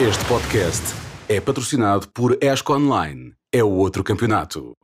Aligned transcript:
Este 0.00 0.24
podcast 0.26 0.94
é 1.28 1.40
patrocinado 1.40 2.08
por 2.08 2.38
Esco 2.42 2.74
Online. 2.74 3.34
É 3.52 3.62
o 3.62 3.70
outro 3.70 4.02
campeonato. 4.02 4.74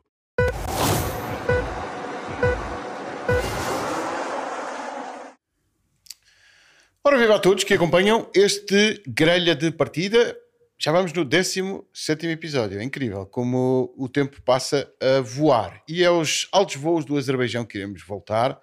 Ora, 7.02 7.18
viva 7.18 7.36
a 7.36 7.38
todos 7.38 7.64
que 7.64 7.74
acompanham 7.74 8.28
este 8.34 9.02
grelha 9.06 9.54
de 9.54 9.70
partida. 9.70 10.36
Já 10.78 10.92
vamos 10.92 11.12
no 11.12 11.24
17 11.24 12.26
episódio. 12.28 12.78
É 12.78 12.84
incrível 12.84 13.26
como 13.26 13.92
o 13.96 14.08
tempo 14.08 14.40
passa 14.42 14.90
a 15.00 15.20
voar. 15.20 15.82
E 15.88 16.02
é 16.02 16.06
aos 16.06 16.48
altos 16.52 16.76
voos 16.76 17.04
do 17.04 17.16
Azerbaijão 17.16 17.64
que 17.64 17.78
iremos 17.78 18.02
voltar 18.02 18.58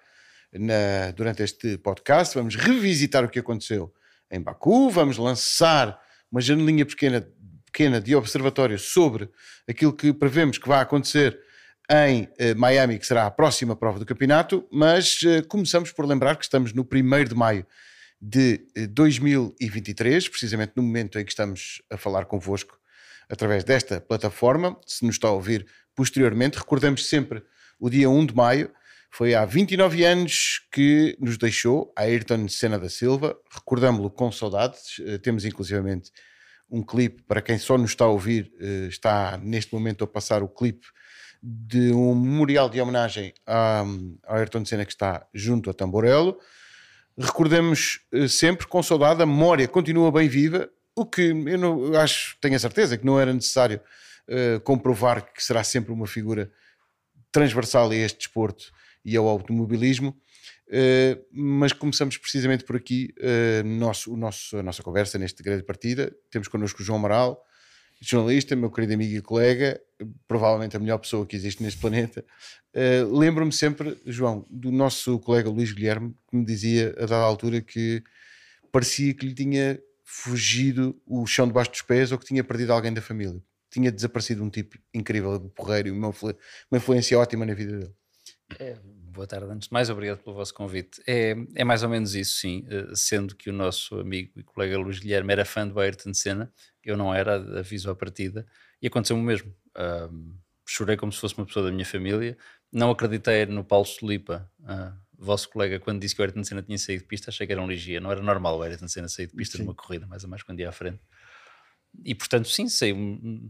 na- 0.52 1.10
durante 1.14 1.42
este 1.42 1.78
podcast. 1.78 2.34
Vamos 2.36 2.54
revisitar 2.54 3.24
o 3.24 3.28
que 3.28 3.38
aconteceu 3.38 3.92
em 4.30 4.40
Baku. 4.40 4.88
Vamos 4.90 5.18
lançar 5.18 6.00
uma 6.30 6.40
janelinha 6.40 6.84
pequena, 6.84 7.26
pequena 7.66 8.00
de 8.00 8.14
observatório 8.14 8.78
sobre 8.78 9.30
aquilo 9.68 9.92
que 9.92 10.12
prevemos 10.12 10.58
que 10.58 10.68
vai 10.68 10.80
acontecer 10.80 11.38
em 11.90 12.28
eh, 12.38 12.54
Miami, 12.54 12.98
que 12.98 13.06
será 13.06 13.26
a 13.26 13.30
próxima 13.30 13.74
prova 13.74 13.98
do 13.98 14.04
campeonato. 14.04 14.66
Mas 14.70 15.20
eh, 15.24 15.42
começamos 15.42 15.90
por 15.90 16.06
lembrar 16.06 16.36
que 16.36 16.44
estamos 16.44 16.72
no 16.72 16.82
1 16.82 17.24
de 17.24 17.34
maio 17.34 17.66
de 18.20 18.66
eh, 18.76 18.86
2023, 18.86 20.28
precisamente 20.28 20.72
no 20.76 20.82
momento 20.82 21.18
em 21.18 21.24
que 21.24 21.30
estamos 21.30 21.80
a 21.90 21.96
falar 21.96 22.26
convosco 22.26 22.78
através 23.28 23.64
desta 23.64 24.00
plataforma. 24.00 24.78
Se 24.86 25.04
nos 25.04 25.14
está 25.14 25.28
a 25.28 25.32
ouvir 25.32 25.66
posteriormente, 25.94 26.58
recordamos 26.58 27.06
sempre 27.06 27.42
o 27.80 27.88
dia 27.88 28.10
1 28.10 28.26
de 28.26 28.34
maio, 28.34 28.70
foi 29.10 29.34
há 29.34 29.44
29 29.44 30.04
anos 30.04 30.60
que 30.70 31.16
nos 31.20 31.38
deixou 31.38 31.92
Ayrton 31.96 32.48
Senna 32.48 32.78
da 32.78 32.88
Silva, 32.88 33.36
recordámo-lo 33.50 34.10
com 34.10 34.30
saudades, 34.30 35.00
eh, 35.00 35.18
temos 35.18 35.44
inclusivamente 35.44 36.10
um 36.70 36.82
clipe, 36.82 37.22
para 37.22 37.40
quem 37.40 37.58
só 37.58 37.78
nos 37.78 37.90
está 37.90 38.04
a 38.04 38.08
ouvir, 38.08 38.52
eh, 38.60 38.86
está 38.88 39.38
neste 39.38 39.72
momento 39.72 40.04
a 40.04 40.06
passar 40.06 40.42
o 40.42 40.48
clipe 40.48 40.86
de 41.42 41.92
um 41.92 42.14
memorial 42.14 42.68
de 42.68 42.80
homenagem 42.80 43.32
a, 43.46 43.84
a 44.26 44.36
Ayrton 44.36 44.64
Senna 44.64 44.84
que 44.84 44.92
está 44.92 45.26
junto 45.32 45.70
a 45.70 45.74
Tamborello. 45.74 46.38
Recordemos 47.16 48.00
eh, 48.12 48.28
sempre 48.28 48.66
com 48.66 48.82
saudade, 48.82 49.22
a 49.22 49.26
memória 49.26 49.66
continua 49.66 50.12
bem 50.12 50.28
viva, 50.28 50.68
o 50.94 51.06
que 51.06 51.22
eu, 51.22 51.58
não, 51.58 51.94
acho, 51.98 52.36
tenho 52.40 52.56
a 52.56 52.58
certeza 52.58 52.98
que 52.98 53.06
não 53.06 53.18
era 53.18 53.32
necessário 53.32 53.80
eh, 54.26 54.60
comprovar 54.64 55.32
que 55.32 55.42
será 55.42 55.64
sempre 55.64 55.92
uma 55.92 56.06
figura 56.06 56.50
transversal 57.30 57.90
a 57.90 57.94
este 57.94 58.18
desporto 58.18 58.72
e 59.04 59.16
ao 59.16 59.26
automobilismo. 59.26 60.16
Eh, 60.70 61.18
mas 61.32 61.72
começamos 61.72 62.18
precisamente 62.18 62.64
por 62.64 62.76
aqui 62.76 63.14
eh, 63.18 63.62
nosso, 63.62 64.12
o 64.12 64.16
nosso, 64.16 64.58
a 64.58 64.62
nossa 64.62 64.82
conversa 64.82 65.18
neste 65.18 65.42
grande 65.42 65.62
partida. 65.62 66.14
Temos 66.30 66.48
connosco 66.48 66.82
o 66.82 66.84
João 66.84 66.98
Amaral, 66.98 67.42
jornalista, 68.00 68.54
meu 68.54 68.70
querido 68.70 68.94
amigo 68.94 69.16
e 69.16 69.22
colega, 69.22 69.80
provavelmente 70.26 70.76
a 70.76 70.80
melhor 70.80 70.98
pessoa 70.98 71.26
que 71.26 71.36
existe 71.36 71.62
neste 71.62 71.80
planeta. 71.80 72.24
Uh, 72.74 73.18
Lembro-me 73.18 73.52
sempre, 73.52 73.98
João, 74.06 74.46
do 74.48 74.70
nosso 74.70 75.18
colega 75.20 75.48
Luís 75.48 75.72
Guilherme, 75.72 76.14
que 76.30 76.36
me 76.36 76.44
dizia 76.44 76.94
a 76.98 77.06
dada 77.06 77.24
altura 77.24 77.60
que 77.60 78.02
parecia 78.70 79.14
que 79.14 79.26
lhe 79.26 79.34
tinha 79.34 79.80
fugido 80.04 81.00
o 81.06 81.26
chão 81.26 81.46
debaixo 81.46 81.70
dos 81.70 81.82
pés 81.82 82.12
ou 82.12 82.18
que 82.18 82.26
tinha 82.26 82.44
perdido 82.44 82.72
alguém 82.72 82.92
da 82.92 83.02
família. 83.02 83.42
Tinha 83.70 83.90
desaparecido 83.90 84.44
um 84.44 84.50
tipo 84.50 84.78
incrível, 84.94 85.40
porreiro, 85.54 85.92
uma, 85.92 86.08
uma 86.08 86.78
influência 86.78 87.18
ótima 87.18 87.44
na 87.44 87.54
vida 87.54 87.78
dele. 87.78 87.94
É, 88.58 88.76
boa 88.82 89.26
tarde, 89.26 89.46
antes 89.50 89.68
de 89.68 89.72
mais, 89.72 89.90
obrigado 89.90 90.22
pelo 90.22 90.34
vosso 90.34 90.54
convite. 90.54 91.02
É, 91.06 91.34
é 91.54 91.64
mais 91.64 91.82
ou 91.82 91.88
menos 91.88 92.14
isso, 92.14 92.38
sim, 92.38 92.64
eh, 92.68 92.92
sendo 92.94 93.36
que 93.36 93.50
o 93.50 93.52
nosso 93.52 94.00
amigo 94.00 94.32
e 94.36 94.42
colega 94.42 94.78
Luís 94.78 94.98
Guilherme 94.98 95.32
era 95.32 95.44
fã 95.44 95.66
do 95.66 95.78
Ayrton 95.78 96.14
Senna, 96.14 96.52
eu 96.82 96.96
não 96.96 97.14
era, 97.14 97.36
aviso 97.58 97.90
à 97.90 97.94
partida, 97.94 98.46
e 98.80 98.86
aconteceu 98.86 99.16
o 99.16 99.22
mesmo. 99.22 99.54
Ahm, 99.76 100.38
chorei 100.66 100.96
como 100.96 101.12
se 101.12 101.20
fosse 101.20 101.36
uma 101.36 101.44
pessoa 101.46 101.66
da 101.66 101.72
minha 101.72 101.84
família, 101.84 102.38
não 102.72 102.90
acreditei 102.90 103.44
no 103.46 103.62
Paulo 103.64 103.84
Solipa, 103.84 104.50
ah, 104.64 104.96
vosso 105.18 105.48
colega, 105.50 105.78
quando 105.80 106.00
disse 106.00 106.14
que 106.14 106.22
o 106.22 106.24
Ayrton 106.24 106.44
Senna 106.44 106.62
tinha 106.62 106.78
saído 106.78 107.02
de 107.02 107.08
pista, 107.08 107.30
achei 107.30 107.46
que 107.46 107.52
era 107.52 107.60
um 107.60 107.68
ligia, 107.68 108.00
não 108.00 108.10
era 108.10 108.22
normal 108.22 108.58
o 108.58 108.62
Ayrton 108.62 108.88
Senna 108.88 109.08
sair 109.08 109.26
de 109.26 109.34
pista 109.34 109.58
Sim. 109.58 109.64
numa 109.64 109.74
corrida, 109.74 110.06
mais 110.06 110.24
ou 110.24 110.30
mais 110.30 110.42
quando 110.42 110.60
ia 110.60 110.68
à 110.68 110.72
frente. 110.72 111.00
E 112.04 112.14
portanto, 112.14 112.48
sim, 112.48 112.68
sei, 112.68 112.94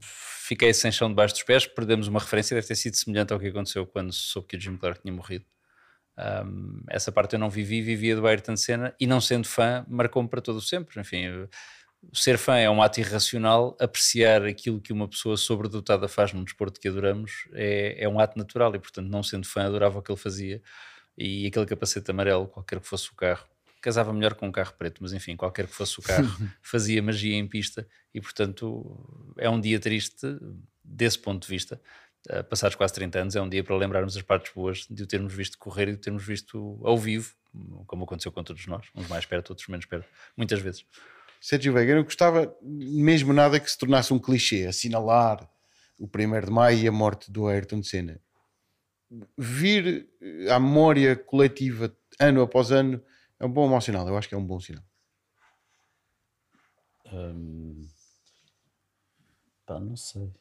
fiquei 0.01 0.73
sem 0.73 0.91
chão 0.91 1.09
debaixo 1.09 1.35
dos 1.35 1.43
pés, 1.43 1.67
perdemos 1.67 2.09
uma 2.09 2.21
referência, 2.21 2.55
deve 2.55 2.67
ter 2.67 2.77
sido 2.77 2.97
semelhante 2.97 3.33
ao 3.33 3.39
que 3.39 3.49
aconteceu 3.49 3.87
quando 3.87 4.13
soube 4.13 4.49
que 4.49 4.57
o 4.57 4.61
Jim 4.61 4.77
Clark 4.77 5.03
tinha 5.03 5.13
morrido. 5.13 5.45
Um, 6.19 6.83
essa 6.89 7.13
parte 7.13 7.35
eu 7.35 7.39
não 7.39 7.51
vivi, 7.51 7.81
vivia 7.83 8.17
do 8.17 8.27
Ayrton 8.27 8.57
Senna 8.57 8.95
e 9.01 9.07
não 9.07 9.21
sendo 9.21 9.47
fã, 9.47 9.85
marcou-me 9.89 10.29
para 10.29 10.41
todo 10.41 10.57
o 10.57 10.63
sempre. 10.63 11.01
Enfim, 11.01 11.25
eu- 11.27 11.49
ser 12.13 12.39
fã 12.39 12.57
é 12.57 12.71
um 12.71 12.83
ato 12.83 13.01
irracional, 13.01 13.77
apreciar 13.81 14.45
aquilo 14.45 14.81
que 14.81 14.93
uma 14.93 15.09
pessoa 15.09 15.37
sobredotada 15.37 16.09
faz 16.09 16.33
num 16.33 16.45
desporto 16.45 16.81
que 16.81 16.89
adoramos 16.89 17.49
é, 17.55 18.05
é 18.05 18.09
um 18.09 18.21
ato 18.21 18.39
natural 18.39 18.75
e, 18.75 18.79
portanto, 18.81 19.09
não 19.09 19.23
sendo 19.23 19.47
fã, 19.47 19.65
adorava 19.67 19.99
o 19.99 20.03
que 20.03 20.11
ele 20.13 20.19
fazia 20.21 20.63
e 21.19 21.47
aquele 21.47 21.67
capacete 21.67 22.11
amarelo, 22.11 22.49
qualquer 22.49 22.81
que 22.81 22.87
fosse 22.89 23.11
o 23.11 23.15
carro. 23.17 23.47
Casava 23.81 24.13
melhor 24.13 24.35
com 24.35 24.49
um 24.49 24.53
carro 24.53 24.75
preto, 24.79 25.03
mas 25.03 25.13
enfim, 25.13 25.37
qualquer 25.37 25.67
que 25.67 25.75
fosse 25.75 25.99
o 25.99 26.03
carro, 26.03 26.29
fazia 26.63 27.03
magia 27.03 27.37
em 27.37 27.47
pista 27.47 27.87
e, 28.15 28.21
portanto, 28.21 29.35
é 29.39 29.49
um 29.49 29.61
dia 29.61 29.79
triste 29.79 30.27
desse 30.83 31.19
ponto 31.19 31.43
de 31.43 31.49
vista. 31.49 31.81
Uh, 32.29 32.43
passados 32.45 32.75
quase 32.75 32.93
30 32.95 33.19
anos, 33.21 33.37
é 33.37 33.41
um 33.41 33.49
dia 33.49 33.63
para 33.63 33.77
lembrarmos 33.77 34.17
as 34.17 34.23
partes 34.23 34.53
boas 34.53 34.87
de 34.91 35.03
o 35.03 35.07
termos 35.07 35.33
visto 35.33 35.57
correr 35.57 35.89
e 35.89 35.93
de 35.93 35.99
o 35.99 36.01
termos 36.01 36.25
visto 36.25 36.81
ao 36.83 36.99
vivo, 36.99 37.33
como 37.87 38.05
aconteceu 38.05 38.33
com 38.33 38.43
todos 38.43 38.67
nós, 38.67 38.87
uns 38.95 39.09
mais 39.09 39.25
perto, 39.25 39.51
outros 39.51 39.69
menos 39.69 39.87
perto, 39.87 40.07
muitas 40.37 40.61
vezes. 40.61 40.85
Sérgio 41.41 41.73
Veiga, 41.73 41.93
eu 41.93 41.97
não 41.97 42.03
gostava 42.03 42.55
mesmo 42.63 43.33
nada 43.33 43.61
que 43.61 43.71
se 43.71 43.79
tornasse 43.79 44.13
um 44.13 44.19
clichê, 44.19 44.67
assinalar 44.67 45.49
o 45.99 46.07
1 46.07 46.47
de 46.47 46.51
maio 46.51 46.79
e 46.79 46.89
a 46.89 46.93
morte 46.93 47.31
do 47.31 47.47
Ayrton 47.47 47.83
Senna. 47.83 48.21
Vir 49.37 50.09
eh, 50.21 50.51
à 50.51 50.61
memória 50.61 51.17
coletiva 51.17 51.95
ano 52.21 52.43
após 52.43 52.71
ano 52.71 53.03
é 53.41 53.47
um 53.47 53.53
bom 53.53 53.69
mau 53.69 53.81
sinal, 53.81 54.07
eu 54.09 54.17
acho 54.17 54.29
que 54.29 54.35
é 54.35 54.39
um 54.39 54.47
bom 54.47 54.61
sinal. 54.61 54.85
Hum, 57.13 57.89
pá, 59.67 59.81
não 59.81 59.97
sei. 59.97 60.33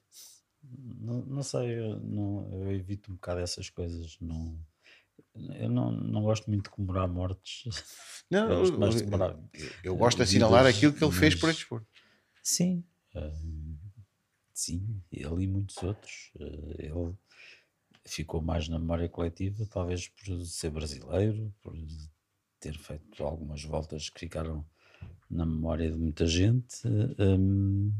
Não, 0.64 1.22
não 1.26 1.44
sei, 1.44 1.80
eu, 1.80 2.00
não, 2.00 2.50
eu 2.52 2.72
evito 2.74 3.12
um 3.12 3.16
bocado 3.16 3.40
essas 3.40 3.70
coisas. 3.70 4.18
Não, 4.20 4.60
eu 5.56 5.70
não, 5.70 5.92
não 5.92 6.24
gosto 6.24 6.50
muito 6.50 6.66
de 6.66 6.70
comemorar 6.72 7.08
mortes. 7.08 7.64
Não, 8.30 8.50
Eu 8.52 8.60
gosto 8.60 8.78
mais 8.78 8.94
de 8.96 9.00
eu- 9.00 9.06
comemorar. 9.06 9.40
eu 9.86 9.96
gosto 9.96 10.18
de 10.18 10.24
assinalar 10.24 10.64
vidas, 10.66 10.76
aquilo 10.76 10.94
que 10.94 11.02
ele 11.02 11.14
fez 11.14 11.34
por 11.36 11.48
mas- 11.48 11.56
este. 11.56 11.68
Sim, 12.44 12.84
hum, 13.16 13.78
sim, 14.54 15.02
ele 15.10 15.44
e 15.44 15.48
muitos 15.48 15.82
outros. 15.82 16.32
Eh, 16.38 16.88
Ele 16.88 17.16
ficou 18.06 18.42
mais 18.42 18.68
na 18.68 18.78
memória 18.78 19.08
coletiva, 19.08 19.66
talvez 19.68 20.10
por 20.10 20.46
ser 20.46 20.72
brasileiro, 20.72 21.54
por 21.62 21.74
ter 22.60 22.78
feito 22.78 23.24
algumas 23.24 23.64
voltas 23.64 24.10
que 24.10 24.20
ficaram 24.22 24.66
na 25.30 25.46
memória 25.46 25.92
de 25.92 25.98
muita 25.98 26.26
gente. 26.28 26.88
hum, 27.20 27.94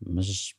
mas 0.00 0.54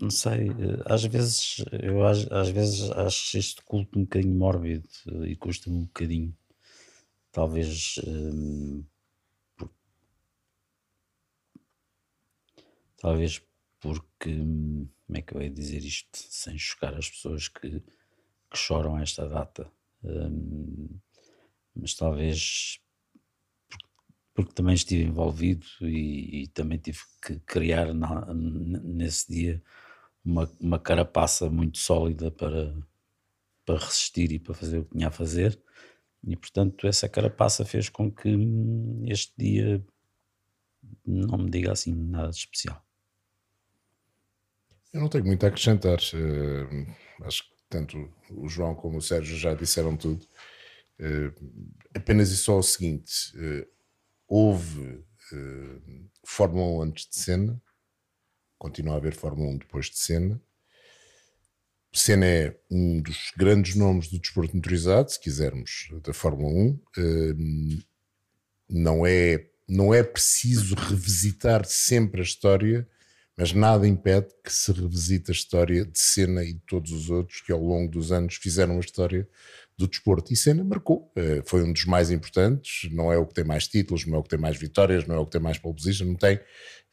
não 0.00 0.10
sei, 0.10 0.48
eh, 0.50 0.82
às 0.86 1.04
vezes 1.04 1.64
eu 1.82 2.06
às, 2.06 2.30
às 2.30 2.48
vezes 2.50 2.90
acho 2.92 3.38
este 3.38 3.62
culto 3.64 3.98
um 3.98 4.02
bocadinho 4.02 4.34
mórbido 4.34 4.88
eh, 5.08 5.30
e 5.30 5.36
custa-me 5.36 5.76
um 5.78 5.84
bocadinho. 5.84 6.36
Talvez 7.32 7.96
hum, 8.06 8.84
Talvez 12.98 13.42
porque, 13.80 14.34
como 14.34 15.18
é 15.18 15.22
que 15.22 15.34
eu 15.34 15.42
ia 15.42 15.50
dizer 15.50 15.84
isto 15.84 16.08
sem 16.14 16.58
chocar 16.58 16.94
as 16.94 17.08
pessoas 17.10 17.48
que, 17.48 17.80
que 17.80 18.56
choram 18.56 18.98
esta 18.98 19.28
data? 19.28 19.70
Hum, 20.02 20.88
mas 21.76 21.94
talvez 21.94 22.78
porque, 24.34 24.52
também 24.52 24.74
estive 24.74 25.04
envolvido 25.04 25.66
e, 25.80 26.42
e 26.44 26.48
também 26.48 26.78
tive 26.78 26.98
que 27.24 27.38
criar 27.40 27.94
na- 27.94 28.26
nesse 28.34 29.32
dia 29.32 29.62
uma, 30.24 30.50
uma 30.60 30.78
carapaça 30.78 31.50
muito 31.50 31.78
sólida 31.78 32.30
para, 32.30 32.74
para 33.66 33.78
resistir 33.80 34.32
e 34.32 34.38
para 34.38 34.54
fazer 34.54 34.78
o 34.80 34.84
que 34.86 34.92
tinha 34.96 35.08
a 35.08 35.12
fazer. 35.12 35.60
E 36.26 36.36
portanto, 36.36 36.86
essa 36.88 37.08
carapaça 37.08 37.64
fez 37.64 37.88
com 37.90 38.10
que 38.12 38.28
hum, 38.36 39.04
este 39.08 39.32
dia 39.38 39.84
não 41.06 41.38
me 41.38 41.50
diga 41.50 41.72
assim 41.72 41.94
nada 41.94 42.30
de 42.30 42.36
especial. 42.36 42.84
Eu 44.92 45.00
não 45.00 45.08
tenho 45.08 45.24
muito 45.24 45.44
a 45.44 45.48
acrescentar. 45.48 45.98
eh, 46.14 46.86
acho 47.24 47.44
que 47.44 47.50
tanto 47.68 48.12
o 48.30 48.48
João 48.48 48.74
como 48.74 48.98
o 48.98 49.02
Sérgio 49.02 49.36
já 49.36 49.54
disseram 49.54 49.96
tudo. 49.96 50.26
Eh, 50.98 51.32
apenas 51.94 52.30
e 52.30 52.36
só 52.36 52.58
o 52.58 52.62
seguinte: 52.62 53.32
eh, 53.36 53.66
houve 54.26 55.04
eh, 55.32 55.80
Fórmula 56.24 56.78
1 56.78 56.82
antes 56.82 57.08
de 57.08 57.16
Senna, 57.16 57.62
continua 58.58 58.94
a 58.94 58.96
haver 58.98 59.14
Fórmula 59.14 59.50
1 59.50 59.58
depois 59.58 59.86
de 59.86 59.98
Senna. 59.98 60.40
Senna 61.92 62.26
é 62.26 62.60
um 62.70 63.00
dos 63.00 63.32
grandes 63.36 63.74
nomes 63.74 64.08
do 64.08 64.18
desporto 64.18 64.54
motorizado, 64.54 65.10
se 65.10 65.18
quisermos, 65.18 65.88
da 66.02 66.12
Fórmula 66.12 66.52
1. 66.52 66.80
Eh, 66.98 67.82
não 68.68 69.06
é 69.06 69.50
não 69.68 69.92
é 69.92 70.02
preciso 70.02 70.76
revisitar 70.76 71.64
sempre 71.64 72.20
a 72.20 72.24
história, 72.24 72.88
mas 73.36 73.52
nada 73.52 73.86
impede 73.86 74.28
que 74.44 74.52
se 74.52 74.70
revisite 74.70 75.30
a 75.30 75.34
história 75.34 75.84
de 75.84 75.98
Senna 75.98 76.44
e 76.44 76.54
de 76.54 76.60
todos 76.60 76.92
os 76.92 77.10
outros 77.10 77.40
que 77.40 77.50
ao 77.50 77.60
longo 77.60 77.90
dos 77.90 78.12
anos 78.12 78.36
fizeram 78.36 78.76
a 78.76 78.80
história 78.80 79.28
do 79.76 79.86
desporto. 79.86 80.32
E 80.32 80.36
Senna 80.36 80.64
marcou, 80.64 81.10
eh, 81.16 81.42
foi 81.44 81.62
um 81.62 81.72
dos 81.72 81.84
mais 81.84 82.10
importantes, 82.10 82.90
não 82.92 83.12
é 83.12 83.18
o 83.18 83.26
que 83.26 83.34
tem 83.34 83.44
mais 83.44 83.68
títulos, 83.68 84.06
não 84.06 84.16
é 84.16 84.18
o 84.18 84.22
que 84.22 84.30
tem 84.30 84.38
mais 84.38 84.56
vitórias, 84.56 85.06
não 85.06 85.14
é 85.14 85.18
o 85.18 85.26
que 85.26 85.32
tem 85.32 85.40
mais 85.40 85.58
pole 85.58 85.74
position, 85.74 86.06
não 86.06 86.14
tem. 86.14 86.40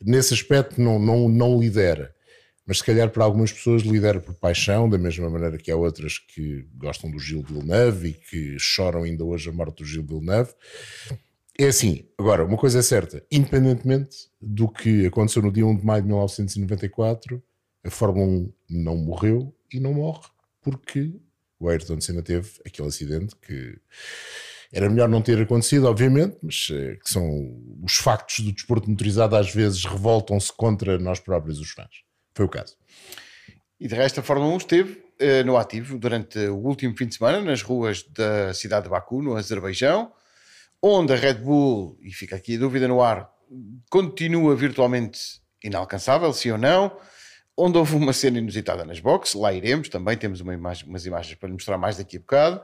Nesse 0.02 0.34
aspecto 0.34 0.82
não, 0.82 1.00
não, 1.00 1.30
não 1.30 1.60
lidera. 1.60 2.14
Mas 2.66 2.78
se 2.78 2.84
calhar 2.84 3.10
para 3.10 3.24
algumas 3.24 3.52
pessoas 3.52 3.82
lidera 3.84 4.20
por 4.20 4.36
paixão, 4.36 4.90
da 4.90 4.98
mesma 4.98 5.30
maneira 5.30 5.58
que 5.58 5.70
há 5.70 5.76
outras 5.76 6.18
que 6.18 6.66
gostam 6.76 7.12
do 7.12 7.20
Gil 7.20 7.44
Villeneuve 7.44 8.10
e 8.10 8.14
que 8.14 8.58
choram 8.58 9.04
ainda 9.04 9.24
hoje 9.24 9.50
a 9.50 9.54
morte 9.54 9.84
do 9.84 9.86
Gil 9.86 10.04
Villeneuve. 10.04 10.54
É 11.60 11.68
assim, 11.68 12.06
agora, 12.18 12.46
uma 12.46 12.58
coisa 12.58 12.80
é 12.80 12.82
certa, 12.82 13.24
independentemente 13.32 14.30
do 14.42 14.68
que 14.68 15.06
aconteceu 15.06 15.42
no 15.42 15.52
dia 15.52 15.66
1 15.66 15.78
de 15.78 15.86
maio 15.86 16.02
de 16.02 16.08
1994, 16.08 17.44
a 17.84 17.90
Fórmula 17.90 18.26
1 18.26 18.54
não 18.70 18.98
morreu 18.98 19.54
e 19.72 19.80
não 19.80 19.94
morre 19.94 20.24
porque 20.62 21.14
o 21.66 21.70
Ayrton 21.70 22.00
Senna 22.02 22.22
teve 22.22 22.50
aquele 22.66 22.88
acidente 22.88 23.36
que 23.36 23.78
era 24.72 24.90
melhor 24.90 25.08
não 25.08 25.22
ter 25.22 25.40
acontecido, 25.40 25.88
obviamente, 25.88 26.38
mas 26.42 26.68
eh, 26.72 26.98
que 27.04 27.10
são 27.10 27.24
os 27.84 27.96
factos 27.96 28.40
do 28.40 28.52
desporto 28.52 28.90
motorizado 28.90 29.36
às 29.36 29.54
vezes 29.54 29.86
revoltam-se 29.86 30.52
contra 30.52 30.98
nós 30.98 31.20
próprios, 31.20 31.60
os 31.60 31.70
fãs. 31.70 32.04
Foi 32.34 32.46
o 32.46 32.50
caso. 32.50 32.76
E 33.80 33.88
de 33.88 33.94
resto, 33.94 34.20
a 34.20 34.24
Fórmula 34.24 34.52
1 34.56 34.58
esteve 34.58 34.94
uh, 34.94 35.46
no 35.46 35.58
ativo 35.58 36.00
durante 36.00 36.40
o 36.48 36.56
último 36.56 36.98
fim 36.98 37.06
de 37.06 37.16
semana 37.16 37.40
nas 37.42 37.62
ruas 37.62 38.04
da 38.04 38.54
cidade 38.54 38.86
de 38.86 38.90
Baku, 38.90 39.22
no 39.22 39.36
Azerbaijão 39.36 40.12
onde 40.86 41.14
a 41.14 41.16
Red 41.16 41.36
Bull, 41.36 41.98
e 42.02 42.12
fica 42.12 42.36
aqui 42.36 42.58
a 42.58 42.60
dúvida 42.60 42.90
no 42.90 43.02
ar, 43.02 43.32
continua 43.90 44.54
virtualmente 44.54 45.42
inalcançável, 45.64 46.34
sim 46.34 46.52
ou 46.52 46.58
não, 46.58 46.92
onde 47.58 47.78
houve 47.78 47.96
uma 47.96 48.14
cena 48.14 48.40
inusitada 48.40 48.84
nas 48.84 49.00
boxes, 49.00 49.36
lá 49.36 49.54
iremos, 49.54 49.90
também 49.90 50.18
temos 50.18 50.42
uma 50.42 50.54
imagem, 50.54 50.88
umas 50.88 51.06
imagens 51.06 51.36
para 51.36 51.50
mostrar 51.50 51.78
mais 51.78 51.98
daqui 51.98 52.18
a 52.18 52.20
bocado, 52.20 52.62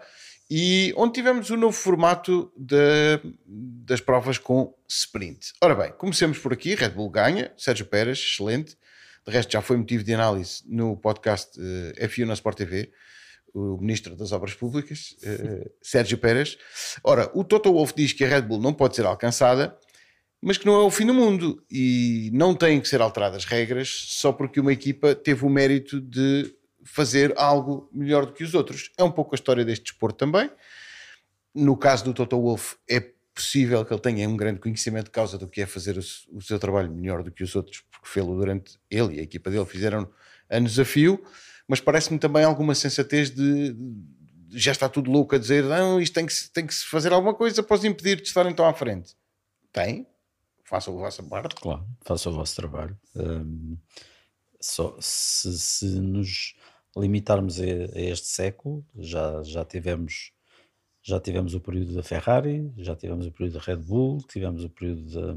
e 0.49 0.93
onde 0.97 1.13
tivemos 1.13 1.49
o 1.51 1.57
novo 1.57 1.77
formato 1.77 2.51
de, 2.57 3.19
das 3.45 4.01
provas 4.01 4.39
com 4.39 4.73
sprint. 4.87 5.53
Ora 5.61 5.75
bem, 5.75 5.91
comecemos 5.91 6.39
por 6.39 6.51
aqui, 6.51 6.73
Red 6.73 6.89
Bull 6.89 7.09
ganha, 7.09 7.53
Sérgio 7.55 7.85
Pérez, 7.85 8.17
excelente, 8.17 8.75
de 9.25 9.31
resto 9.31 9.51
já 9.51 9.61
foi 9.61 9.77
motivo 9.77 10.03
de 10.03 10.13
análise 10.13 10.63
no 10.65 10.97
podcast 10.97 11.59
uh, 11.59 12.05
F1 12.07 12.25
na 12.25 12.33
Sport 12.33 12.57
TV, 12.57 12.91
o 13.53 13.77
Ministro 13.77 14.15
das 14.15 14.31
Obras 14.31 14.55
Públicas, 14.55 15.15
uh, 15.23 15.69
Sérgio 15.81 16.17
Pérez. 16.17 16.57
Ora, 17.03 17.29
o 17.35 17.43
Toto 17.43 17.71
Wolff 17.71 17.93
diz 17.95 18.11
que 18.13 18.23
a 18.23 18.27
Red 18.27 18.41
Bull 18.43 18.59
não 18.59 18.73
pode 18.73 18.95
ser 18.95 19.05
alcançada, 19.05 19.77
mas 20.41 20.57
que 20.57 20.65
não 20.65 20.75
é 20.75 20.83
o 20.83 20.91
fim 20.91 21.05
do 21.05 21.13
mundo 21.13 21.63
e 21.69 22.29
não 22.33 22.55
têm 22.55 22.79
que 22.79 22.87
ser 22.87 23.01
alteradas 23.01 23.45
regras 23.45 23.89
só 23.89 24.31
porque 24.31 24.59
uma 24.59 24.73
equipa 24.73 25.13
teve 25.13 25.45
o 25.45 25.49
mérito 25.49 25.99
de 25.99 26.53
fazer 26.83 27.33
algo 27.37 27.89
melhor 27.93 28.25
do 28.25 28.33
que 28.33 28.43
os 28.43 28.53
outros. 28.53 28.91
É 28.97 29.03
um 29.03 29.11
pouco 29.11 29.35
a 29.35 29.37
história 29.37 29.65
deste 29.65 29.85
desporto 29.85 30.17
também. 30.17 30.49
No 31.53 31.75
caso 31.75 32.05
do 32.05 32.13
Toto 32.13 32.39
Wolff, 32.39 32.77
é 32.89 32.99
possível 33.33 33.83
que 33.85 33.93
ele 33.93 34.01
tenha 34.01 34.29
um 34.29 34.37
grande 34.37 34.59
conhecimento 34.59 35.05
de 35.05 35.11
causa 35.11 35.37
do 35.37 35.47
que 35.47 35.61
é 35.61 35.65
fazer 35.65 35.97
o, 35.97 36.41
seu 36.41 36.57
trabalho 36.57 36.91
melhor 36.91 37.23
do 37.23 37.31
que 37.31 37.43
os 37.43 37.55
outros, 37.55 37.83
porque 37.91 38.07
fê-lo 38.07 38.35
durante 38.35 38.79
ele 38.89 39.15
e 39.15 39.19
a 39.19 39.23
equipa 39.23 39.49
dele 39.49 39.65
fizeram 39.65 40.09
a 40.49 40.59
desafio 40.59 41.21
mas 41.69 41.79
parece-me 41.79 42.17
também 42.17 42.43
alguma 42.43 42.73
sensatez 42.73 43.29
de, 43.29 43.75
já 44.49 44.71
está 44.71 44.89
tudo 44.89 45.11
louco 45.11 45.35
a 45.35 45.37
dizer 45.37 45.63
não, 45.63 46.01
isto 46.01 46.15
tem 46.15 46.25
que, 46.25 46.33
tem 46.51 46.65
que 46.65 46.73
se 46.73 46.83
fazer 46.83 47.13
alguma 47.13 47.35
coisa 47.35 47.61
para 47.61 47.75
os 47.75 47.85
impedir 47.85 48.15
de 48.15 48.23
estarem 48.23 48.55
tão 48.55 48.65
à 48.67 48.73
frente. 48.73 49.15
Tem, 49.71 50.07
façam 50.69 50.95
a 50.95 51.01
vossa 51.01 51.23
parte. 51.23 51.55
Claro, 51.55 51.85
façam 52.01 52.31
o 52.31 52.35
vosso 52.35 52.55
trabalho. 52.55 52.97
Um, 53.15 53.75
só 54.61 54.95
se, 54.99 55.57
se, 55.57 55.85
nos 55.85 56.55
limitarmos 56.95 57.59
a, 57.59 57.63
a, 57.63 57.99
este 57.99 58.27
século, 58.27 58.85
já, 58.95 59.41
já 59.43 59.65
tivemos 59.65 60.31
já 61.01 61.19
tivemos 61.19 61.55
o 61.55 61.61
período 61.61 61.95
da 61.95 62.03
Ferrari, 62.03 62.71
já 62.77 62.95
tivemos 62.95 63.25
o 63.25 63.31
período 63.31 63.53
da 63.53 63.61
Red 63.61 63.77
Bull, 63.77 64.19
tivemos 64.27 64.63
o 64.63 64.69
período 64.69 65.01
da, 65.09 65.33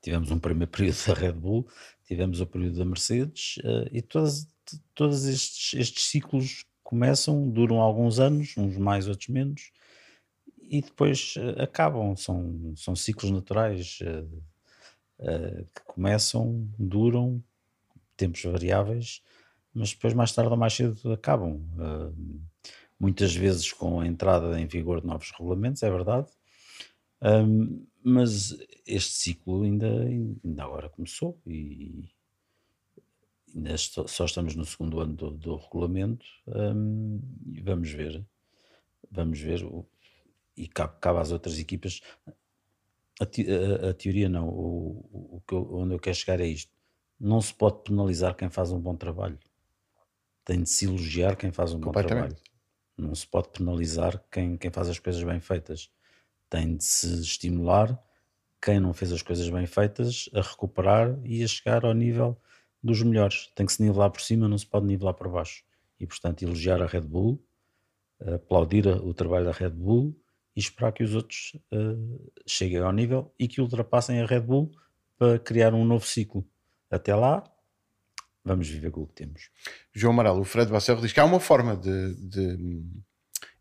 tivemos 0.00 0.30
um 0.30 0.38
primeiro 0.38 0.70
período 0.72 0.96
da 1.06 1.14
Red 1.14 1.32
Bull, 1.32 1.68
tivemos 2.06 2.40
o 2.40 2.46
período 2.46 2.78
da 2.78 2.84
Mercedes 2.84 3.58
uh, 3.58 3.88
e 3.92 4.00
todas 4.00 4.48
todos 4.94 5.26
estes, 5.26 5.78
estes 5.78 6.04
ciclos 6.04 6.64
começam, 6.82 7.48
duram 7.50 7.80
alguns 7.80 8.18
anos, 8.18 8.56
uns 8.56 8.76
mais, 8.76 9.08
outros 9.08 9.28
menos, 9.28 9.70
e 10.68 10.80
depois 10.80 11.34
uh, 11.36 11.62
acabam. 11.62 12.16
São, 12.16 12.74
são 12.76 12.96
ciclos 12.96 13.30
naturais 13.30 13.98
uh, 14.02 14.42
uh, 15.20 15.64
que 15.74 15.82
começam, 15.86 16.68
duram, 16.78 17.42
tempos 18.16 18.42
variáveis, 18.44 19.22
mas 19.74 19.92
depois, 19.92 20.14
mais 20.14 20.32
tarde 20.32 20.50
ou 20.50 20.56
mais 20.56 20.72
cedo, 20.72 21.12
acabam. 21.12 21.60
muitas 22.98 23.34
vezes 23.34 23.70
com 23.72 24.00
a 24.00 24.06
entrada 24.06 24.58
em 24.58 24.66
vigor 24.66 25.02
de 25.02 25.06
novos 25.06 25.30
regulamentos, 25.32 25.82
é 25.82 25.90
verdade. 25.90 26.28
Um, 27.22 27.86
mas 28.02 28.56
este 28.86 29.12
ciclo 29.12 29.62
ainda, 29.62 29.86
ainda 29.86 30.62
agora 30.62 30.88
começou 30.88 31.38
e, 31.46 32.08
só 34.06 34.24
estamos 34.24 34.54
no 34.54 34.64
segundo 34.64 35.00
ano 35.00 35.14
do, 35.14 35.30
do 35.30 35.56
regulamento 35.56 36.26
um, 36.46 37.20
e 37.52 37.60
vamos 37.60 37.90
ver, 37.90 38.24
vamos 39.10 39.40
ver, 39.40 39.64
e 40.56 40.66
cabe, 40.66 40.94
cabe 41.00 41.20
às 41.20 41.32
outras 41.32 41.58
equipas. 41.58 42.00
A, 43.20 43.24
a, 43.24 43.90
a 43.90 43.94
teoria 43.94 44.28
não, 44.28 44.48
o, 44.48 45.36
o 45.36 45.42
que 45.46 45.54
eu, 45.54 45.74
onde 45.74 45.94
eu 45.94 45.98
quero 45.98 46.16
chegar 46.16 46.40
é 46.40 46.46
isto: 46.46 46.72
não 47.18 47.40
se 47.40 47.54
pode 47.54 47.82
penalizar 47.82 48.34
quem 48.34 48.48
faz 48.48 48.72
um 48.72 48.80
bom 48.80 48.96
trabalho, 48.96 49.38
tem 50.44 50.62
de 50.62 50.68
se 50.68 50.86
elogiar 50.86 51.36
quem 51.36 51.50
faz 51.50 51.72
um 51.72 51.80
bom 51.80 51.92
trabalho. 51.92 52.36
Não 52.96 53.14
se 53.14 53.26
pode 53.26 53.50
penalizar 53.50 54.22
quem, 54.30 54.56
quem 54.56 54.70
faz 54.70 54.88
as 54.88 54.98
coisas 54.98 55.22
bem 55.22 55.40
feitas, 55.40 55.90
tem 56.48 56.76
de 56.76 56.84
se 56.84 57.20
estimular 57.20 58.02
quem 58.62 58.80
não 58.80 58.94
fez 58.94 59.12
as 59.12 59.22
coisas 59.22 59.48
bem 59.50 59.66
feitas 59.66 60.30
a 60.34 60.40
recuperar 60.40 61.18
e 61.24 61.44
a 61.44 61.46
chegar 61.46 61.84
ao 61.84 61.92
nível 61.92 62.40
dos 62.82 63.02
melhores. 63.02 63.50
Tem 63.54 63.66
que 63.66 63.72
se 63.72 63.82
nivelar 63.82 64.10
por 64.10 64.20
cima, 64.20 64.48
não 64.48 64.56
se 64.56 64.66
pode 64.66 64.86
nivelar 64.86 65.14
por 65.14 65.28
baixo. 65.28 65.62
E, 66.00 66.06
portanto, 66.06 66.42
elogiar 66.42 66.82
a 66.82 66.86
Red 66.86 67.02
Bull, 67.02 67.42
aplaudir 68.20 68.86
o 68.86 69.12
trabalho 69.12 69.44
da 69.44 69.52
Red 69.52 69.70
Bull 69.70 70.18
e 70.56 70.60
esperar 70.60 70.90
que 70.92 71.04
os 71.04 71.14
outros 71.14 71.54
uh, 71.72 72.32
cheguem 72.46 72.78
ao 72.78 72.92
nível 72.92 73.32
e 73.38 73.46
que 73.46 73.60
ultrapassem 73.60 74.20
a 74.20 74.26
Red 74.26 74.40
Bull 74.40 74.72
para 75.18 75.38
criar 75.38 75.74
um 75.74 75.84
novo 75.84 76.06
ciclo. 76.06 76.46
Até 76.90 77.14
lá, 77.14 77.44
vamos 78.44 78.68
viver 78.68 78.90
com 78.90 79.02
o 79.02 79.06
que 79.06 79.14
temos. 79.14 79.50
João 79.92 80.14
Amaral, 80.14 80.40
o 80.40 80.44
Fred 80.44 80.70
Bacerro 80.70 81.02
diz 81.02 81.12
que 81.12 81.20
há 81.20 81.24
uma 81.24 81.40
forma 81.40 81.76
de, 81.76 82.14
de, 82.14 82.82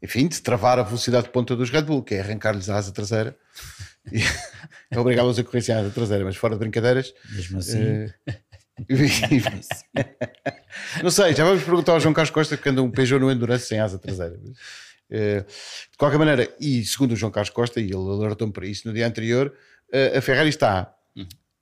enfim, 0.01 0.27
de 0.27 0.41
travar 0.41 0.79
a 0.79 0.83
velocidade 0.83 1.25
de 1.25 1.31
ponta 1.31 1.55
dos 1.55 1.69
Red 1.69 1.81
Bull, 1.81 2.03
que 2.03 2.15
é 2.15 2.21
arrancar-lhes 2.21 2.69
a 2.69 2.77
asa 2.77 2.93
traseira 2.93 3.37
e 4.11 4.21
obrigá-los 4.97 5.37
a 5.37 5.43
correr 5.43 5.61
sem 5.61 5.75
a 5.75 5.79
asa 5.79 5.89
traseira, 5.89 6.23
mas 6.23 6.37
fora 6.37 6.53
de 6.53 6.59
brincadeiras. 6.59 7.13
Mesmo 7.31 7.59
assim. 7.59 8.07
Uh, 8.77 8.85
não 11.01 11.09
sei, 11.09 11.33
já 11.33 11.45
vamos 11.45 11.63
perguntar 11.63 11.93
ao 11.93 11.99
João 12.01 12.13
Carlos 12.13 12.29
Costa 12.29 12.57
que 12.57 12.67
anda 12.67 12.83
um 12.83 12.91
Peugeot 12.91 13.21
no 13.21 13.31
Endurance 13.31 13.67
sem 13.67 13.79
asa 13.79 13.97
traseira. 13.97 14.37
Eh, 15.09 15.45
de 15.91 15.97
qualquer 15.97 16.17
maneira, 16.17 16.53
e 16.59 16.83
segundo 16.83 17.11
o 17.11 17.15
João 17.15 17.31
Carlos 17.31 17.51
Costa, 17.51 17.79
e 17.79 17.85
ele 17.85 17.95
alertou-me 17.95 18.53
para 18.53 18.65
isso 18.65 18.87
no 18.87 18.93
dia 18.93 19.07
anterior, 19.07 19.53
eh, 19.91 20.17
a 20.17 20.21
Ferrari 20.21 20.49
está 20.49 20.93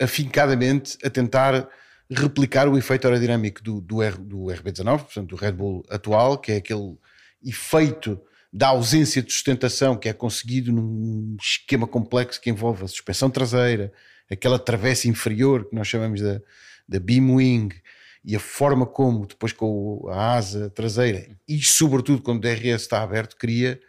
afincadamente 0.02 0.98
a 1.04 1.10
tentar 1.10 1.68
replicar 2.10 2.68
o 2.68 2.78
efeito 2.78 3.06
aerodinâmico 3.08 3.64
do, 3.64 3.82
do, 3.82 4.02
R, 4.02 4.18
do 4.18 4.46
RB19, 4.46 4.98
portanto 5.00 5.30
do 5.30 5.36
Red 5.36 5.54
Bull 5.54 5.84
atual, 5.90 6.38
que 6.38 6.52
é 6.52 6.58
aquele 6.58 6.98
efeito 7.44 8.20
da 8.52 8.68
ausência 8.68 9.22
de 9.22 9.32
sustentação 9.32 9.98
que 9.98 10.08
é 10.08 10.14
conseguido 10.14 10.72
num 10.72 11.36
esquema 11.42 11.88
complexo 11.88 12.40
que 12.40 12.50
envolve 12.50 12.84
a 12.84 12.88
suspensão 12.88 13.30
traseira, 13.30 13.92
aquela 14.30 14.60
travessa 14.60 15.08
inferior 15.08 15.66
que 15.66 15.76
nós 15.76 15.88
chamamos 15.88 16.22
da, 16.22 16.40
da 16.88 17.00
beam 17.00 17.36
wing 17.36 17.70
e 18.24 18.36
a 18.36 18.40
forma 18.40 18.86
como 18.86 19.26
depois 19.26 19.52
com 19.52 20.08
a 20.10 20.36
asa 20.36 20.70
traseira 20.70 21.28
e 21.48 21.62
sobretudo 21.62 22.22
quando 22.22 22.38
o 22.38 22.42
DRS 22.42 22.84
está 22.84 23.02
aberto 23.02 23.36
cria 23.36 23.80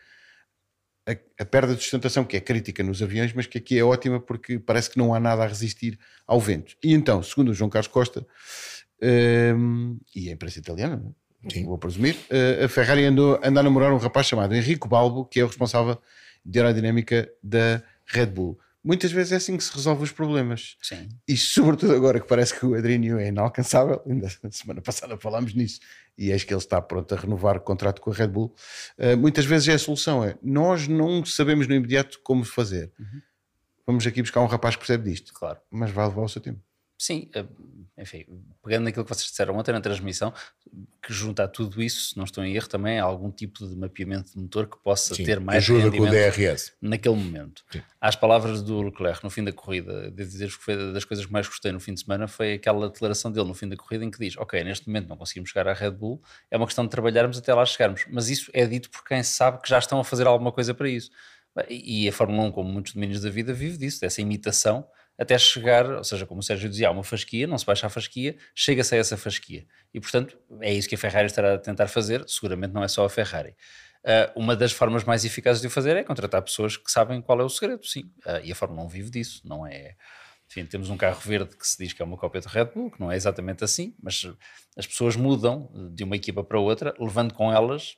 a, 1.06 1.12
a, 1.42 1.44
perda 1.44 1.74
de 1.74 1.82
sustentação 1.82 2.24
que 2.24 2.36
é 2.36 2.40
crítica 2.40 2.82
nos 2.82 3.02
aviões 3.02 3.32
mas 3.32 3.46
que 3.46 3.58
aqui 3.58 3.78
é 3.78 3.84
ótima 3.84 4.18
porque 4.18 4.58
parece 4.58 4.90
que 4.90 4.98
não 4.98 5.14
há 5.14 5.20
nada 5.20 5.44
a 5.44 5.46
resistir 5.46 5.98
ao 6.26 6.40
vento. 6.40 6.76
E 6.82 6.92
então 6.92 7.22
segundo 7.22 7.50
o 7.50 7.54
João 7.54 7.70
Carlos 7.70 7.88
Costa 7.88 8.26
um, 9.02 9.98
e 10.14 10.28
a 10.28 10.32
imprensa 10.32 10.58
italiana 10.58 11.04
Sim. 11.48 11.66
vou 11.66 11.78
presumir 11.78 12.16
uh, 12.30 12.64
a 12.64 12.68
Ferrari 12.68 13.04
andou, 13.04 13.38
andou 13.42 13.60
a 13.60 13.62
namorar 13.62 13.92
um 13.92 13.98
rapaz 13.98 14.26
chamado 14.26 14.54
Enrico 14.54 14.88
Balbo 14.88 15.24
que 15.26 15.38
é 15.38 15.44
o 15.44 15.46
responsável 15.46 16.00
de 16.44 16.58
aerodinâmica 16.58 17.30
da 17.42 17.82
Red 18.06 18.26
Bull 18.26 18.58
muitas 18.84 19.10
vezes 19.10 19.32
é 19.32 19.36
assim 19.36 19.56
que 19.56 19.64
se 19.64 19.72
resolve 19.72 20.04
os 20.04 20.12
problemas. 20.12 20.76
Sim. 20.82 21.08
E 21.26 21.36
sobretudo 21.36 21.94
agora 21.94 22.20
que 22.20 22.28
parece 22.28 22.58
que 22.58 22.66
o 22.66 22.74
Adrinho 22.74 23.18
é 23.18 23.28
inalcançável, 23.28 24.02
ainda 24.06 24.28
na 24.42 24.50
semana 24.52 24.82
passada 24.82 25.16
falámos 25.16 25.54
nisso, 25.54 25.80
e 26.18 26.30
eis 26.30 26.44
que 26.44 26.52
ele 26.52 26.58
está 26.58 26.80
pronto 26.82 27.12
a 27.14 27.18
renovar 27.18 27.56
o 27.56 27.60
contrato 27.60 28.00
com 28.00 28.10
a 28.10 28.14
Red 28.14 28.28
Bull. 28.28 28.54
Uh, 28.98 29.16
muitas 29.16 29.46
vezes 29.46 29.68
é 29.68 29.72
a 29.72 29.78
solução, 29.78 30.22
é 30.22 30.36
nós 30.42 30.86
não 30.86 31.24
sabemos 31.24 31.66
no 31.66 31.74
imediato 31.74 32.20
como 32.22 32.44
fazer. 32.44 32.92
Uhum. 32.98 33.22
vamos 33.86 34.06
aqui 34.06 34.20
buscar 34.20 34.40
um 34.40 34.46
rapaz 34.46 34.76
que 34.76 34.80
percebe 34.80 35.10
disto. 35.10 35.32
Claro. 35.32 35.58
Mas 35.70 35.90
vai 35.90 36.06
levar 36.06 36.22
o 36.22 36.28
seu 36.28 36.42
tempo. 36.42 36.60
Sim, 36.96 37.28
eh, 37.34 37.44
enfim, 37.98 38.24
pegando 38.62 38.84
naquilo 38.84 39.04
que 39.04 39.14
vocês 39.14 39.28
disseram 39.28 39.56
ontem 39.56 39.72
na 39.72 39.80
transmissão, 39.80 40.32
que 41.02 41.12
junta 41.12 41.44
a 41.44 41.48
tudo 41.48 41.82
isso, 41.82 42.10
se 42.10 42.16
não 42.16 42.24
estou 42.24 42.44
em 42.44 42.54
erro, 42.54 42.68
também 42.68 42.98
há 42.98 43.04
algum 43.04 43.30
tipo 43.30 43.66
de 43.66 43.76
mapeamento 43.76 44.32
de 44.32 44.38
motor 44.40 44.66
que 44.68 44.76
possa 44.78 45.14
Sim, 45.14 45.24
ter 45.24 45.40
mais 45.40 45.58
ajuda 45.58 45.90
com 45.96 46.04
o 46.04 46.10
DRS. 46.10 46.72
naquele 46.80 47.16
momento. 47.16 47.64
Sim. 47.70 47.82
Às 48.00 48.16
palavras 48.16 48.62
do 48.62 48.80
Leclerc 48.80 49.22
no 49.22 49.30
fim 49.30 49.44
da 49.44 49.52
corrida, 49.52 50.10
de 50.10 50.24
dizer 50.24 50.48
que 50.48 50.54
foi 50.54 50.92
das 50.92 51.04
coisas 51.04 51.26
que 51.26 51.32
mais 51.32 51.46
gostei 51.46 51.72
no 51.72 51.80
fim 51.80 51.94
de 51.94 52.00
semana 52.00 52.26
foi 52.26 52.54
aquela 52.54 52.88
declaração 52.88 53.30
dele 53.30 53.48
no 53.48 53.54
fim 53.54 53.68
da 53.68 53.76
corrida 53.76 54.04
em 54.04 54.10
que 54.10 54.18
diz: 54.18 54.36
Ok, 54.38 54.62
neste 54.64 54.86
momento 54.86 55.08
não 55.08 55.16
conseguimos 55.16 55.50
chegar 55.50 55.68
à 55.68 55.72
Red 55.72 55.92
Bull, 55.92 56.22
é 56.50 56.56
uma 56.56 56.66
questão 56.66 56.84
de 56.84 56.90
trabalharmos 56.90 57.38
até 57.38 57.52
lá 57.52 57.64
chegarmos. 57.66 58.06
Mas 58.10 58.28
isso 58.28 58.50
é 58.54 58.66
dito 58.66 58.88
por 58.90 59.04
quem 59.04 59.22
sabe 59.22 59.60
que 59.60 59.68
já 59.68 59.78
estão 59.78 60.00
a 60.00 60.04
fazer 60.04 60.26
alguma 60.26 60.52
coisa 60.52 60.72
para 60.72 60.88
isso. 60.88 61.10
E 61.68 62.08
a 62.08 62.12
Fórmula 62.12 62.48
1, 62.48 62.52
como 62.52 62.68
muitos 62.68 62.94
domínios 62.94 63.20
da 63.20 63.30
vida, 63.30 63.52
vive 63.52 63.76
disso, 63.76 64.00
dessa 64.00 64.20
imitação 64.20 64.84
até 65.18 65.38
chegar, 65.38 65.88
ou 65.90 66.04
seja, 66.04 66.26
como 66.26 66.40
o 66.40 66.42
Sérgio 66.42 66.68
dizia, 66.68 66.88
há 66.88 66.90
uma 66.90 67.04
fasquia, 67.04 67.46
não 67.46 67.56
se 67.56 67.64
baixa 67.64 67.86
a 67.86 67.90
fasquia, 67.90 68.36
chega-se 68.54 68.94
a 68.94 68.98
essa 68.98 69.16
fasquia. 69.16 69.66
E 69.92 70.00
portanto, 70.00 70.36
é 70.60 70.72
isso 70.72 70.88
que 70.88 70.94
a 70.94 70.98
Ferrari 70.98 71.26
estará 71.26 71.54
a 71.54 71.58
tentar 71.58 71.86
fazer, 71.86 72.24
seguramente 72.28 72.72
não 72.72 72.82
é 72.82 72.88
só 72.88 73.04
a 73.04 73.08
Ferrari. 73.08 73.54
Uh, 74.04 74.38
uma 74.38 74.54
das 74.54 74.72
formas 74.72 75.02
mais 75.04 75.24
eficazes 75.24 75.62
de 75.62 75.66
o 75.66 75.70
fazer 75.70 75.96
é 75.96 76.04
contratar 76.04 76.42
pessoas 76.42 76.76
que 76.76 76.90
sabem 76.90 77.22
qual 77.22 77.40
é 77.40 77.44
o 77.44 77.48
segredo, 77.48 77.86
sim. 77.86 78.10
Uh, 78.26 78.44
e 78.44 78.52
a 78.52 78.54
Fórmula 78.54 78.84
1 78.84 78.88
vive 78.88 79.10
disso, 79.10 79.40
não 79.44 79.66
é. 79.66 79.94
Enfim, 80.50 80.66
temos 80.66 80.90
um 80.90 80.96
carro 80.96 81.20
verde 81.20 81.56
que 81.56 81.66
se 81.66 81.78
diz 81.82 81.92
que 81.92 82.02
é 82.02 82.04
uma 82.04 82.18
cópia 82.18 82.40
do 82.40 82.48
Red 82.48 82.66
Bull, 82.66 82.90
que 82.90 83.00
não 83.00 83.10
é 83.10 83.16
exatamente 83.16 83.64
assim, 83.64 83.94
mas 84.02 84.30
as 84.76 84.86
pessoas 84.86 85.16
mudam 85.16 85.70
de 85.94 86.04
uma 86.04 86.16
equipa 86.16 86.44
para 86.44 86.60
outra, 86.60 86.94
levando 86.98 87.32
com 87.32 87.50
elas 87.50 87.96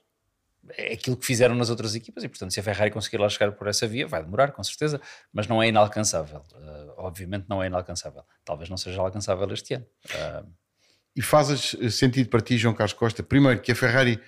é 0.76 0.92
aquilo 0.92 1.16
que 1.16 1.26
fizeram 1.26 1.54
nas 1.54 1.70
outras 1.70 1.94
equipas 1.94 2.24
e 2.24 2.28
portanto 2.28 2.52
se 2.52 2.60
a 2.60 2.62
Ferrari 2.62 2.90
conseguir 2.90 3.18
lá 3.18 3.28
chegar 3.28 3.52
por 3.52 3.66
essa 3.68 3.86
via 3.86 4.06
vai 4.06 4.22
demorar 4.22 4.52
com 4.52 4.62
certeza, 4.62 5.00
mas 5.32 5.46
não 5.46 5.62
é 5.62 5.68
inalcançável. 5.68 6.42
Uh, 6.52 6.92
obviamente 6.96 7.46
não 7.48 7.62
é 7.62 7.66
inalcançável. 7.66 8.22
Talvez 8.44 8.68
não 8.68 8.76
seja 8.76 9.00
alcançável 9.00 9.52
este 9.52 9.74
ano. 9.74 9.86
Uh, 10.06 10.46
E 11.14 11.22
faz 11.22 11.76
sentido 11.90 12.28
para 12.28 12.40
ti 12.40 12.58
João 12.58 12.74
Carlos 12.74 12.92
Costa 12.92 13.22
primeiro 13.22 13.60
que 13.60 13.72
a 13.72 13.74
Ferrari 13.74 14.20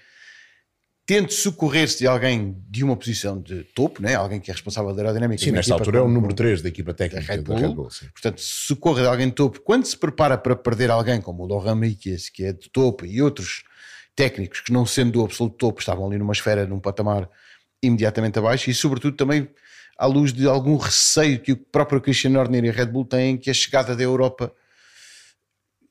tente 1.08 1.32
socorrer-se 1.32 2.00
de 2.00 2.06
alguém 2.06 2.54
de 2.68 2.84
uma 2.84 2.94
posição 2.94 3.40
de 3.40 3.64
topo, 3.74 4.02
né? 4.02 4.14
alguém 4.14 4.38
que 4.38 4.50
é 4.50 4.52
responsável 4.52 4.92
da 4.94 5.00
aerodinâmica 5.00 5.42
Sim, 5.42 5.52
nesta 5.52 5.72
altura 5.72 6.00
é 6.00 6.02
o 6.02 6.08
número 6.08 6.34
3 6.34 6.60
da 6.60 6.68
equipa 6.68 6.92
da 6.92 6.98
técnica 6.98 7.32
Red 7.32 7.38
da 7.38 7.42
Bull, 7.44 7.56
Red 7.56 7.74
Bull. 7.74 7.88
portanto 8.12 8.42
socorre 8.42 9.00
de 9.00 9.08
alguém 9.08 9.28
de 9.28 9.32
topo. 9.34 9.58
Quando 9.62 9.86
se 9.86 9.96
prepara 9.96 10.36
para 10.36 10.54
perder 10.54 10.90
alguém 10.90 11.18
como 11.18 11.44
o 11.44 11.46
Lohan 11.46 11.76
Mikies 11.76 12.28
que 12.28 12.44
é 12.44 12.52
de 12.52 12.68
topo 12.68 13.06
e 13.06 13.22
outros 13.22 13.64
técnicos 14.18 14.60
que 14.60 14.72
não 14.72 14.84
sendo 14.84 15.12
do 15.12 15.24
absoluto 15.24 15.56
topo 15.56 15.78
estavam 15.78 16.04
ali 16.04 16.18
numa 16.18 16.32
esfera, 16.32 16.66
num 16.66 16.80
patamar 16.80 17.30
imediatamente 17.80 18.36
abaixo 18.36 18.68
e 18.68 18.74
sobretudo 18.74 19.16
também 19.16 19.48
à 19.96 20.06
luz 20.06 20.32
de 20.32 20.44
algum 20.48 20.76
receio 20.76 21.38
que 21.38 21.52
o 21.52 21.56
próprio 21.56 22.00
Christian 22.00 22.36
Horner 22.36 22.64
e 22.64 22.68
a 22.68 22.72
Red 22.72 22.86
Bull 22.86 23.04
têm 23.04 23.36
que 23.38 23.48
a 23.48 23.54
chegada 23.54 23.94
da 23.94 24.02
Europa 24.02 24.52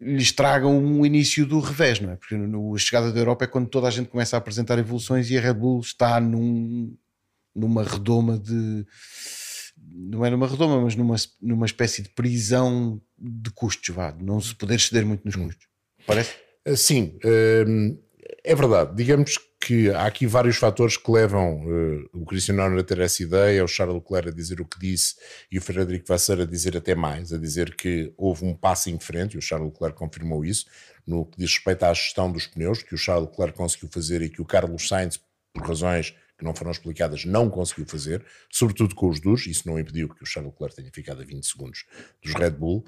lhes 0.01 0.34
traga 0.34 0.67
um 0.67 1.05
início 1.05 1.46
do 1.46 1.62
revés, 1.62 2.01
não 2.01 2.12
é? 2.12 2.15
Porque 2.17 2.36
no, 2.36 2.75
a 2.75 2.77
chegada 2.77 3.13
da 3.13 3.19
Europa 3.19 3.46
é 3.46 3.48
quando 3.48 3.69
toda 3.69 3.88
a 3.88 3.91
gente 3.91 4.10
começa 4.10 4.36
a 4.36 4.39
apresentar 4.39 4.77
evoluções 4.77 5.31
e 5.31 5.38
a 5.38 5.41
Red 5.41 5.53
Bull 5.53 5.79
está 5.79 6.19
num, 6.19 6.93
numa 7.55 7.81
redoma 7.81 8.38
de 8.38 8.86
não 9.89 10.25
é 10.25 10.29
numa 10.29 10.50
redoma, 10.50 10.81
mas 10.81 10.98
numa, 10.98 11.15
numa 11.41 11.65
espécie 11.65 12.01
de 12.01 12.10
prisão 12.10 13.01
de 13.17 13.50
custos, 13.51 13.96
vá, 13.96 14.12
de 14.12 14.22
não 14.22 14.41
se 14.41 14.53
poder 14.53 14.81
ceder 14.81 15.05
muito 15.05 15.24
nos 15.24 15.36
custos. 15.36 15.65
Parece? 16.05 16.36
Ah, 16.65 16.75
Sim, 16.75 17.17
hum, 17.65 17.98
é 18.48 18.56
verdade. 18.56 18.96
Digamos 18.96 19.38
que 19.60 19.89
há 19.89 20.06
aqui 20.06 20.25
vários 20.25 20.56
fatores 20.56 20.96
que 20.96 21.12
levam 21.12 21.62
eh, 21.68 22.08
o 22.13 22.25
Cristiano 22.25 22.80
a 22.80 22.84
ter 22.84 23.00
essa 23.00 23.22
ideia, 23.22 23.62
o 23.62 23.68
Charles 23.68 23.96
Leclerc 23.96 24.30
a 24.30 24.32
dizer 24.32 24.62
o 24.62 24.66
que 24.66 24.80
disse 24.80 25.16
e 25.51 25.58
o 25.58 25.62
Frederico 25.62 26.08
Vasseur 26.08 26.39
a 26.39 26.46
dizer 26.46 26.77
até 26.77 26.96
mais, 26.96 27.34
a 27.34 27.38
dizer 27.38 27.75
que 27.75 28.13
houve 28.16 28.46
um 28.46 28.56
passo 28.56 28.89
em 28.89 28.98
frente, 28.98 29.34
e 29.34 29.38
o 29.38 29.42
Charles 29.42 29.74
Leclerc 29.74 29.98
confirmou 29.98 30.46
isso, 30.46 30.66
no 31.06 31.25
que 31.25 31.38
diz 31.38 31.56
respeito 31.56 31.84
à 31.84 31.94
gestão 31.94 32.32
dos 32.32 32.48
pneus, 32.48 32.82
que 32.82 32.96
o 32.96 32.98
Charles 32.98 33.30
Leclerc 33.30 33.58
conseguiu 33.58 33.89
fazer 33.92 34.22
e 34.22 34.30
que 34.30 34.42
o 34.42 34.46
Carlos 34.46 34.88
Sainz, 34.88 35.20
por 35.54 35.68
razões 35.68 36.16
que 36.38 36.46
não 36.46 36.56
foram 36.56 36.72
explicadas, 36.72 37.25
não 37.25 37.50
conseguiu 37.50 37.86
fazer, 37.86 38.24
sobretudo 38.50 38.96
com 38.96 39.10
os 39.10 39.20
duros, 39.20 39.46
isso 39.46 39.68
não 39.68 39.77
impediu 39.77 40.08
que 40.08 40.24
o 40.24 40.25
Charles 40.25 40.54
Leclerc 40.54 40.75
tenha 40.77 40.92
ficado 40.94 41.22
a 41.22 41.25
20 41.25 41.46
segundos 41.46 41.86
dos 42.24 42.34
Red 42.34 42.51
Bull, 42.51 42.86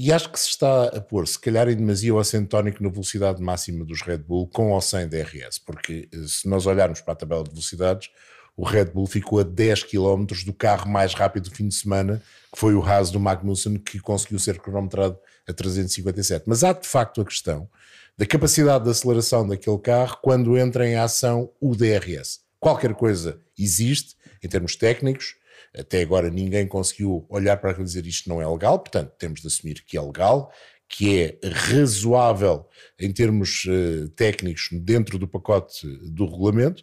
e 0.00 0.12
acho 0.12 0.30
que 0.30 0.38
se 0.38 0.50
está 0.50 0.84
a 0.84 1.00
pôr, 1.00 1.26
se 1.26 1.36
calhar, 1.36 1.68
em 1.68 1.74
demasia 1.74 2.14
o 2.14 2.20
acento 2.20 2.50
tónico 2.50 2.80
na 2.80 2.88
velocidade 2.88 3.42
máxima 3.42 3.84
dos 3.84 4.00
Red 4.00 4.18
Bull 4.18 4.46
com 4.46 4.70
ou 4.70 4.80
sem 4.80 5.08
DRS, 5.08 5.58
porque 5.58 6.08
eh, 6.12 6.16
se 6.28 6.48
nós 6.48 6.66
olharmos 6.66 7.00
para 7.00 7.14
a 7.14 7.16
tabela 7.16 7.42
de 7.42 7.50
velocidades, 7.50 8.08
o 8.56 8.64
Red 8.64 8.86
Bull 8.86 9.08
ficou 9.08 9.40
a 9.40 9.42
10 9.42 9.82
km 9.82 10.24
do 10.46 10.52
carro 10.52 10.88
mais 10.88 11.14
rápido 11.14 11.50
do 11.50 11.54
fim 11.56 11.66
de 11.66 11.74
semana, 11.74 12.22
que 12.52 12.60
foi 12.60 12.74
o 12.74 12.82
Haas 12.82 13.10
do 13.10 13.18
Magnussen, 13.18 13.76
que 13.76 13.98
conseguiu 13.98 14.38
ser 14.38 14.60
cronometrado 14.60 15.18
a 15.48 15.52
357. 15.52 16.44
Mas 16.46 16.62
há 16.62 16.72
de 16.72 16.86
facto 16.86 17.20
a 17.20 17.24
questão 17.24 17.68
da 18.16 18.24
capacidade 18.24 18.84
de 18.84 18.90
aceleração 18.90 19.48
daquele 19.48 19.78
carro 19.78 20.18
quando 20.22 20.56
entra 20.56 20.88
em 20.88 20.94
ação 20.94 21.50
o 21.60 21.74
DRS. 21.74 22.40
Qualquer 22.60 22.94
coisa 22.94 23.40
existe 23.58 24.16
em 24.42 24.48
termos 24.48 24.76
técnicos, 24.76 25.34
até 25.78 26.02
agora 26.02 26.30
ninguém 26.30 26.66
conseguiu 26.66 27.24
olhar 27.28 27.56
para 27.56 27.70
aquilo 27.70 27.84
e 27.84 27.88
dizer 27.88 28.06
isto 28.06 28.28
não 28.28 28.42
é 28.42 28.46
legal, 28.46 28.78
portanto 28.78 29.12
temos 29.18 29.40
de 29.40 29.46
assumir 29.46 29.84
que 29.86 29.96
é 29.96 30.00
legal, 30.00 30.52
que 30.88 31.18
é 31.20 31.38
razoável 31.46 32.66
em 32.98 33.12
termos 33.12 33.66
eh, 33.68 34.08
técnicos 34.16 34.70
dentro 34.72 35.18
do 35.18 35.28
pacote 35.28 35.86
do 36.10 36.24
regulamento, 36.24 36.82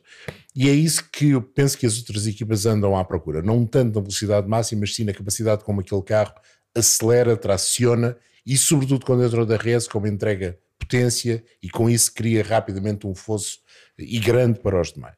e 0.56 0.70
é 0.70 0.74
isso 0.74 1.10
que 1.12 1.32
eu 1.32 1.42
penso 1.42 1.78
que 1.78 1.86
as 1.86 1.98
outras 1.98 2.28
equipas 2.28 2.66
andam 2.66 2.96
à 2.96 3.04
procura, 3.04 3.42
não 3.42 3.66
tanto 3.66 3.96
na 3.96 4.02
velocidade 4.02 4.48
máxima, 4.48 4.82
mas 4.82 4.94
sim 4.94 5.04
na 5.04 5.14
capacidade 5.14 5.64
como 5.64 5.82
aquele 5.82 6.04
carro 6.04 6.36
acelera, 6.76 7.36
traciona 7.36 8.16
e 8.46 8.56
sobretudo 8.58 9.06
quando 9.06 9.24
entra 9.24 9.42
o 9.42 9.46
DRS 9.46 9.88
como 9.88 10.06
entrega 10.06 10.60
potência 10.78 11.44
e 11.64 11.70
com 11.70 11.90
isso 11.90 12.14
cria 12.14 12.44
rapidamente 12.44 13.08
um 13.08 13.16
fosso 13.16 13.60
e 13.98 14.20
grande 14.20 14.60
para 14.60 14.80
os 14.80 14.94
demais. 14.94 15.16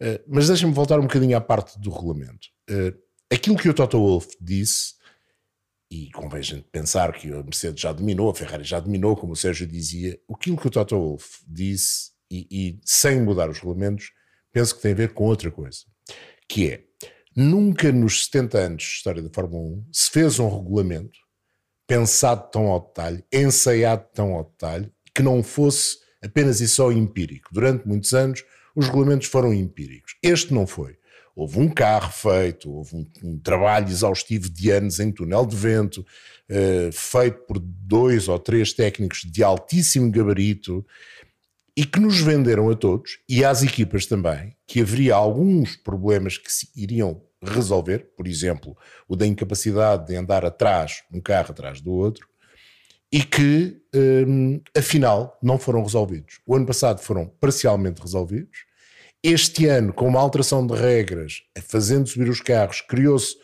Uh, 0.00 0.18
mas 0.26 0.48
deixa-me 0.48 0.74
voltar 0.74 0.98
um 0.98 1.02
bocadinho 1.02 1.36
à 1.36 1.40
parte 1.40 1.78
do 1.80 1.90
regulamento. 1.90 2.48
Uh, 2.72 2.98
aquilo 3.30 3.56
que 3.56 3.68
o 3.68 3.74
Toto 3.74 3.98
Wolff 3.98 4.36
disse, 4.40 4.94
e 5.90 6.10
convém 6.10 6.40
a 6.40 6.42
gente 6.42 6.66
pensar 6.72 7.12
que 7.12 7.30
a 7.32 7.42
Mercedes 7.42 7.80
já 7.80 7.92
dominou, 7.92 8.30
a 8.30 8.34
Ferrari 8.34 8.64
já 8.64 8.80
dominou, 8.80 9.14
como 9.16 9.32
o 9.32 9.36
Sérgio 9.36 9.66
dizia, 9.66 10.18
aquilo 10.32 10.56
que 10.56 10.66
o 10.66 10.70
Toto 10.70 10.96
Wolff 10.96 11.42
disse, 11.46 12.12
e, 12.30 12.46
e 12.50 12.80
sem 12.84 13.20
mudar 13.20 13.50
os 13.50 13.58
regulamentos, 13.58 14.10
penso 14.50 14.74
que 14.74 14.82
tem 14.82 14.92
a 14.92 14.96
ver 14.96 15.12
com 15.12 15.24
outra 15.24 15.50
coisa, 15.50 15.80
que 16.48 16.70
é, 16.70 16.84
nunca 17.36 17.92
nos 17.92 18.24
70 18.24 18.58
anos 18.58 18.82
de 18.82 18.88
história 18.88 19.22
da 19.22 19.30
Fórmula 19.30 19.62
1 19.62 19.86
se 19.92 20.10
fez 20.10 20.38
um 20.38 20.48
regulamento 20.48 21.18
pensado 21.86 22.50
tão 22.50 22.68
ao 22.68 22.80
detalhe, 22.80 23.24
ensaiado 23.30 24.06
tão 24.14 24.32
ao 24.32 24.44
detalhe, 24.44 24.90
que 25.14 25.22
não 25.22 25.42
fosse 25.42 25.98
apenas 26.22 26.60
e 26.60 26.68
só 26.68 26.90
empírico. 26.90 27.50
Durante 27.52 27.86
muitos 27.86 28.14
anos, 28.14 28.42
os 28.74 28.86
regulamentos 28.86 29.28
foram 29.28 29.52
empíricos. 29.52 30.16
Este 30.22 30.54
não 30.54 30.66
foi. 30.66 30.96
Houve 31.34 31.60
um 31.60 31.68
carro 31.68 32.12
feito, 32.12 32.70
houve 32.70 32.94
um, 32.94 33.06
um 33.22 33.38
trabalho 33.38 33.88
exaustivo 33.88 34.50
de 34.50 34.70
anos 34.70 35.00
em 35.00 35.10
túnel 35.10 35.46
de 35.46 35.56
vento, 35.56 36.04
eh, 36.48 36.90
feito 36.92 37.38
por 37.46 37.58
dois 37.58 38.28
ou 38.28 38.38
três 38.38 38.72
técnicos 38.72 39.20
de 39.20 39.42
altíssimo 39.42 40.10
gabarito 40.10 40.84
e 41.74 41.86
que 41.86 41.98
nos 41.98 42.20
venderam 42.20 42.68
a 42.68 42.76
todos 42.76 43.18
e 43.26 43.44
às 43.44 43.62
equipas 43.62 44.04
também 44.04 44.54
que 44.66 44.82
haveria 44.82 45.14
alguns 45.14 45.76
problemas 45.76 46.36
que 46.36 46.52
se 46.52 46.68
iriam 46.76 47.22
resolver, 47.42 48.10
por 48.16 48.26
exemplo, 48.26 48.76
o 49.08 49.16
da 49.16 49.26
incapacidade 49.26 50.06
de 50.06 50.16
andar 50.16 50.44
atrás, 50.44 51.02
um 51.12 51.20
carro 51.20 51.50
atrás 51.50 51.80
do 51.80 51.92
outro, 51.92 52.28
e 53.10 53.22
que 53.22 53.82
hum, 54.26 54.60
afinal 54.76 55.38
não 55.42 55.58
foram 55.58 55.82
resolvidos. 55.82 56.40
O 56.46 56.54
ano 56.54 56.64
passado 56.64 57.00
foram 57.00 57.26
parcialmente 57.40 58.00
resolvidos. 58.00 58.64
Este 59.24 59.66
ano, 59.66 59.92
com 59.92 60.08
uma 60.08 60.18
alteração 60.18 60.66
de 60.66 60.74
regras, 60.74 61.42
fazendo 61.68 62.08
subir 62.08 62.28
os 62.28 62.40
carros, 62.40 62.80
criou-se, 62.80 63.36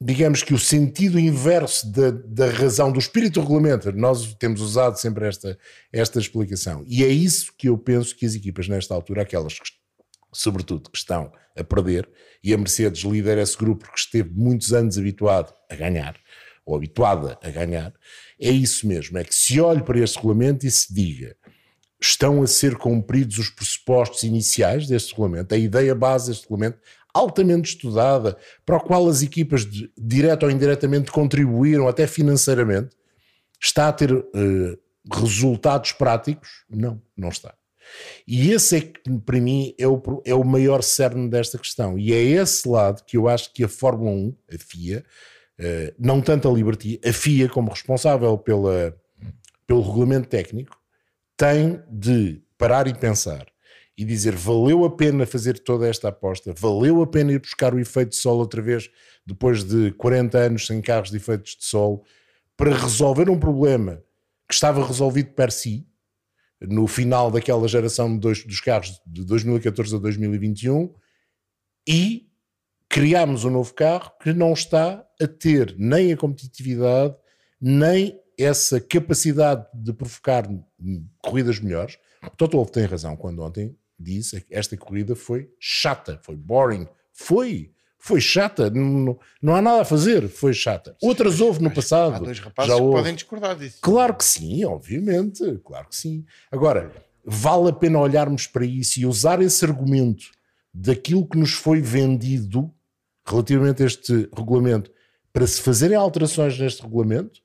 digamos 0.00 0.44
que 0.44 0.54
o 0.54 0.58
sentido 0.58 1.18
inverso 1.18 1.90
da, 1.90 2.12
da 2.12 2.48
razão, 2.48 2.92
do 2.92 3.00
espírito 3.00 3.34
do 3.34 3.40
regulamento. 3.40 3.90
Nós 3.90 4.34
temos 4.34 4.60
usado 4.60 4.96
sempre 4.96 5.26
esta, 5.26 5.58
esta 5.92 6.20
explicação. 6.20 6.84
E 6.86 7.02
é 7.02 7.08
isso 7.08 7.52
que 7.58 7.68
eu 7.68 7.76
penso 7.76 8.14
que 8.14 8.24
as 8.24 8.36
equipas, 8.36 8.68
nesta 8.68 8.94
altura, 8.94 9.22
aquelas 9.22 9.58
que, 9.58 9.68
sobretudo, 10.32 10.90
que 10.90 10.98
estão 10.98 11.32
a 11.56 11.64
perder, 11.64 12.08
e 12.44 12.54
a 12.54 12.58
Mercedes 12.58 13.02
lidera 13.02 13.42
esse 13.42 13.56
grupo 13.56 13.90
que 13.90 13.98
esteve 13.98 14.30
muitos 14.32 14.72
anos 14.72 14.96
habituado 14.96 15.52
a 15.68 15.74
ganhar, 15.74 16.14
ou 16.64 16.76
habituada 16.76 17.36
a 17.42 17.50
ganhar, 17.50 17.92
é 18.40 18.50
isso 18.50 18.86
mesmo, 18.86 19.18
é 19.18 19.24
que 19.24 19.34
se 19.34 19.60
olhe 19.60 19.82
para 19.82 19.98
este 19.98 20.18
regulamento 20.18 20.64
e 20.64 20.70
se 20.70 20.94
diga 20.94 21.34
estão 22.00 22.42
a 22.42 22.46
ser 22.46 22.76
cumpridos 22.76 23.38
os 23.38 23.50
pressupostos 23.50 24.22
iniciais 24.22 24.86
deste 24.86 25.10
regulamento, 25.10 25.54
a 25.54 25.58
ideia 25.58 25.94
base 25.94 26.28
deste 26.28 26.42
regulamento, 26.44 26.78
altamente 27.12 27.70
estudada, 27.70 28.36
para 28.64 28.76
o 28.76 28.80
qual 28.80 29.08
as 29.08 29.22
equipas, 29.22 29.64
de, 29.64 29.90
direto 29.98 30.44
ou 30.44 30.50
indiretamente, 30.50 31.10
contribuíram 31.10 31.88
até 31.88 32.06
financeiramente, 32.06 32.90
está 33.60 33.88
a 33.88 33.92
ter 33.92 34.12
uh, 34.12 34.78
resultados 35.12 35.92
práticos? 35.92 36.64
Não, 36.70 37.02
não 37.16 37.28
está. 37.28 37.54
E 38.26 38.52
esse 38.52 38.76
é 38.76 38.80
que, 38.82 39.18
para 39.24 39.40
mim, 39.40 39.74
é 39.78 39.86
o, 39.86 40.00
é 40.24 40.34
o 40.34 40.44
maior 40.44 40.82
cerne 40.82 41.28
desta 41.28 41.58
questão. 41.58 41.98
E 41.98 42.12
é 42.12 42.22
esse 42.22 42.68
lado 42.68 43.02
que 43.04 43.16
eu 43.16 43.28
acho 43.28 43.52
que 43.52 43.64
a 43.64 43.68
Fórmula 43.68 44.10
1, 44.10 44.36
a 44.54 44.58
FIA, 44.58 45.04
eh, 45.58 45.94
não 45.98 46.20
tanto 46.20 46.48
a 46.48 46.52
Liberty, 46.52 47.00
a 47.04 47.12
FIA, 47.12 47.48
como 47.48 47.70
responsável 47.70 48.36
pela, 48.36 48.94
pelo 49.66 49.80
regulamento 49.80 50.28
técnico, 50.28 50.78
tem 51.38 51.80
de 51.88 52.42
parar 52.58 52.88
e 52.88 52.92
pensar 52.92 53.46
e 53.96 54.04
dizer 54.04 54.34
valeu 54.34 54.84
a 54.84 54.94
pena 54.94 55.24
fazer 55.24 55.58
toda 55.60 55.88
esta 55.88 56.08
aposta, 56.08 56.52
valeu 56.52 57.00
a 57.00 57.06
pena 57.06 57.32
ir 57.32 57.38
buscar 57.40 57.72
o 57.72 57.78
efeito 57.78 58.10
de 58.10 58.16
sol 58.16 58.38
outra 58.38 58.60
vez, 58.60 58.90
depois 59.24 59.62
de 59.64 59.92
40 59.92 60.36
anos 60.36 60.66
sem 60.66 60.82
carros 60.82 61.10
de 61.10 61.16
efeitos 61.16 61.56
de 61.56 61.64
sol, 61.64 62.04
para 62.56 62.76
resolver 62.76 63.30
um 63.30 63.38
problema 63.38 64.02
que 64.48 64.54
estava 64.54 64.84
resolvido 64.84 65.30
per 65.30 65.52
si, 65.52 65.86
no 66.60 66.88
final 66.88 67.30
daquela 67.30 67.68
geração 67.68 68.12
de 68.12 68.18
dois, 68.18 68.44
dos 68.44 68.60
carros 68.60 69.00
de 69.06 69.24
2014 69.24 69.94
a 69.94 69.98
2021, 69.98 70.92
e 71.88 72.28
criámos 72.88 73.44
um 73.44 73.50
novo 73.50 73.72
carro 73.74 74.10
que 74.20 74.32
não 74.32 74.52
está 74.52 75.04
a 75.20 75.26
ter 75.28 75.74
nem 75.78 76.12
a 76.12 76.16
competitividade, 76.16 77.14
nem 77.60 78.20
essa 78.38 78.80
capacidade 78.80 79.66
de 79.74 79.92
provocar 79.92 80.48
corridas 81.22 81.58
melhores. 81.58 81.98
O 82.24 82.30
Toto 82.30 82.56
Wolff 82.56 82.72
tem 82.72 82.84
razão 82.84 83.16
quando 83.16 83.42
ontem 83.42 83.76
disse 83.98 84.40
que 84.40 84.54
esta 84.54 84.76
corrida 84.76 85.16
foi 85.16 85.50
chata, 85.58 86.20
foi 86.22 86.36
boring, 86.36 86.86
foi, 87.12 87.72
foi 87.98 88.20
chata, 88.20 88.70
não, 88.70 89.18
não 89.42 89.56
há 89.56 89.60
nada 89.60 89.82
a 89.82 89.84
fazer, 89.84 90.28
foi 90.28 90.54
chata. 90.54 90.96
Outras 91.02 91.40
houve 91.40 91.62
no 91.62 91.70
passado. 91.70 92.14
Há 92.14 92.18
dois 92.20 92.38
rapazes 92.38 92.72
já 92.72 92.78
que 92.78 92.90
podem 92.90 93.14
discordar 93.14 93.56
disso. 93.56 93.78
Claro 93.80 94.14
que 94.14 94.24
sim, 94.24 94.64
obviamente, 94.64 95.60
claro 95.64 95.88
que 95.88 95.96
sim. 95.96 96.24
Agora, 96.50 96.92
vale 97.24 97.70
a 97.70 97.72
pena 97.72 97.98
olharmos 97.98 98.46
para 98.46 98.64
isso 98.64 99.00
e 99.00 99.06
usar 99.06 99.42
esse 99.42 99.64
argumento 99.64 100.26
daquilo 100.72 101.26
que 101.26 101.36
nos 101.36 101.52
foi 101.52 101.80
vendido 101.80 102.72
relativamente 103.26 103.82
a 103.82 103.86
este 103.86 104.28
regulamento 104.34 104.90
para 105.32 105.46
se 105.46 105.60
fazerem 105.60 105.96
alterações 105.96 106.58
neste 106.58 106.82
regulamento, 106.82 107.40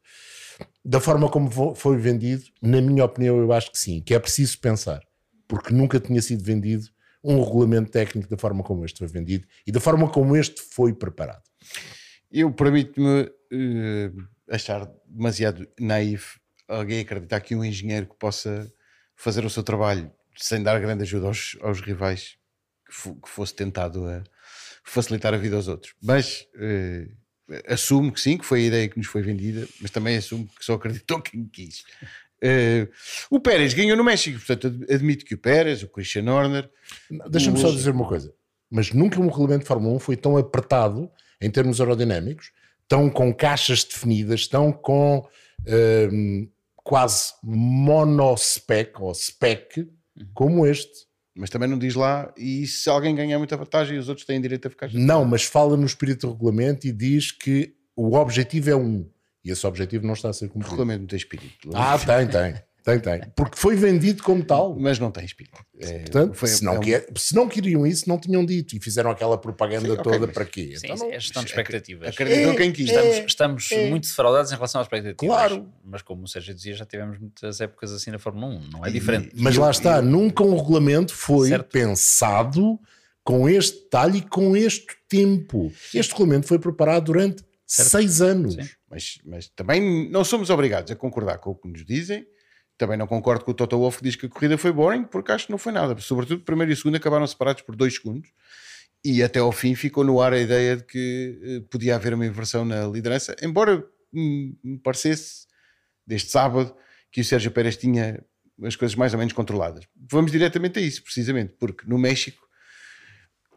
da 0.83 0.99
forma 0.99 1.29
como 1.29 1.75
foi 1.75 1.97
vendido, 1.97 2.43
na 2.61 2.81
minha 2.81 3.05
opinião, 3.05 3.37
eu 3.37 3.51
acho 3.53 3.71
que 3.71 3.77
sim, 3.77 4.01
que 4.01 4.13
é 4.13 4.19
preciso 4.19 4.59
pensar 4.59 5.01
porque 5.47 5.73
nunca 5.73 5.99
tinha 5.99 6.21
sido 6.21 6.43
vendido 6.43 6.87
um 7.23 7.41
regulamento 7.43 7.91
técnico 7.91 8.29
da 8.29 8.37
forma 8.37 8.63
como 8.63 8.83
este 8.83 8.97
foi 8.97 9.07
vendido 9.07 9.47
e 9.65 9.71
da 9.71 9.79
forma 9.79 10.09
como 10.09 10.35
este 10.35 10.61
foi 10.61 10.93
preparado. 10.93 11.43
Eu 12.31 12.51
permito-me 12.51 13.21
uh, 13.23 14.27
achar 14.49 14.89
demasiado 15.07 15.67
naif 15.79 16.39
alguém 16.67 16.99
acreditar 17.01 17.39
que 17.41 17.55
um 17.55 17.63
engenheiro 17.63 18.07
que 18.07 18.15
possa 18.15 18.71
fazer 19.15 19.45
o 19.45 19.49
seu 19.49 19.63
trabalho 19.63 20.11
sem 20.35 20.63
dar 20.63 20.79
grande 20.79 21.03
ajuda 21.03 21.27
aos, 21.27 21.55
aos 21.61 21.79
rivais 21.81 22.35
que, 22.87 23.13
que, 23.13 23.29
fosse 23.29 23.53
tentado 23.53 24.07
a 24.07 24.23
facilitar 24.83 25.33
a 25.33 25.37
vida 25.37 25.55
aos 25.55 25.67
outros. 25.67 25.93
Mas 26.01 26.47
uh, 26.55 27.22
assumo 27.67 28.11
que 28.11 28.19
sim, 28.19 28.37
que 28.37 28.45
foi 28.45 28.61
a 28.61 28.67
ideia 28.67 28.87
que 28.87 28.97
nos 28.97 29.07
foi 29.07 29.21
vendida, 29.21 29.67
mas 29.81 29.91
também 29.91 30.17
assumo 30.17 30.47
que 30.57 30.63
só 30.63 30.73
acreditou 30.73 31.19
quem 31.23 31.45
quis. 31.45 31.83
Uh, 32.43 32.91
o 33.29 33.39
Pérez 33.39 33.73
ganhou 33.73 33.95
no 33.95 34.03
México, 34.03 34.37
portanto, 34.37 34.85
admito 34.89 35.23
que 35.23 35.35
o 35.35 35.37
Pérez, 35.37 35.81
o 35.81 35.87
Christian 35.87 36.29
Horner. 36.31 36.69
Deixa-me 37.29 37.57
só 37.57 37.71
dizer 37.71 37.91
uma 37.91 38.07
coisa, 38.07 38.33
mas 38.69 38.91
nunca 38.91 39.19
um 39.19 39.27
regulamento 39.27 39.61
de 39.61 39.67
Fórmula 39.67 39.95
1 39.95 39.99
foi 39.99 40.17
tão 40.17 40.35
apertado 40.35 41.09
em 41.39 41.49
termos 41.49 41.79
aerodinâmicos, 41.79 42.51
tão 42.87 43.09
com 43.09 43.33
caixas 43.33 43.83
definidas, 43.83 44.47
tão 44.47 44.71
com 44.73 45.19
uh, 45.19 46.51
quase 46.83 47.33
monospec 47.41 49.01
ou 49.01 49.13
spec 49.13 49.79
uhum. 49.79 49.87
como 50.33 50.67
este. 50.67 51.07
Mas 51.35 51.49
também 51.49 51.67
não 51.67 51.79
diz 51.79 51.95
lá, 51.95 52.31
e 52.37 52.67
se 52.67 52.89
alguém 52.89 53.15
ganhar 53.15 53.39
muita 53.39 53.57
vantagem, 53.57 53.97
os 53.97 54.07
outros 54.07 54.25
têm 54.25 54.39
direito 54.39 54.67
a 54.67 54.69
ficar. 54.69 54.93
Não, 54.93 55.25
mas 55.25 55.43
fala 55.43 55.75
no 55.75 55.85
espírito 55.85 56.27
do 56.27 56.33
regulamento 56.33 56.85
e 56.85 56.91
diz 56.91 57.31
que 57.31 57.73
o 57.95 58.15
objetivo 58.15 58.69
é 58.69 58.75
um. 58.75 59.09
E 59.43 59.51
esse 59.51 59.65
objetivo 59.65 60.05
não 60.05 60.13
está 60.13 60.29
a 60.29 60.33
ser 60.33 60.47
cumprido. 60.47 60.67
O 60.67 60.71
regulamento 60.71 61.01
não 61.01 61.07
tem 61.07 61.17
espírito. 61.17 61.69
Ah, 61.73 61.97
tem, 61.97 62.27
tem. 62.27 62.61
Tem, 62.83 62.99
tem. 62.99 63.21
Porque 63.35 63.57
foi 63.57 63.75
vendido 63.75 64.21
como 64.21 64.43
tal. 64.43 64.77
Mas 64.77 64.99
não 64.99 65.09
tem 65.09 65.23
espírito. 65.23 65.57
É, 65.79 65.99
Portanto, 65.99 66.33
foi, 66.33 66.49
se, 66.49 66.63
não 66.63 66.75
é 66.75 67.05
um... 67.09 67.15
se 67.15 67.33
não 67.33 67.47
queriam 67.47 67.87
isso, 67.87 68.09
não 68.09 68.19
tinham 68.19 68.45
dito 68.45 68.75
e 68.75 68.79
fizeram 68.79 69.09
aquela 69.09 69.37
propaganda 69.37 69.95
Sim, 69.95 70.03
toda 70.03 70.17
okay, 70.17 70.33
para 70.33 70.45
quê? 70.45 70.75
Sim, 70.75 70.87
então, 70.87 70.97
não... 70.97 71.13
é 71.13 71.19
gestão 71.19 71.43
de 71.43 71.49
expectativas. 71.49 72.09
Acreditou 72.09 72.51
é, 72.51 72.55
quem 72.55 72.71
quis. 72.73 72.89
Estamos, 72.89 73.17
estamos 73.25 73.71
é, 73.71 73.89
muito 73.89 74.07
defraudados 74.07 74.51
em 74.51 74.55
relação 74.55 74.81
às 74.81 74.85
expectativas. 74.85 75.35
Claro. 75.35 75.69
Mas 75.83 76.01
como 76.01 76.23
o 76.23 76.27
Sérgio 76.27 76.53
dizia, 76.53 76.73
já 76.73 76.85
tivemos 76.85 77.17
muitas 77.17 77.61
épocas 77.61 77.93
assim 77.93 78.11
na 78.11 78.19
Fórmula 78.19 78.47
1. 78.47 78.69
Não 78.73 78.85
é 78.85 78.91
diferente. 78.91 79.31
E, 79.33 79.41
mas 79.41 79.55
lá 79.55 79.71
está, 79.71 80.01
nunca 80.01 80.43
um 80.43 80.57
regulamento 80.57 81.15
foi 81.15 81.49
certo. 81.49 81.69
pensado 81.69 82.79
com 83.23 83.47
este 83.47 83.81
detalhe 83.83 84.17
e 84.17 84.21
com 84.21 84.57
este 84.57 84.87
tempo. 85.07 85.71
Este 85.93 86.11
regulamento 86.11 86.47
foi 86.47 86.59
preparado 86.59 87.05
durante 87.05 87.43
certo. 87.65 87.89
seis 87.89 88.21
anos. 88.21 88.55
Sim. 88.55 88.69
Mas, 88.89 89.17
mas 89.25 89.47
também 89.47 90.09
não 90.09 90.23
somos 90.23 90.49
obrigados 90.49 90.91
a 90.91 90.95
concordar 90.95 91.37
com 91.37 91.51
o 91.51 91.55
que 91.55 91.67
nos 91.67 91.85
dizem. 91.85 92.27
Também 92.77 92.97
não 92.97 93.07
concordo 93.07 93.45
com 93.45 93.51
o 93.51 93.53
Toto 93.53 93.77
Wolff 93.77 93.99
que 93.99 94.03
diz 94.03 94.15
que 94.15 94.25
a 94.25 94.29
corrida 94.29 94.57
foi 94.57 94.71
boring, 94.71 95.03
porque 95.03 95.31
acho 95.31 95.45
que 95.45 95.51
não 95.51 95.57
foi 95.57 95.71
nada. 95.71 95.95
Sobretudo, 95.99 96.43
primeiro 96.43 96.71
e 96.71 96.75
segundo 96.75 96.95
acabaram 96.95 97.25
separados 97.27 97.61
por 97.61 97.75
dois 97.75 97.95
segundos. 97.95 98.29
E 99.05 99.21
até 99.21 99.39
ao 99.39 99.51
fim 99.51 99.75
ficou 99.75 100.03
no 100.03 100.21
ar 100.21 100.33
a 100.33 100.39
ideia 100.39 100.77
de 100.77 100.83
que 100.83 101.59
uh, 101.59 101.61
podia 101.69 101.95
haver 101.95 102.13
uma 102.13 102.25
inversão 102.25 102.63
na 102.63 102.87
liderança, 102.87 103.35
embora 103.41 103.85
me 104.11 104.79
parecesse, 104.81 105.45
deste 106.05 106.31
sábado, 106.31 106.75
que 107.11 107.21
o 107.21 107.25
Sérgio 107.25 107.51
Pérez 107.51 107.75
tinha 107.75 108.23
as 108.63 108.75
coisas 108.75 108.95
mais 108.95 109.13
ou 109.13 109.19
menos 109.19 109.33
controladas. 109.33 109.85
Vamos 110.09 110.31
diretamente 110.31 110.79
a 110.79 110.81
isso, 110.81 111.03
precisamente, 111.03 111.53
porque 111.59 111.87
no 111.87 111.97
México 111.97 112.41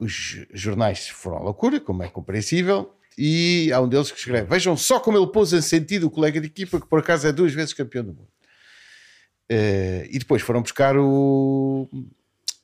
os 0.01 0.39
jornais 0.53 1.09
foram 1.09 1.39
à 1.39 1.41
loucura, 1.41 1.81
como 1.81 2.03
é 2.03 2.09
compreensível, 2.09 2.95
e 3.17 3.71
há 3.73 3.81
um 3.81 3.89
deles 3.89 4.11
que 4.11 4.19
escreve: 4.19 4.49
Vejam 4.49 4.77
só 4.77 5.01
como 5.01 5.17
ele 5.17 5.27
pôs 5.29 5.53
em 5.53 5.63
sentido 5.63 6.07
o 6.07 6.11
colega 6.11 6.41
de 6.41 6.47
equipa, 6.47 6.81
que 6.81 6.87
por 6.87 6.99
acaso 6.99 7.27
é 7.27 7.33
duas 7.33 7.53
vezes 7.53 7.73
campeão 7.73 8.05
do 8.05 8.15
mundo. 8.15 8.29
Uh, 9.51 10.07
e 10.11 10.19
depois 10.19 10.43
foram 10.43 10.63
buscar 10.63 10.97
o, 10.97 11.89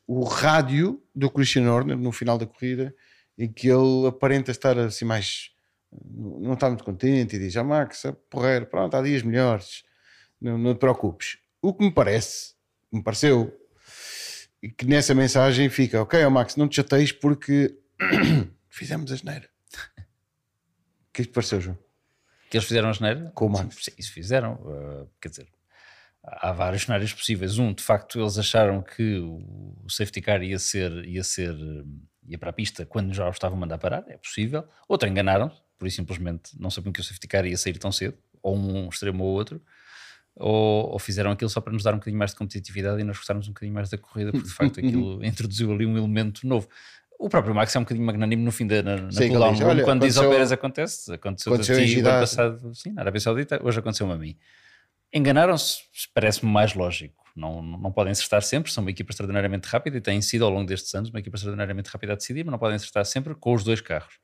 o 0.06 0.24
rádio 0.24 1.00
do 1.14 1.30
Christian 1.30 1.70
Horner 1.70 1.96
no 1.96 2.10
final 2.10 2.36
da 2.36 2.46
corrida, 2.46 2.94
em 3.38 3.50
que 3.50 3.68
ele 3.68 4.06
aparenta 4.08 4.50
estar 4.50 4.78
assim 4.78 5.04
mais. 5.04 5.50
não 5.90 6.54
está 6.54 6.68
muito 6.68 6.84
contente 6.84 7.36
e 7.36 7.38
diz: 7.38 7.56
Ah, 7.56 7.64
Max, 7.64 8.04
é 8.04 8.12
porreiro, 8.28 8.66
pronto, 8.66 8.96
há 8.96 9.02
dias 9.02 9.22
melhores, 9.22 9.84
não, 10.40 10.58
não 10.58 10.74
te 10.74 10.78
preocupes. 10.78 11.38
O 11.60 11.72
que 11.72 11.84
me 11.84 11.92
parece, 11.92 12.54
me 12.90 13.02
pareceu, 13.02 13.56
que 14.76 14.84
nessa 14.84 15.14
mensagem 15.14 15.68
fica: 15.68 16.02
Ok, 16.02 16.24
oh, 16.24 16.30
Max, 16.30 16.56
não 16.56 16.68
te 16.68 16.76
chateies 16.76 17.12
porque 17.12 17.78
fizemos 18.68 19.12
a 19.12 19.16
geneira 19.16 19.52
que 21.12 21.22
é 21.22 21.24
que 21.24 21.30
te 21.30 21.34
pareceu, 21.34 21.60
João? 21.60 21.78
Que 22.48 22.56
eles 22.56 22.66
fizeram 22.66 22.88
a 22.88 22.92
geneira? 22.92 23.30
Com 23.34 23.46
o 23.46 23.50
Max. 23.50 23.90
Isso 23.98 24.12
fizeram. 24.12 24.54
Uh, 24.54 25.08
quer 25.20 25.28
dizer, 25.28 25.48
há 26.24 26.52
vários 26.52 26.82
cenários 26.82 27.12
possíveis. 27.12 27.58
Um, 27.58 27.72
de 27.72 27.82
facto, 27.82 28.20
eles 28.20 28.38
acharam 28.38 28.82
que 28.82 29.18
o 29.18 29.88
safety 29.88 30.20
car 30.20 30.42
ia 30.42 30.58
ser, 30.58 31.04
ia 31.04 31.24
ser, 31.24 31.54
ia 32.26 32.38
para 32.38 32.50
a 32.50 32.52
pista 32.52 32.86
quando 32.86 33.12
já 33.12 33.26
o 33.26 33.30
estavam 33.30 33.58
a 33.58 33.60
mandar 33.60 33.78
parar, 33.78 34.04
é 34.08 34.16
possível. 34.16 34.64
Outro, 34.88 35.08
enganaram-se, 35.08 35.60
por 35.78 35.86
isso 35.86 35.96
simplesmente 35.96 36.58
não 36.58 36.70
sabiam 36.70 36.92
que 36.92 37.00
o 37.00 37.04
safety 37.04 37.26
car 37.26 37.44
ia 37.46 37.56
sair 37.56 37.78
tão 37.78 37.90
cedo, 37.90 38.16
ou 38.42 38.56
um 38.56 38.88
extremo 38.88 39.24
ou 39.24 39.30
outro. 39.30 39.60
Ou, 40.34 40.92
ou, 40.92 40.98
fizeram 40.98 41.30
aquilo 41.30 41.50
só 41.50 41.60
para 41.60 41.74
nos 41.74 41.82
dar 41.82 41.92
um 41.92 41.98
bocadinho 41.98 42.18
mais 42.18 42.30
de 42.30 42.38
competitividade 42.38 42.98
e 42.98 43.04
nós 43.04 43.18
gostarmos 43.18 43.46
um 43.48 43.50
bocadinho 43.50 43.74
mais 43.74 43.90
da 43.90 43.98
corrida, 43.98 44.32
porque 44.32 44.48
de 44.48 44.54
facto 44.54 44.80
aquilo 44.80 45.20
introduziu 45.22 45.70
ali 45.70 45.84
um 45.84 45.94
elemento 45.98 46.46
novo. 46.46 46.66
O 47.18 47.28
próprio 47.28 47.54
Max 47.54 47.76
é 47.76 47.78
um 47.78 47.82
bocadinho 47.82 48.06
magnânimo 48.06 48.42
no 48.42 48.50
fim 48.50 48.66
da 48.66 48.82
na, 48.82 48.96
na 48.96 49.12
sim, 49.12 49.28
quando 49.84 50.00
diz 50.00 50.16
ao 50.16 50.30
Pérez 50.30 50.50
acontece, 50.50 51.12
aconteceu, 51.12 51.52
aconteceu 51.52 51.76
a 51.76 51.86
ti 51.86 51.96
o 51.96 52.08
ano 52.08 52.20
passado, 52.20 52.74
sim, 52.74 52.92
na 52.92 53.02
Arábia 53.02 53.20
Saudita, 53.20 53.60
hoje 53.62 53.78
aconteceu-me 53.78 54.14
a 54.14 54.16
mim. 54.16 54.36
Enganaram-se, 55.12 55.82
parece-me 56.14 56.50
mais 56.50 56.74
lógico. 56.74 57.22
Não, 57.34 57.62
não 57.62 57.92
podem 57.92 58.12
acertar 58.12 58.42
sempre, 58.42 58.70
são 58.70 58.82
uma 58.82 58.90
equipa 58.90 59.10
extraordinariamente 59.10 59.66
rápida 59.66 59.96
e 59.96 60.00
têm 60.00 60.20
sido 60.20 60.44
ao 60.44 60.50
longo 60.50 60.66
destes 60.66 60.94
anos 60.94 61.10
uma 61.10 61.18
equipa 61.18 61.36
extraordinariamente 61.36 61.90
rápida 61.90 62.12
a 62.12 62.16
decidir, 62.16 62.44
mas 62.44 62.52
não 62.52 62.58
podem 62.58 62.76
acertar 62.76 63.04
sempre 63.04 63.34
com 63.34 63.54
os 63.54 63.64
dois 63.64 63.80
carros. 63.80 64.18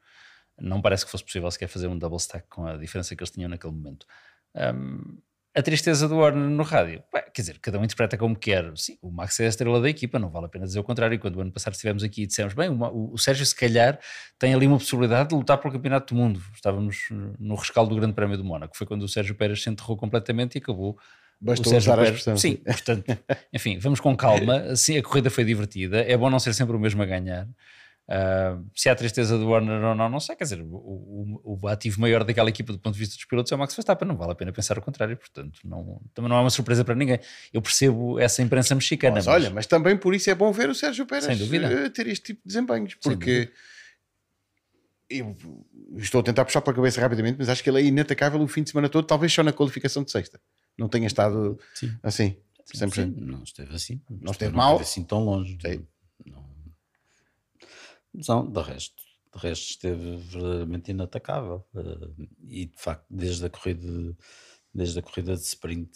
Não 0.59 0.83
parece 0.83 1.05
que 1.05 1.11
fosse 1.11 1.25
possível 1.25 1.51
sequer 1.51 1.69
fazer 1.69 1.87
um 1.87 1.99
double 1.99 2.19
stack 2.19 2.47
com 2.49 2.67
a 2.67 2.77
diferença 2.77 3.15
que 3.15 3.23
eles 3.23 3.31
tinham 3.31 3.49
naquele 3.49 3.73
momento. 3.73 4.07
Um, 4.55 5.19
a 5.59 5.63
tristeza 5.63 6.07
do 6.07 6.17
Warner 6.17 6.49
no 6.49 6.63
rádio. 6.63 7.03
quer 7.35 7.43
dizer, 7.43 7.59
cada 7.59 7.81
um 7.81 7.85
interpreta 7.85 8.17
como 8.17 8.37
quer. 8.37 8.71
Sim, 8.77 8.97
o 9.03 9.11
Max 9.11 9.41
é 9.41 9.47
a 9.47 9.49
estrela 9.49 9.81
da 9.81 9.91
equipa, 9.91 10.17
não 10.17 10.31
vale 10.31 10.47
a 10.47 10.49
pena 10.49 10.65
dizer 10.65 10.79
o 10.79 10.85
contrário. 10.85 11.19
Quando 11.19 11.37
o 11.37 11.41
ano 11.41 11.51
passado 11.51 11.73
estivemos 11.73 12.05
aqui 12.05 12.23
e 12.23 12.27
dissemos, 12.27 12.55
bem, 12.55 12.71
o, 12.71 13.13
o, 13.13 13.19
Sérgio 13.19 13.45
se 13.45 13.57
calhar 13.57 13.99
tem 14.39 14.55
ali 14.55 14.69
uma 14.69 14.79
possibilidade 14.79 15.31
de 15.31 15.35
lutar 15.35 15.59
pelo 15.59 15.73
Campeonato 15.73 16.15
do 16.15 16.21
Mundo. 16.21 16.41
Estávamos 16.55 17.09
no 17.41 17.57
rescaldo 17.57 17.93
do 17.93 18.01
Grande 18.01 18.15
Prémio 18.15 18.37
do 18.37 18.45
Mónaco. 18.45 18.77
Foi 18.77 18.87
quando 18.87 19.03
o 19.03 19.09
Sérgio 19.09 19.35
Pérez 19.35 19.61
se 19.61 19.69
enterrou 19.69 19.97
completamente 19.97 20.55
e 20.55 20.59
acabou. 20.59 20.97
Bastou 21.41 21.77
usar 21.77 21.97
Pérez, 21.97 22.09
a 22.09 22.13
expressão. 22.13 22.37
Sim, 22.37 22.57
portanto, 22.57 23.19
enfim, 23.53 23.79
vamos 23.79 23.99
com 23.99 24.17
calma. 24.17 24.59
Assim, 24.71 24.97
a 24.97 25.03
corrida 25.03 25.29
foi 25.29 25.45
divertida. 25.45 26.03
É 26.03 26.17
bom 26.17 26.31
não 26.31 26.39
ser 26.39 26.55
sempre 26.55 26.77
o 26.77 26.79
mesmo 26.79 27.03
a 27.03 27.07
ganhar. 27.07 27.49
Uh, 28.09 28.65
se 28.75 28.89
há 28.89 28.95
tristeza 28.95 29.37
do 29.37 29.47
Warner 29.51 29.85
ou 29.85 29.95
não, 29.95 30.09
não 30.09 30.19
sei. 30.19 30.35
Quer 30.35 30.45
dizer, 30.45 30.63
o, 30.63 30.75
o, 30.75 31.59
o, 31.63 31.69
ativo 31.69 32.01
maior 32.01 32.25
daquela 32.25 32.49
equipa 32.49 32.73
do 32.73 32.79
ponto 32.79 32.95
de 32.95 33.01
vista 33.01 33.15
dos 33.17 33.25
pilotos 33.27 33.53
é 33.53 33.55
o 33.55 33.59
Max 33.59 33.75
Verstappen. 33.75 34.09
Não 34.09 34.17
vale 34.17 34.33
a 34.33 34.35
pena 34.35 34.51
pensar 34.51 34.79
o 34.79 34.83
contrário, 34.83 35.15
portanto, 35.17 35.61
não, 35.63 36.01
também 36.15 36.31
não 36.31 36.39
é 36.39 36.41
uma 36.41 36.51
surpresa 36.51 36.83
para 36.85 36.95
ninguém. 36.95 37.21
Eu 37.53 37.61
percebo 37.61 38.19
essa 38.19 38.43
imprensa 38.43 38.75
mexicana. 38.75 39.17
Mas, 39.17 39.27
mas 39.27 39.35
olha, 39.35 39.51
mas 39.51 39.67
também 39.67 39.95
por 39.97 40.15
isso 40.15 40.31
é 40.31 40.35
bom 40.35 40.51
ver 40.51 40.71
o 40.71 40.75
Sérgio 40.75 41.05
Pérez 41.05 41.29
eh, 41.29 41.91
ter 41.91 42.07
este 42.07 42.27
tipo 42.29 42.41
de 42.41 42.49
desempenhos, 42.49 42.95
porque 42.95 43.53
eu 45.11 45.37
estou 45.97 46.21
a 46.21 46.25
tentar 46.25 46.45
puxar 46.45 46.61
para 46.61 46.73
a 46.73 46.77
cabeça 46.77 47.01
rapidamente, 47.01 47.37
mas 47.39 47.49
acho 47.49 47.63
que 47.63 47.71
ele 47.71 47.81
é 47.81 47.85
inatacável 47.85 48.41
o 48.41 48.49
fim 48.49 48.63
de 48.63 48.71
semana 48.71 48.89
todo, 48.89 49.07
talvez 49.07 49.33
só 49.33 49.43
na 49.43 49.53
qualificação 49.53 50.03
de 50.03 50.11
sexta. 50.11 50.41
Não 50.79 50.89
tenha 50.89 51.07
estado 51.07 51.59
sim. 51.75 51.95
assim. 52.03 52.37
Sim, 52.65 52.91
sim, 52.91 53.15
não 53.17 53.43
esteve 53.43 53.75
assim. 53.75 54.01
Não, 54.11 54.19
não 54.23 54.33
esteve, 54.33 54.55
mal. 54.55 54.75
Não 54.75 54.83
esteve 54.83 54.91
assim 54.91 55.05
tão 55.05 55.25
longe. 55.25 55.59
Não, 56.27 56.48
não, 58.15 58.51
de 58.51 58.63
resto, 58.63 59.03
de 59.35 59.39
resto 59.41 59.71
esteve 59.71 60.17
verdadeiramente 60.17 60.91
inatacável. 60.91 61.65
Uh, 61.75 62.29
e 62.47 62.67
de 62.67 62.77
facto, 62.77 63.07
desde 63.11 63.47
a 63.47 63.51
corrida, 63.51 64.17
desde 64.73 64.99
a 64.99 65.03
corrida 65.03 65.35
de 65.35 65.43
sprint, 65.43 65.91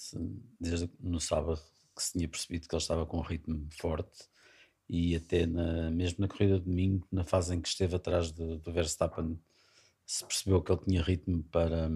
desde 0.60 0.90
no 1.00 1.20
sábado, 1.20 1.60
que 1.94 2.02
se 2.02 2.12
tinha 2.12 2.28
percebido 2.28 2.68
que 2.68 2.74
ele 2.74 2.82
estava 2.82 3.06
com 3.06 3.18
um 3.18 3.22
ritmo 3.22 3.68
forte, 3.78 4.28
e 4.88 5.16
até 5.16 5.46
na, 5.46 5.90
mesmo 5.90 6.20
na 6.20 6.28
corrida 6.28 6.58
de 6.58 6.64
domingo, 6.64 7.06
na 7.10 7.24
fase 7.24 7.54
em 7.54 7.60
que 7.60 7.68
esteve 7.68 7.96
atrás 7.96 8.30
do, 8.30 8.58
do 8.58 8.72
Verstappen, 8.72 9.38
se 10.06 10.24
percebeu 10.24 10.62
que 10.62 10.72
ele 10.72 10.84
tinha 10.84 11.02
ritmo 11.02 11.42
para. 11.44 11.88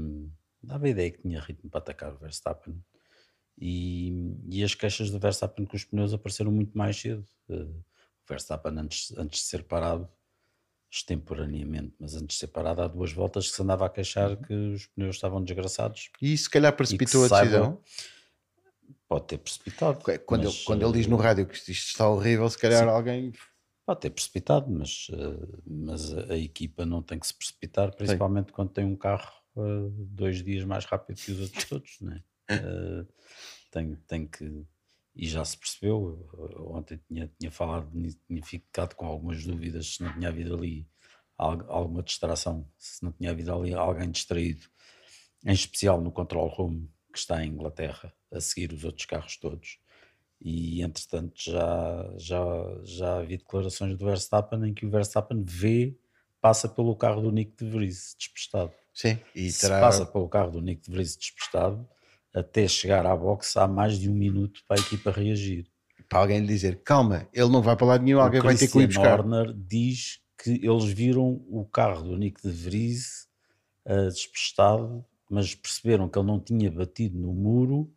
dava 0.62 0.86
a 0.86 0.88
ideia 0.88 1.10
que 1.10 1.20
tinha 1.22 1.40
ritmo 1.40 1.68
para 1.70 1.80
atacar 1.80 2.14
o 2.14 2.18
Verstappen. 2.18 2.82
E, 3.58 4.12
e 4.50 4.62
as 4.62 4.74
queixas 4.74 5.10
do 5.10 5.18
Verstappen 5.18 5.64
com 5.64 5.76
os 5.76 5.84
pneus 5.84 6.12
apareceram 6.12 6.50
muito 6.50 6.76
mais 6.76 6.96
cedo. 6.96 7.26
Uh, 7.48 7.82
Verstappen, 8.28 8.78
antes, 8.78 9.16
antes 9.16 9.40
de 9.40 9.46
ser 9.46 9.64
parado, 9.64 10.08
extemporaneamente, 10.90 11.94
mas 11.98 12.14
antes 12.14 12.36
de 12.36 12.40
ser 12.40 12.46
parado 12.48 12.82
há 12.82 12.88
duas 12.88 13.12
voltas 13.12 13.48
que 13.48 13.56
se 13.56 13.62
andava 13.62 13.86
a 13.86 13.88
queixar 13.90 14.30
uhum. 14.30 14.42
que 14.42 14.54
os 14.54 14.86
pneus 14.86 15.16
estavam 15.16 15.42
desgraçados. 15.42 16.10
E 16.22 16.36
se 16.36 16.48
calhar 16.48 16.74
precipitou 16.74 17.24
a 17.24 17.28
decisão? 17.28 17.82
pode 19.08 19.26
ter 19.26 19.38
precipitado. 19.38 20.00
Quando, 20.24 20.44
mas, 20.44 20.54
ele, 20.54 20.64
quando 20.64 20.82
ele 20.82 20.92
diz 20.92 21.06
no 21.06 21.16
rádio 21.16 21.46
que 21.46 21.56
isto 21.56 21.70
está 21.70 22.08
horrível, 22.08 22.48
se 22.48 22.58
calhar 22.58 22.84
sim, 22.84 22.90
alguém... 22.90 23.32
Pode 23.84 24.00
ter 24.00 24.10
precipitado, 24.10 24.68
mas, 24.68 25.08
uh, 25.10 25.62
mas 25.64 26.12
a, 26.12 26.36
equipa 26.36 26.84
não 26.84 27.00
tem 27.02 27.20
que 27.20 27.26
se 27.26 27.34
precipitar, 27.34 27.94
principalmente 27.94 28.48
sim. 28.48 28.52
quando 28.52 28.70
tem 28.70 28.84
um 28.84 28.96
carro 28.96 29.30
uh, 29.54 29.88
dois 29.90 30.42
dias 30.42 30.64
mais 30.64 30.84
rápido 30.84 31.16
que 31.16 31.30
os 31.30 31.40
outros 31.40 31.64
todos, 31.64 32.00
né? 32.00 32.20
Uh, 32.50 33.06
tem, 33.70 33.94
tem 34.08 34.26
que 34.26 34.66
e 35.16 35.26
já 35.26 35.42
se 35.44 35.56
percebeu, 35.56 36.28
ontem 36.70 37.00
tinha, 37.08 37.32
tinha 37.38 37.50
falado, 37.50 37.90
tinha 38.26 38.44
ficado 38.44 38.94
com 38.94 39.06
algumas 39.06 39.42
dúvidas 39.44 39.94
se 39.94 40.02
não 40.02 40.12
tinha 40.12 40.28
havido 40.28 40.54
ali 40.54 40.86
alguma 41.38 42.02
distração, 42.02 42.68
se 42.76 43.02
não 43.02 43.10
tinha 43.12 43.30
havido 43.30 43.54
ali 43.54 43.72
alguém 43.72 44.10
distraído, 44.10 44.66
em 45.44 45.52
especial 45.52 46.00
no 46.02 46.12
control 46.12 46.48
room 46.48 46.86
que 47.10 47.18
está 47.18 47.42
em 47.42 47.48
Inglaterra, 47.48 48.12
a 48.30 48.40
seguir 48.40 48.72
os 48.72 48.84
outros 48.84 49.06
carros 49.06 49.38
todos. 49.38 49.78
E 50.38 50.82
entretanto 50.82 51.34
já, 51.42 52.14
já, 52.18 52.44
já 52.84 53.18
havia 53.18 53.38
declarações 53.38 53.96
do 53.96 54.04
Verstappen 54.04 54.68
em 54.68 54.74
que 54.74 54.84
o 54.84 54.90
Verstappen 54.90 55.42
vê, 55.42 55.98
passa 56.42 56.68
pelo 56.68 56.94
carro 56.94 57.22
do 57.22 57.32
Nick 57.32 57.56
de 57.56 57.70
Vries 57.70 58.14
despestado. 58.18 58.72
Sim, 58.92 59.18
e 59.34 59.50
terá... 59.50 59.76
Se 59.76 59.80
passa 59.80 60.06
pelo 60.06 60.28
carro 60.28 60.50
do 60.50 60.60
Nick 60.60 60.82
de 60.82 60.90
Vries 60.90 61.16
despestado, 61.16 61.88
até 62.36 62.68
chegar 62.68 63.06
à 63.06 63.16
box 63.16 63.56
há 63.56 63.66
mais 63.66 63.98
de 63.98 64.10
um 64.10 64.14
minuto 64.14 64.60
para 64.68 64.78
a 64.78 64.80
equipa 64.80 65.10
reagir. 65.10 65.66
Para 66.06 66.18
alguém 66.18 66.40
lhe 66.40 66.46
dizer, 66.46 66.82
calma, 66.84 67.26
ele 67.32 67.48
não 67.48 67.62
vai 67.62 67.74
para 67.74 67.86
lá 67.86 67.98
nenhum, 67.98 68.20
alguém 68.20 68.42
vai 68.42 68.54
ter 68.54 68.68
que 68.68 68.78
ir 68.78 68.86
buscar. 68.86 69.20
Horner 69.20 69.54
diz 69.54 70.20
que 70.38 70.60
eles 70.62 70.84
viram 70.84 71.42
o 71.48 71.64
carro 71.64 72.02
do 72.02 72.16
Nick 72.16 72.42
de 72.42 72.50
Vries 72.50 73.26
uh, 73.86 74.10
despestado, 74.10 75.02
mas 75.30 75.54
perceberam 75.54 76.08
que 76.08 76.18
ele 76.18 76.26
não 76.26 76.38
tinha 76.38 76.70
batido 76.70 77.18
no 77.18 77.32
muro 77.32 77.90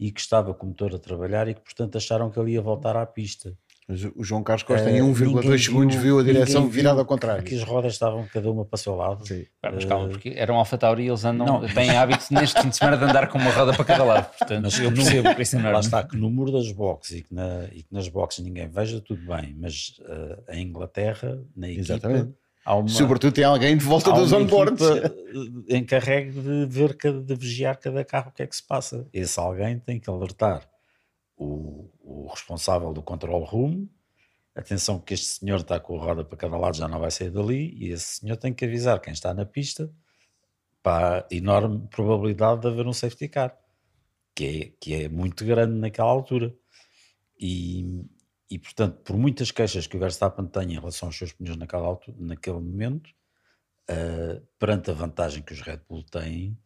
e 0.00 0.10
que 0.10 0.20
estava 0.20 0.54
com 0.54 0.66
o 0.66 0.68
motor 0.70 0.94
a 0.94 0.98
trabalhar 0.98 1.46
e 1.46 1.54
que 1.54 1.60
portanto 1.60 1.96
acharam 1.96 2.30
que 2.30 2.40
ele 2.40 2.52
ia 2.52 2.62
voltar 2.62 2.96
à 2.96 3.04
pista. 3.04 3.56
Mas 3.92 4.04
o 4.16 4.24
João 4.24 4.42
Carlos 4.42 4.62
Costa 4.62 4.90
em 4.90 5.00
1,2 5.02 5.54
uh, 5.54 5.58
segundos 5.58 5.96
viu 5.96 6.18
a 6.18 6.22
direção 6.22 6.66
virada 6.66 7.00
ao 7.00 7.04
contrário. 7.04 7.42
Aqui 7.42 7.54
as 7.54 7.62
rodas 7.62 7.92
estavam 7.92 8.26
cada 8.32 8.50
uma 8.50 8.64
para 8.64 8.74
o 8.74 8.78
seu 8.78 8.96
lado. 8.96 9.26
Sim. 9.26 9.44
mas 9.62 9.84
calma, 9.84 10.08
porque 10.08 10.32
era 10.34 10.50
um 10.50 10.56
Alfa 10.56 10.78
Tauri 10.78 11.04
e 11.04 11.08
eles 11.08 11.22
andam, 11.26 11.46
não. 11.46 11.68
têm 11.68 11.90
hábito 11.90 12.24
neste 12.30 12.62
fim 12.62 12.70
de 12.70 12.76
semana 12.76 12.96
de 12.96 13.04
andar 13.04 13.28
com 13.28 13.36
uma 13.36 13.50
roda 13.50 13.74
para 13.74 13.84
cada 13.84 14.02
lado. 14.02 14.30
Portanto, 14.38 14.62
mas 14.62 14.80
eu 14.80 14.90
percebo 14.90 15.34
que 15.34 15.42
isso 15.42 15.56
é 15.56 15.72
Lá 15.72 15.80
está, 15.80 16.02
que 16.02 16.16
no 16.16 16.30
muro 16.30 16.50
das 16.50 16.72
boxes 16.72 17.18
e 17.18 17.22
que, 17.22 17.34
na, 17.34 17.64
e 17.72 17.82
que 17.82 17.92
nas 17.92 18.08
boxes 18.08 18.42
ninguém 18.42 18.66
veja, 18.66 18.98
tudo 18.98 19.20
bem. 19.26 19.54
Mas 19.58 20.00
uh, 20.00 20.52
em 20.52 20.66
Inglaterra, 20.66 21.38
na 21.54 21.68
equipa, 21.68 21.82
Exatamente. 21.82 22.32
Uma, 22.66 22.88
Sobretudo 22.88 23.34
tem 23.34 23.44
alguém 23.44 23.76
de 23.76 23.84
volta 23.84 24.10
dos 24.12 24.32
onboards. 24.32 24.80
encarregue 25.68 26.30
de 26.30 26.66
ver, 26.66 26.96
de 26.96 27.34
vigiar 27.34 27.76
cada 27.76 28.02
carro 28.04 28.30
o 28.30 28.32
que 28.32 28.42
é 28.42 28.46
que 28.46 28.56
se 28.56 28.62
passa. 28.62 29.06
Esse 29.12 29.38
alguém 29.38 29.78
tem 29.78 30.00
que 30.00 30.08
alertar 30.08 30.71
o, 31.36 31.90
o 32.00 32.28
responsável 32.28 32.92
do 32.92 33.02
control 33.02 33.44
room, 33.44 33.88
atenção 34.54 35.00
que 35.00 35.14
este 35.14 35.26
senhor 35.26 35.60
está 35.60 35.80
com 35.80 35.98
a 36.00 36.04
roda 36.04 36.24
para 36.24 36.36
cada 36.36 36.56
lado, 36.56 36.76
já 36.76 36.86
não 36.86 37.00
vai 37.00 37.10
sair 37.10 37.30
dali, 37.30 37.74
e 37.76 37.90
esse 37.90 38.20
senhor 38.20 38.36
tem 38.36 38.52
que 38.52 38.64
avisar 38.64 39.00
quem 39.00 39.12
está 39.12 39.32
na 39.32 39.46
pista 39.46 39.90
para 40.82 41.20
a 41.20 41.34
enorme 41.34 41.86
probabilidade 41.88 42.62
de 42.62 42.68
haver 42.68 42.86
um 42.86 42.92
safety 42.92 43.28
car, 43.28 43.56
que 44.34 44.44
é, 44.44 44.72
que 44.80 44.94
é 44.94 45.08
muito 45.08 45.44
grande 45.44 45.78
naquela 45.78 46.10
altura. 46.10 46.54
E, 47.38 48.04
e 48.50 48.58
portanto, 48.58 48.98
por 49.02 49.16
muitas 49.16 49.50
queixas 49.50 49.86
que 49.86 49.96
o 49.96 50.00
Verstappen 50.00 50.46
tem 50.46 50.72
em 50.72 50.78
relação 50.78 51.08
aos 51.08 51.16
seus 51.16 51.32
pneus 51.32 51.56
naquela 51.56 51.86
altura, 51.86 52.16
naquele 52.20 52.56
momento, 52.56 53.10
uh, 53.90 54.44
perante 54.58 54.90
a 54.90 54.94
vantagem 54.94 55.42
que 55.42 55.52
os 55.52 55.60
Red 55.60 55.80
Bull 55.88 56.04
têm, 56.04 56.58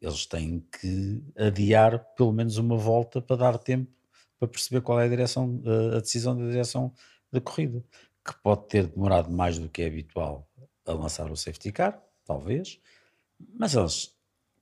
eles 0.00 0.26
têm 0.26 0.60
que 0.60 1.22
adiar 1.36 1.98
pelo 2.14 2.32
menos 2.32 2.56
uma 2.56 2.76
volta 2.76 3.20
para 3.20 3.36
dar 3.36 3.58
tempo 3.58 3.97
para 4.38 4.48
perceber 4.48 4.80
qual 4.80 5.00
é 5.00 5.04
a 5.04 5.08
direção, 5.08 5.60
a 5.94 6.00
decisão 6.00 6.36
da 6.36 6.44
direção 6.44 6.92
da 7.30 7.40
corrida, 7.40 7.84
que 8.24 8.34
pode 8.42 8.68
ter 8.68 8.86
demorado 8.86 9.30
mais 9.30 9.58
do 9.58 9.68
que 9.68 9.82
é 9.82 9.86
habitual 9.86 10.48
a 10.86 10.92
lançar 10.92 11.30
o 11.30 11.36
safety 11.36 11.72
car, 11.72 12.02
talvez, 12.24 12.80
mas 13.54 13.74
eles, 13.74 14.14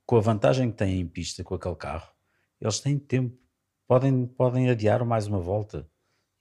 com 0.05 0.17
a 0.17 0.21
vantagem 0.21 0.71
que 0.71 0.77
têm 0.77 0.99
em 0.99 1.07
pista 1.07 1.43
com 1.43 1.55
aquele 1.55 1.75
carro, 1.75 2.11
eles 2.59 2.79
têm 2.79 2.97
tempo, 2.97 3.37
podem, 3.87 4.25
podem 4.25 4.69
adiar 4.69 5.05
mais 5.05 5.27
uma 5.27 5.39
volta 5.39 5.89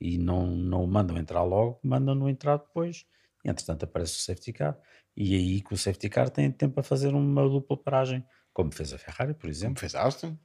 e 0.01 0.19
não, 0.19 0.47
não 0.47 0.85
o 0.85 0.87
mandam 0.87 1.17
entrar 1.17 1.43
logo, 1.43 1.79
mandam-no 1.83 2.29
entrar 2.29 2.59
depois, 2.59 3.07
e 3.45 3.51
entretanto 3.51 3.85
aparece 3.85 4.17
o 4.17 4.21
safety 4.21 4.53
car, 4.53 4.79
e 5.17 5.35
aí 5.35 5.63
com 5.63 5.75
o 5.75 5.79
safety 5.79 6.09
car 6.09 6.31
tem 6.31 6.51
tempo 6.51 6.75
para 6.75 6.83
fazer 6.83 7.15
uma 7.15 7.49
dupla 7.49 7.77
paragem, 7.77 8.25
como 8.53 8.73
fez 8.73 8.93
a 8.93 8.99
Ferrari, 8.99 9.35
por 9.35 9.49
exemplo. 9.49 9.75
Como 9.75 9.81
fez 9.81 9.95
a 9.95 10.03
Aston. 10.07 10.39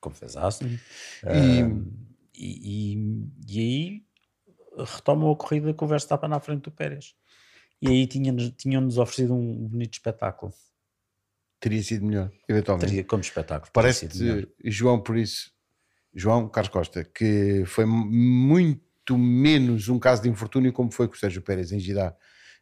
Como 0.00 0.14
fez 0.14 0.36
a 0.36 0.46
Aston. 0.46 0.66
E... 1.24 1.62
Um, 1.64 2.07
e, 2.38 2.94
e, 2.94 3.28
e 3.48 3.60
aí 3.60 4.02
retomam 4.84 5.30
a 5.32 5.36
corrida 5.36 5.74
com 5.74 5.84
o 5.84 5.88
Verstappen 5.88 6.30
na 6.30 6.40
frente 6.40 6.62
do 6.62 6.70
Pérez. 6.70 7.14
E 7.82 7.88
aí 7.88 8.06
tinham-nos 8.06 8.50
tinham 8.56 8.86
oferecido 8.86 9.34
um 9.34 9.68
bonito 9.68 9.94
espetáculo. 9.94 10.52
Teria 11.60 11.82
sido 11.82 12.06
melhor, 12.06 12.30
eventualmente. 12.48 12.88
Teria, 12.88 13.04
como 13.04 13.20
espetáculo. 13.20 13.70
Parece-te, 13.72 14.48
João, 14.64 15.00
por 15.00 15.16
isso, 15.16 15.52
João 16.14 16.48
Carlos 16.48 16.72
Costa, 16.72 17.04
que 17.04 17.64
foi 17.66 17.84
muito 17.84 19.18
menos 19.18 19.88
um 19.88 19.98
caso 19.98 20.22
de 20.22 20.28
infortúnio 20.28 20.72
como 20.72 20.92
foi 20.92 21.08
com 21.08 21.14
o 21.14 21.18
Sérgio 21.18 21.42
Pérez 21.42 21.72
em 21.72 21.80
Gidá 21.80 22.16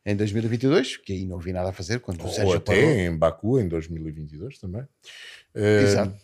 em 0.05 0.15
2022, 0.15 0.99
que 0.99 1.13
aí 1.13 1.27
não 1.27 1.39
vi 1.39 1.53
nada 1.53 1.71
a 1.71 1.73
fazer 1.73 2.01
quando 2.01 2.21
Ou 2.23 2.29
o 2.29 2.33
Sérgio 2.33 2.57
até 2.57 2.81
parou. 2.81 2.91
em 2.91 3.17
Baku 3.17 3.59
em 3.59 3.69
2022 3.69 4.59
também. 4.59 4.87
Exato. 5.55 6.17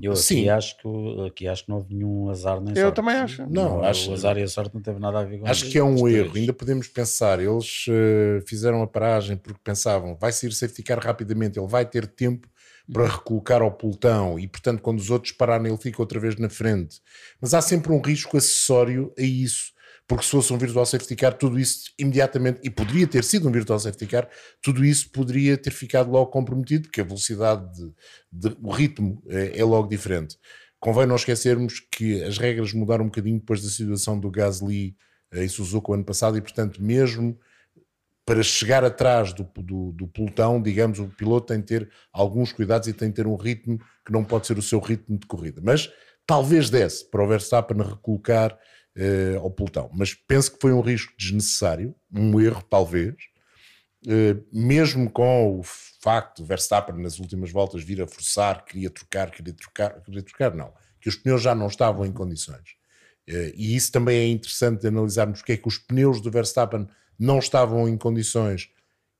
Eu 0.00 0.12
aqui 0.12 0.20
Sim. 0.20 0.48
acho, 0.48 0.76
que, 0.76 0.88
aqui 1.26 1.48
acho 1.48 1.64
que 1.64 1.70
não 1.70 1.78
houve 1.78 1.94
nenhum 1.94 2.28
azar 2.28 2.60
nem 2.60 2.74
Eu 2.76 2.82
sorte. 2.82 2.96
também 2.96 3.14
acho. 3.14 3.42
Não, 3.42 3.78
não 3.78 3.84
acho, 3.84 4.10
o 4.10 4.14
azar 4.14 4.36
e 4.36 4.42
a 4.42 4.48
sorte 4.48 4.74
não 4.74 4.82
teve 4.82 4.98
nada 5.00 5.20
a 5.20 5.24
ver 5.24 5.38
com 5.38 5.48
Acho 5.48 5.70
que 5.70 5.78
é 5.78 5.82
um 5.82 6.06
erro. 6.06 6.36
Ainda 6.36 6.52
podemos 6.52 6.86
pensar. 6.88 7.40
Eles 7.40 7.86
uh, 7.88 8.46
fizeram 8.46 8.82
a 8.82 8.86
paragem 8.86 9.36
porque 9.36 9.60
pensavam 9.64 10.16
vai 10.20 10.32
sair 10.32 10.52
safety 10.52 10.82
car 10.82 10.98
rapidamente, 10.98 11.58
ele 11.58 11.68
vai 11.68 11.86
ter 11.86 12.06
tempo 12.06 12.48
para 12.92 13.02
uhum. 13.02 13.08
recolocar 13.08 13.62
ao 13.62 13.72
pelotão 13.72 14.38
e, 14.38 14.46
portanto, 14.46 14.80
quando 14.80 14.98
os 14.98 15.10
outros 15.10 15.32
pararem, 15.32 15.68
ele 15.68 15.76
fica 15.76 16.00
outra 16.00 16.20
vez 16.20 16.36
na 16.36 16.48
frente. 16.48 17.00
Mas 17.40 17.54
há 17.54 17.60
sempre 17.60 17.92
um 17.92 18.00
risco 18.00 18.36
acessório 18.36 19.12
a 19.18 19.22
isso 19.22 19.72
porque 20.06 20.24
se 20.24 20.30
fosse 20.30 20.52
um 20.52 20.58
virtual 20.58 20.86
safety 20.86 21.16
car, 21.16 21.34
tudo 21.34 21.58
isso 21.58 21.90
imediatamente, 21.98 22.60
e 22.62 22.70
poderia 22.70 23.06
ter 23.06 23.24
sido 23.24 23.48
um 23.48 23.52
virtual 23.52 23.78
safety 23.78 24.06
car, 24.06 24.28
tudo 24.62 24.84
isso 24.84 25.10
poderia 25.10 25.58
ter 25.58 25.72
ficado 25.72 26.10
logo 26.10 26.30
comprometido, 26.30 26.84
porque 26.84 27.00
a 27.00 27.04
velocidade, 27.04 27.66
de, 27.74 28.50
de, 28.50 28.56
o 28.62 28.70
ritmo 28.70 29.22
é, 29.28 29.58
é, 29.58 29.64
logo 29.64 29.88
diferente. 29.88 30.38
Convém 30.78 31.06
não 31.06 31.16
esquecermos 31.16 31.80
que 31.80 32.22
as 32.22 32.38
regras 32.38 32.72
mudaram 32.72 33.04
um 33.04 33.08
bocadinho 33.08 33.40
depois 33.40 33.62
da 33.62 33.68
situação 33.68 34.18
do 34.20 34.30
Gasly 34.30 34.94
eh, 35.32 35.44
em 35.44 35.48
Suzuka 35.48 35.90
o 35.90 35.94
ano 35.94 36.04
passado, 36.04 36.38
e 36.38 36.40
portanto, 36.40 36.80
mesmo 36.80 37.36
para 38.24 38.42
chegar 38.42 38.84
atrás 38.84 39.32
do, 39.32 39.48
do, 39.56 39.92
do, 39.92 40.08
pelotão, 40.08 40.60
digamos, 40.60 40.98
o 40.98 41.06
piloto 41.08 41.46
tem 41.46 41.60
de 41.60 41.66
ter 41.66 41.90
alguns 42.12 42.52
cuidados 42.52 42.88
e 42.88 42.92
tem 42.92 43.08
de 43.08 43.14
ter 43.14 43.26
um 43.26 43.36
ritmo 43.36 43.78
que 44.04 44.12
não 44.12 44.24
pode 44.24 44.48
ser 44.48 44.58
o 44.58 44.62
seu 44.62 44.80
ritmo 44.80 45.16
de 45.16 45.26
corrida. 45.26 45.60
Mas 45.64 45.90
talvez 46.26 46.68
desse 46.68 47.08
para 47.08 47.22
o 47.22 47.28
Verstappen 47.28 47.78
recolocar 47.78 48.58
uh, 48.96 49.40
ao 49.40 49.50
pelotão. 49.50 49.90
Mas 49.92 50.14
penso 50.14 50.52
que 50.52 50.60
foi 50.60 50.72
um 50.72 50.80
risco 50.80 51.12
desnecessário, 51.18 51.94
um 52.12 52.40
erro 52.40 52.62
talvez, 52.62 53.14
uh, 54.06 54.44
mesmo 54.52 55.10
com 55.10 55.58
o 55.58 55.62
facto 55.62 56.42
de 56.42 56.48
Verstappen 56.48 56.96
nas 56.96 57.18
últimas 57.18 57.50
voltas 57.50 57.82
vir 57.82 58.00
a 58.02 58.06
forçar, 58.06 58.64
queria 58.64 58.90
trocar, 58.90 59.30
queria 59.30 59.52
trocar, 59.52 60.00
queria 60.02 60.22
trocar, 60.22 60.54
não, 60.54 60.72
que 61.00 61.08
os 61.08 61.16
pneus 61.16 61.42
já 61.42 61.54
não 61.54 61.66
estavam 61.66 62.06
em 62.06 62.12
condições. 62.12 62.76
Uh, 63.28 63.52
e 63.54 63.76
isso 63.76 63.92
também 63.92 64.18
é 64.18 64.28
interessante 64.28 64.80
de 64.80 64.88
analisarmos 64.88 65.40
porque 65.40 65.52
é 65.52 65.56
que 65.56 65.68
os 65.68 65.78
pneus 65.78 66.20
do 66.20 66.30
Verstappen 66.30 66.88
não 67.18 67.38
estavam 67.38 67.88
em 67.88 67.96
condições 67.96 68.70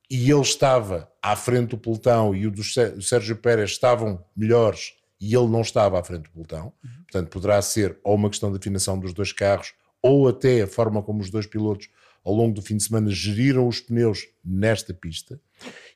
e 0.08 0.30
ele 0.30 0.40
estava 0.40 1.10
à 1.20 1.34
frente 1.34 1.70
do 1.70 1.78
pelotão 1.78 2.34
e 2.34 2.46
o 2.46 2.50
do 2.50 2.62
Sérgio 2.62 3.36
Pérez 3.36 3.70
estavam 3.70 4.24
melhores 4.36 4.92
e 5.20 5.34
ele 5.34 5.48
não 5.48 5.60
estava 5.60 5.98
à 5.98 6.04
frente 6.04 6.24
do 6.24 6.30
pelotão. 6.30 6.72
Portanto, 7.10 7.30
poderá 7.30 7.60
ser 7.62 7.98
ou 8.04 8.14
uma 8.14 8.30
questão 8.30 8.50
de 8.50 8.58
afinação 8.58 8.98
dos 8.98 9.12
dois 9.12 9.32
carros 9.32 9.72
ou 10.02 10.28
até 10.28 10.62
a 10.62 10.66
forma 10.66 11.02
como 11.02 11.20
os 11.20 11.30
dois 11.30 11.46
pilotos 11.46 11.88
ao 12.24 12.34
longo 12.34 12.54
do 12.54 12.60
fim 12.60 12.76
de 12.76 12.82
semana 12.82 13.08
geriram 13.08 13.68
os 13.68 13.80
pneus 13.80 14.26
nesta 14.44 14.92
pista. 14.92 15.40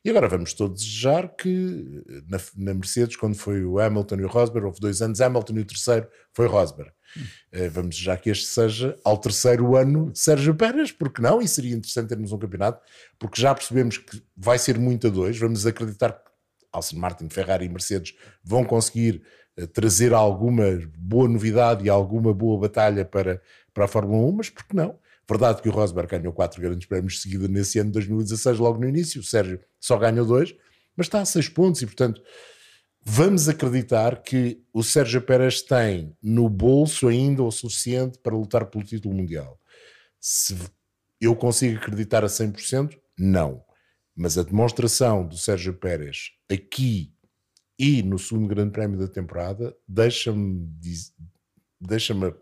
E 0.03 0.09
agora 0.09 0.29
vamos 0.29 0.53
todos 0.53 0.81
desejar 0.81 1.27
que 1.35 2.03
na, 2.27 2.39
na 2.55 2.73
Mercedes, 2.73 3.17
quando 3.17 3.35
foi 3.35 3.65
o 3.65 3.79
Hamilton 3.79 4.15
e 4.15 4.23
o 4.23 4.27
Rosberg, 4.27 4.65
houve 4.65 4.79
dois 4.79 5.01
anos 5.01 5.19
Hamilton 5.19 5.57
e 5.57 5.59
o 5.59 5.65
terceiro 5.65 6.07
foi 6.33 6.47
Rosberg. 6.47 6.89
Uh, 7.53 7.69
vamos 7.69 7.97
desejar 7.97 8.15
que 8.15 8.29
este 8.29 8.45
seja 8.45 8.97
ao 9.03 9.17
terceiro 9.17 9.75
ano 9.75 10.09
Sérgio 10.15 10.55
Pérez, 10.55 10.93
porque 10.93 11.21
não? 11.21 11.41
E 11.41 11.47
seria 11.49 11.75
interessante 11.75 12.07
termos 12.07 12.31
um 12.31 12.37
campeonato, 12.37 12.81
porque 13.19 13.41
já 13.41 13.53
percebemos 13.53 13.97
que 13.97 14.23
vai 14.35 14.57
ser 14.57 14.79
muito 14.79 15.07
a 15.07 15.09
dois. 15.09 15.37
Vamos 15.37 15.65
acreditar 15.65 16.13
que 16.13 16.30
Alcine 16.71 17.01
Martin, 17.01 17.29
Ferrari 17.29 17.65
e 17.65 17.69
Mercedes 17.69 18.15
vão 18.43 18.63
conseguir 18.63 19.21
uh, 19.59 19.67
trazer 19.67 20.13
alguma 20.13 20.65
boa 20.97 21.27
novidade 21.27 21.85
e 21.85 21.89
alguma 21.89 22.33
boa 22.33 22.59
batalha 22.59 23.05
para, 23.05 23.41
para 23.73 23.85
a 23.85 23.87
Fórmula 23.87 24.27
1, 24.27 24.31
mas 24.31 24.49
por 24.49 24.63
que 24.65 24.75
não? 24.75 24.99
Verdade 25.29 25.61
que 25.61 25.69
o 25.69 25.71
Rosberg 25.71 26.09
ganhou 26.09 26.33
quatro 26.33 26.61
grandes 26.61 26.87
prémios 26.87 27.13
de 27.13 27.19
seguida 27.19 27.47
nesse 27.47 27.79
ano 27.79 27.89
de 27.89 27.93
2016, 27.93 28.59
logo 28.59 28.79
no 28.79 28.87
início, 28.89 29.21
o 29.21 29.23
Sérgio 29.23 29.61
só 29.79 29.97
ganhou 29.97 30.25
dois, 30.25 30.53
mas 30.95 31.07
está 31.07 31.21
a 31.21 31.25
seis 31.25 31.47
pontos 31.47 31.81
e, 31.81 31.85
portanto, 31.85 32.21
vamos 33.01 33.47
acreditar 33.47 34.21
que 34.21 34.61
o 34.73 34.83
Sérgio 34.83 35.21
Pérez 35.21 35.61
tem 35.61 36.15
no 36.21 36.49
bolso 36.49 37.07
ainda 37.07 37.43
o 37.43 37.51
suficiente 37.51 38.19
para 38.19 38.35
lutar 38.35 38.65
pelo 38.65 38.83
título 38.83 39.15
mundial. 39.15 39.57
Se 40.19 40.57
eu 41.19 41.35
consigo 41.35 41.77
acreditar 41.77 42.23
a 42.23 42.27
100%, 42.27 42.97
não. 43.17 43.63
Mas 44.15 44.37
a 44.37 44.43
demonstração 44.43 45.25
do 45.25 45.37
Sérgio 45.37 45.73
Pérez 45.73 46.31
aqui 46.51 47.13
e 47.79 48.03
no 48.03 48.19
segundo 48.19 48.47
grande 48.47 48.71
prémio 48.71 48.99
da 48.99 49.07
temporada 49.07 49.75
deixa-me, 49.87 50.69
deixa-me, 51.79 52.33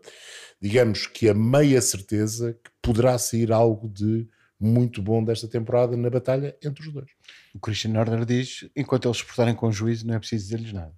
digamos 0.61 1.07
que 1.07 1.29
a 1.29 1.33
meia 1.33 1.81
certeza 1.81 2.53
que 2.53 2.69
poderá 2.81 3.17
sair 3.17 3.51
algo 3.51 3.87
de 3.87 4.27
muito 4.59 5.01
bom 5.01 5.23
desta 5.23 5.47
temporada 5.47 5.95
na 5.95 6.09
batalha 6.09 6.57
entre 6.61 6.85
os 6.85 6.93
dois. 6.93 7.09
O 7.53 7.59
Christian 7.59 7.91
Norder 7.91 8.25
diz: 8.25 8.69
enquanto 8.75 9.07
eles 9.07 9.17
se 9.17 9.25
portarem 9.25 9.55
com 9.55 9.71
juízo, 9.71 10.05
não 10.05 10.15
é 10.15 10.19
preciso 10.19 10.43
dizer-lhes 10.43 10.73
nada. 10.73 10.93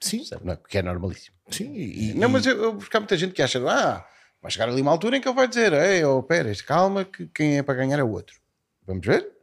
Sim. 0.00 0.24
Não, 0.44 0.54
que 0.54 0.78
é 0.78 0.82
normalíssimo. 0.82 1.36
Sim. 1.50 1.74
E, 1.74 2.14
não, 2.14 2.28
mas 2.28 2.46
eu, 2.46 2.62
eu, 2.62 2.76
porque 2.76 2.96
há 2.96 3.00
muita 3.00 3.16
gente 3.16 3.32
que 3.32 3.42
acha: 3.42 3.58
ah, 3.68 4.06
vai 4.40 4.50
chegar 4.50 4.68
ali 4.68 4.80
uma 4.80 4.92
altura 4.92 5.16
em 5.16 5.20
que 5.20 5.28
ele 5.28 5.34
vai 5.34 5.48
dizer: 5.48 5.72
ei, 5.72 6.04
oh, 6.04 6.22
Pérez, 6.22 6.62
calma, 6.62 7.04
que 7.04 7.26
quem 7.26 7.58
é 7.58 7.62
para 7.62 7.74
ganhar 7.74 7.98
é 7.98 8.04
o 8.04 8.10
outro. 8.12 8.40
Vamos 8.86 9.04
ver? 9.04 9.37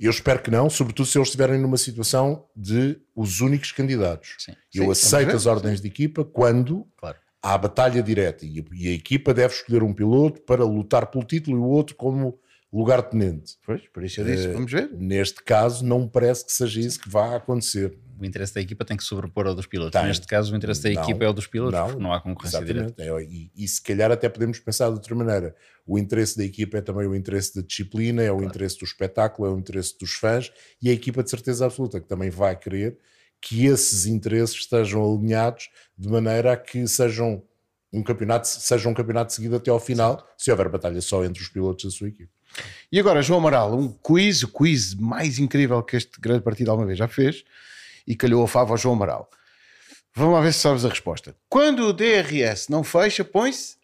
Eu 0.00 0.10
espero 0.10 0.40
que 0.42 0.50
não, 0.50 0.70
sobretudo 0.70 1.06
se 1.06 1.18
eles 1.18 1.28
estiverem 1.28 1.60
numa 1.60 1.76
situação 1.76 2.46
de 2.56 2.98
os 3.14 3.40
únicos 3.40 3.70
candidatos. 3.70 4.36
Sim. 4.38 4.52
Eu 4.74 4.84
Sim, 4.86 4.90
aceito 4.92 5.36
as 5.36 5.44
ordens 5.46 5.80
de 5.80 5.88
equipa 5.88 6.24
quando 6.24 6.86
Claro. 6.96 7.18
há 7.42 7.58
batalha 7.58 8.02
direta 8.02 8.46
e 8.46 8.60
a, 8.60 8.64
e 8.72 8.88
a 8.88 8.92
equipa 8.92 9.34
deve 9.34 9.54
escolher 9.54 9.82
um 9.82 9.92
piloto 9.92 10.40
para 10.42 10.64
lutar 10.64 11.06
pelo 11.08 11.24
título 11.24 11.58
e 11.58 11.60
o 11.60 11.64
outro 11.64 11.94
como 11.96 12.38
lugar-tenente. 12.72 13.56
Pois, 13.64 13.86
por 13.88 14.02
isso 14.04 14.20
eu 14.20 14.24
disse: 14.24 14.46
Eh, 14.46 14.52
vamos 14.52 14.70
ver. 14.70 14.90
Neste 14.92 15.42
caso, 15.42 15.84
não 15.84 16.00
me 16.00 16.08
parece 16.08 16.44
que 16.44 16.52
seja 16.52 16.80
isso 16.80 17.00
que 17.00 17.08
vá 17.08 17.36
acontecer. 17.36 17.96
O 18.18 18.24
interesse 18.24 18.54
da 18.54 18.60
equipa 18.60 18.84
tem 18.84 18.98
que 18.98 19.02
sobrepor 19.02 19.46
ao 19.46 19.54
dos 19.54 19.66
pilotos. 19.66 19.98
Tem. 19.98 20.06
Neste 20.06 20.26
caso, 20.26 20.52
o 20.52 20.56
interesse 20.56 20.82
da 20.82 20.90
Não, 20.90 21.02
equipa 21.02 21.24
é 21.24 21.28
o 21.28 21.32
dos 21.32 21.46
pilotos, 21.46 21.78
não, 21.78 21.86
porque 21.86 22.02
não 22.02 22.12
há 22.12 22.20
concorrência 22.20 22.62
direta. 22.62 23.02
É, 23.02 23.22
e, 23.22 23.50
e 23.56 23.66
se 23.66 23.82
calhar 23.82 24.12
até 24.12 24.28
podemos 24.28 24.58
pensar 24.58 24.88
de 24.88 24.92
outra 24.92 25.14
maneira. 25.14 25.56
O 25.86 25.98
interesse 25.98 26.36
da 26.36 26.44
equipa 26.44 26.76
é 26.78 26.80
também 26.82 27.06
o 27.06 27.14
interesse 27.14 27.56
da 27.56 27.62
disciplina, 27.66 28.22
é 28.22 28.30
o 28.30 28.42
interesse 28.42 28.78
do 28.78 28.84
espetáculo, 28.84 29.48
é 29.48 29.50
o 29.52 29.58
interesse 29.58 29.98
dos 29.98 30.12
fãs 30.12 30.52
e 30.82 30.90
a 30.90 30.92
equipa 30.92 31.22
de 31.22 31.30
certeza 31.30 31.64
absoluta 31.64 31.98
que 31.98 32.06
também 32.06 32.28
vai 32.28 32.54
querer 32.56 32.98
que 33.40 33.64
esses 33.64 34.04
interesses 34.04 34.54
estejam 34.56 35.02
alinhados 35.02 35.70
de 35.96 36.08
maneira 36.08 36.52
a 36.52 36.56
que 36.58 36.86
sejam 36.86 37.42
um 37.92 38.02
campeonato, 38.02 38.46
seja 38.46 38.88
um 38.88 38.94
campeonato 38.94 39.32
seguido 39.32 39.56
até 39.56 39.70
ao 39.70 39.80
final, 39.80 40.24
se 40.36 40.50
houver 40.50 40.68
batalha 40.68 41.00
só 41.00 41.24
entre 41.24 41.42
os 41.42 41.48
pilotos 41.48 41.86
da 41.86 41.90
sua 41.90 42.08
equipe. 42.08 42.30
E 42.92 42.98
agora, 42.98 43.22
João 43.22 43.40
Amaral, 43.40 43.78
um 43.78 43.88
quiz, 43.88 44.42
o 44.42 44.48
quiz 44.48 44.94
mais 44.94 45.38
incrível 45.38 45.82
que 45.82 45.96
este 45.96 46.20
grande 46.20 46.42
partido 46.42 46.70
alguma 46.70 46.86
vez 46.86 46.98
já 46.98 47.06
fez 47.06 47.44
e 48.06 48.16
calhou 48.16 48.42
a 48.42 48.48
fava 48.48 48.72
ao 48.72 48.76
João 48.76 48.94
Amaral. 48.94 49.30
Vamos 50.14 50.34
lá 50.34 50.40
ver 50.40 50.52
se 50.52 50.60
sabes 50.60 50.84
a 50.84 50.88
resposta. 50.88 51.36
Quando 51.48 51.86
o 51.86 51.92
DRS 51.92 52.68
não 52.68 52.82
fecha, 52.82 53.24
põe-se 53.24 53.76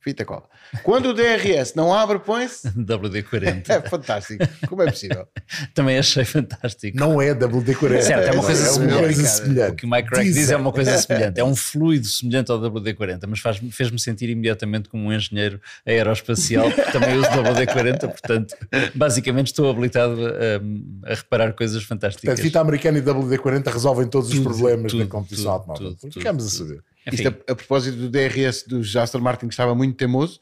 fita 0.00 0.24
cola. 0.24 0.48
Quando 0.82 1.06
o 1.10 1.14
DRS 1.14 1.74
não 1.74 1.92
abre, 1.92 2.18
põe-se. 2.18 2.68
WD-40. 2.72 3.68
É 3.68 3.80
fantástico. 3.88 4.44
Como 4.68 4.82
é 4.82 4.90
possível? 4.90 5.26
Também 5.74 5.98
achei 5.98 6.24
fantástico. 6.24 6.96
Não 6.98 7.20
é 7.20 7.34
WD-40. 7.34 8.00
Certo, 8.00 8.28
é 8.28 8.32
uma 8.32 8.42
coisa 8.42 8.62
é 8.62 8.70
uma 8.70 8.72
semelhante. 8.74 9.02
coisa 9.04 9.22
O 9.22 9.26
semelhante. 9.26 9.76
que 9.76 9.84
o 9.86 9.90
Mike 9.90 10.08
Craig 10.08 10.32
diz 10.32 10.50
é 10.50 10.56
uma 10.56 10.72
coisa 10.72 10.96
semelhante. 10.98 11.38
É 11.40 11.44
um 11.44 11.54
fluido 11.54 12.06
semelhante 12.06 12.50
ao 12.50 12.58
WD-40, 12.58 13.20
mas 13.28 13.40
faz- 13.40 13.60
fez-me 13.70 13.98
sentir 13.98 14.30
imediatamente 14.30 14.88
como 14.88 15.04
um 15.04 15.12
engenheiro 15.12 15.60
aeroespacial, 15.86 16.70
porque 16.70 16.90
também 16.90 17.16
uso 17.18 17.28
WD-40, 17.28 18.00
portanto, 18.00 18.56
basicamente 18.94 19.48
estou 19.48 19.70
habilitado 19.70 20.16
a, 20.26 21.10
a 21.12 21.14
reparar 21.14 21.52
coisas 21.52 21.82
fantásticas. 21.82 22.24
Portanto, 22.30 22.42
fita 22.44 22.60
americana 22.60 22.98
e 22.98 23.02
WD-40 23.02 23.66
resolvem 23.72 24.06
todos 24.08 24.28
os 24.30 24.34
Tudo, 24.36 24.44
problemas 24.44 24.90
tudo, 24.92 25.04
da 25.04 25.10
competição 25.10 25.44
tudo, 25.44 25.52
automóvel. 25.72 25.96
tudo, 26.00 26.12
Ficamos 26.12 26.44
tudo, 26.58 26.64
a 26.64 26.66
saber. 26.68 26.82
Enfim, 27.06 27.16
Isto 27.24 27.28
a, 27.48 27.52
a 27.52 27.54
propósito 27.56 27.96
do 27.98 28.08
DRS 28.08 28.64
dos 28.66 28.94
Aston 28.96 29.18
Martin 29.18 29.48
que 29.48 29.54
estava 29.54 29.74
muito 29.74 29.96
teimoso, 29.96 30.40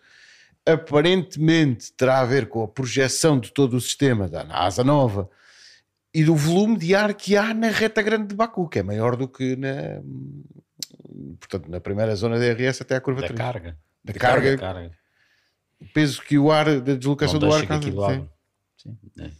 aparentemente 0.66 1.92
terá 1.92 2.20
a 2.20 2.24
ver 2.24 2.48
com 2.48 2.62
a 2.62 2.68
projeção 2.68 3.38
de 3.38 3.52
todo 3.52 3.74
o 3.74 3.80
sistema 3.80 4.28
da 4.28 4.42
asa 4.50 4.84
nova 4.84 5.28
e 6.12 6.24
do 6.24 6.34
volume 6.34 6.76
de 6.76 6.94
ar 6.94 7.14
que 7.14 7.36
há 7.36 7.54
na 7.54 7.68
reta 7.68 8.02
grande 8.02 8.28
de 8.28 8.34
Baku, 8.34 8.68
que 8.68 8.80
é 8.80 8.82
maior 8.82 9.16
do 9.16 9.28
que 9.28 9.56
na, 9.56 10.02
portanto, 11.38 11.68
na 11.70 11.80
primeira 11.80 12.14
zona 12.16 12.38
DRS 12.38 12.80
até 12.82 12.96
à 12.96 13.00
curva 13.00 13.20
Da 13.20 13.28
3. 13.28 13.38
carga. 13.38 13.78
Da 14.04 14.12
carga, 14.14 14.58
carga. 14.58 14.90
o 15.80 15.86
peso 15.92 16.22
que 16.22 16.38
o 16.38 16.50
ar, 16.50 16.80
da 16.80 16.94
deslocação 16.94 17.38
Não 17.38 17.48
do 17.48 17.54
ar 17.54 17.62
aquilo 17.70 18.06
sim. 18.10 18.28
Sim. 18.76 18.98
É. 19.18 19.30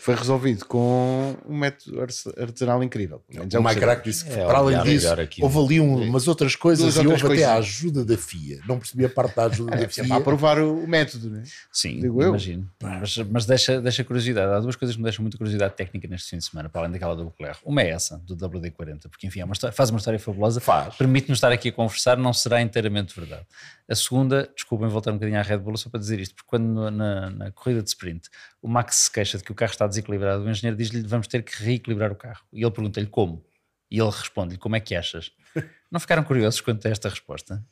foi 0.00 0.14
resolvido 0.14 0.64
com 0.64 1.36
um 1.48 1.56
método 1.56 2.00
artesanal 2.38 2.82
incrível. 2.82 3.22
É 3.32 3.40
O 3.40 3.62
Mike 3.62 3.72
sei. 3.74 3.82
Crack 3.82 4.04
disse 4.04 4.24
que, 4.24 4.32
É, 4.32 4.44
para 4.46 4.58
além 4.58 4.76
olhar 4.78 4.84
disso, 4.84 5.06
houve 5.42 5.58
ali 5.58 5.80
um- 5.80 6.02
umas 6.08 6.26
outras 6.26 6.56
coisas 6.56 6.94
Duas 6.94 6.96
e 6.96 6.98
outras 7.06 7.22
houve 7.22 7.36
até 7.36 7.44
a 7.44 7.54
ajuda 7.56 8.04
da 8.04 8.16
FIA. 8.16 8.60
Não 8.66 8.78
percebi 8.78 9.04
a 9.04 9.08
parte 9.08 9.36
da 9.36 9.44
ajuda 9.44 9.70
da 9.72 9.76
É 9.76 9.88
FIA. 9.88 9.90
sempre 10.04 10.12
a 10.12 10.16
aprovar 10.16 10.58
o, 10.58 10.84
o 10.84 10.88
método, 10.88 11.28
né? 11.30 11.42
Sim, 11.72 12.00
Digo 12.00 12.22
eu. 12.22 12.30
imagino. 12.30 12.68
Mas, 12.82 13.16
mas 13.30 13.46
deixa, 13.46 13.80
deixa 13.80 14.02
curiosidade. 14.04 14.52
Há 14.52 14.60
duas 14.60 14.76
coisas 14.76 14.96
que 14.96 15.00
me 15.00 15.04
deixam 15.04 15.22
muita 15.22 15.36
curiosidade 15.36 15.74
técnica 15.74 16.08
neste 16.08 16.30
fim 16.30 16.38
de 16.38 16.44
semana, 16.44 16.68
para 16.68 16.80
além 16.82 16.92
daquela 16.92 17.14
do 17.14 17.24
Leclerc. 17.24 17.60
Uma 17.64 17.82
é 17.82 17.90
essa, 17.90 18.18
do 18.26 18.34
WD-40, 18.36 19.08
porque 19.10 19.26
enfim, 19.26 19.40
é 19.40 19.44
uma 19.44 19.52
história- 19.52 19.74
faz 19.76 19.90
uma 19.90 19.98
história 19.98 20.18
fabulosa. 20.18 20.60
Faz. 20.60 20.94
Permite-nos 20.96 21.36
estar 21.36 21.52
aqui 21.52 21.68
a 21.68 21.72
conversar, 21.72 22.16
não 22.16 22.32
será 22.32 22.60
inteiramente 22.62 23.14
verdade. 23.18 23.42
A 23.90 23.94
segunda, 23.96 24.48
desculpem 24.54 24.88
voltar 24.88 25.10
um 25.10 25.14
bocadinho 25.14 25.38
à 25.38 25.42
Red 25.42 25.58
Bull 25.58 25.76
só 25.76 25.90
para 25.90 25.98
dizer 25.98 26.20
isto, 26.20 26.34
porque 26.36 26.48
quando 26.48 26.90
na, 26.92 27.28
na 27.28 27.50
corrida 27.50 27.82
de 27.82 27.88
sprint 27.88 28.28
o 28.62 28.68
Max 28.68 28.94
se 28.94 29.10
queixa 29.10 29.36
de 29.36 29.42
que 29.42 29.50
o 29.50 29.54
carro 29.54 29.72
está 29.72 29.86
desequilibrado, 29.86 30.44
o 30.44 30.48
engenheiro 30.48 30.76
diz-lhe 30.76 31.02
vamos 31.02 31.26
ter 31.26 31.42
que 31.42 31.60
reequilibrar 31.62 32.12
o 32.12 32.14
carro. 32.14 32.44
E 32.52 32.62
ele 32.62 32.70
pergunta-lhe 32.70 33.08
como. 33.08 33.44
E 33.90 33.98
ele 33.98 34.10
responde-lhe 34.10 34.58
como 34.58 34.76
é 34.76 34.80
que 34.80 34.94
achas? 34.94 35.32
Não 35.90 35.98
ficaram 35.98 36.22
curiosos 36.22 36.60
quanto 36.60 36.86
a 36.86 36.90
esta 36.90 37.08
resposta? 37.08 37.64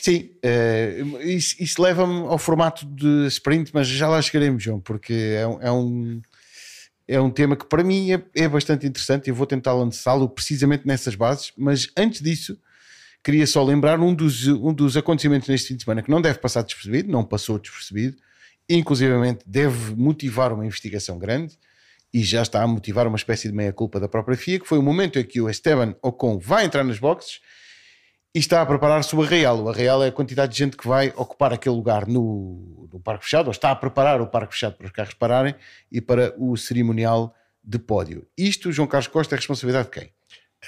Sim, 0.00 0.30
eh, 0.42 1.02
isso, 1.20 1.56
isso 1.60 1.82
leva-me 1.82 2.20
ao 2.26 2.38
formato 2.38 2.86
de 2.86 3.26
sprint, 3.26 3.70
mas 3.74 3.86
já 3.88 4.08
lá 4.08 4.22
chegaremos, 4.22 4.62
João, 4.62 4.80
porque 4.80 5.12
é, 5.12 5.46
um- 5.46 5.60
é 5.60 5.70
um, 5.72 6.22
é 7.06 7.20
um 7.20 7.30
tema 7.30 7.56
que 7.56 7.66
para 7.66 7.84
mim 7.84 8.12
é, 8.12 8.22
é 8.34 8.48
bastante 8.48 8.86
interessante 8.86 9.26
e 9.26 9.30
eu 9.30 9.34
vou 9.34 9.46
tentar 9.46 9.74
lançá-lo 9.74 10.28
precisamente 10.30 10.86
nessas 10.86 11.14
bases. 11.14 11.52
Mas 11.58 11.90
antes 11.96 12.22
disso, 12.22 12.58
queria 13.28 13.46
só 13.46 13.62
lembrar 13.62 14.00
um 14.00 14.14
dos, 14.14 14.46
um 14.46 14.72
dos 14.72 14.96
acontecimentos 14.96 15.50
neste 15.50 15.68
fim 15.68 15.76
de 15.76 15.84
semana 15.84 16.02
que 16.02 16.10
não 16.10 16.18
deve 16.18 16.38
passar 16.38 16.62
despercebido, 16.62 17.12
não 17.12 17.22
passou 17.22 17.58
despercebido, 17.58 18.16
inclusivamente 18.66 19.40
deve 19.44 19.94
motivar 19.94 20.50
uma 20.50 20.64
investigação 20.64 21.18
grande 21.18 21.58
e 22.10 22.22
já 22.24 22.40
está 22.40 22.62
a 22.62 22.66
motivar 22.66 23.06
uma 23.06 23.18
espécie 23.18 23.46
de 23.46 23.54
meia-culpa 23.54 24.00
da 24.00 24.08
própria 24.08 24.34
FIA, 24.34 24.58
que 24.58 24.66
foi 24.66 24.78
o 24.78 24.82
momento 24.82 25.18
em 25.18 25.24
que 25.24 25.42
o 25.42 25.50
Esteban 25.50 25.94
Ocon 26.00 26.38
vai 26.38 26.64
entrar 26.64 26.82
nas 26.82 26.98
boxes 26.98 27.42
e 28.34 28.38
está 28.38 28.62
a 28.62 28.66
preparar-se 28.66 29.14
o 29.14 29.22
Arraial. 29.22 29.62
O 29.62 29.68
Arraial 29.68 30.02
é 30.02 30.08
a 30.08 30.12
quantidade 30.12 30.52
de 30.52 30.58
gente 30.60 30.74
que 30.74 30.88
vai 30.88 31.12
ocupar 31.14 31.52
aquele 31.52 31.76
lugar 31.76 32.08
no, 32.08 32.88
no 32.90 32.98
Parque 32.98 33.24
Fechado, 33.24 33.48
ou 33.48 33.52
está 33.52 33.70
a 33.70 33.76
preparar 33.76 34.22
o 34.22 34.26
Parque 34.26 34.54
Fechado 34.54 34.78
para 34.78 34.86
os 34.86 34.92
carros 34.92 35.12
pararem 35.12 35.54
e 35.92 36.00
para 36.00 36.34
o 36.38 36.56
cerimonial 36.56 37.34
de 37.62 37.78
pódio. 37.78 38.26
Isto, 38.38 38.72
João 38.72 38.88
Carlos 38.88 39.08
Costa, 39.08 39.34
é 39.34 39.36
responsabilidade 39.36 39.90
de 39.90 40.00
quem? 40.00 40.17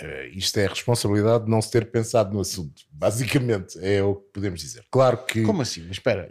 Eh, 0.01 0.31
isto 0.35 0.57
é 0.59 0.67
a 0.67 0.69
responsabilidade 0.69 1.47
de 1.47 1.51
não 1.51 1.61
se 1.61 1.69
ter 1.71 1.91
pensado 1.91 2.33
no 2.33 2.41
assunto. 2.41 2.83
Basicamente, 2.93 3.77
é 3.83 4.01
o 4.03 4.15
que 4.15 4.29
podemos 4.35 4.61
dizer. 4.61 4.85
Claro 4.89 5.17
que. 5.27 5.43
Como 5.43 5.63
assim? 5.63 5.81
Mas 5.83 5.93
espera, 5.97 6.31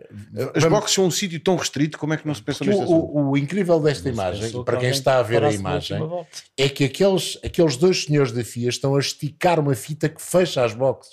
as 0.55 0.63
Vamos- 0.63 0.79
boxes 0.79 0.95
são 0.95 1.05
um 1.05 1.11
sítio 1.11 1.39
tão 1.41 1.57
restrito, 1.57 1.97
como 1.97 2.13
é 2.13 2.17
que 2.17 2.25
não 2.25 2.33
se 2.33 2.41
pensa 2.41 2.63
o, 2.63 2.67
neste 2.67 2.83
assunto? 2.83 3.05
o- 3.13 3.31
o 3.31 3.37
incrível 3.37 3.77
desta 3.81 4.07
imagem, 4.07 4.63
para 4.63 4.77
que 4.77 4.81
quem 4.83 4.89
está 4.91 5.19
a 5.19 5.23
ver 5.23 5.43
a 5.43 5.51
imagem, 5.51 5.99
é 6.57 6.69
que 6.69 6.85
aqueles, 6.85 7.37
aqueles 7.43 7.75
dois 7.75 8.05
senhores 8.05 8.31
da 8.31 8.43
FIA 8.45 8.69
estão 8.69 8.95
a 8.95 8.99
esticar 8.99 9.59
uma 9.59 9.75
fita 9.75 10.07
que 10.07 10.21
fecha 10.21 10.63
as 10.63 10.73
boxes. 10.73 11.11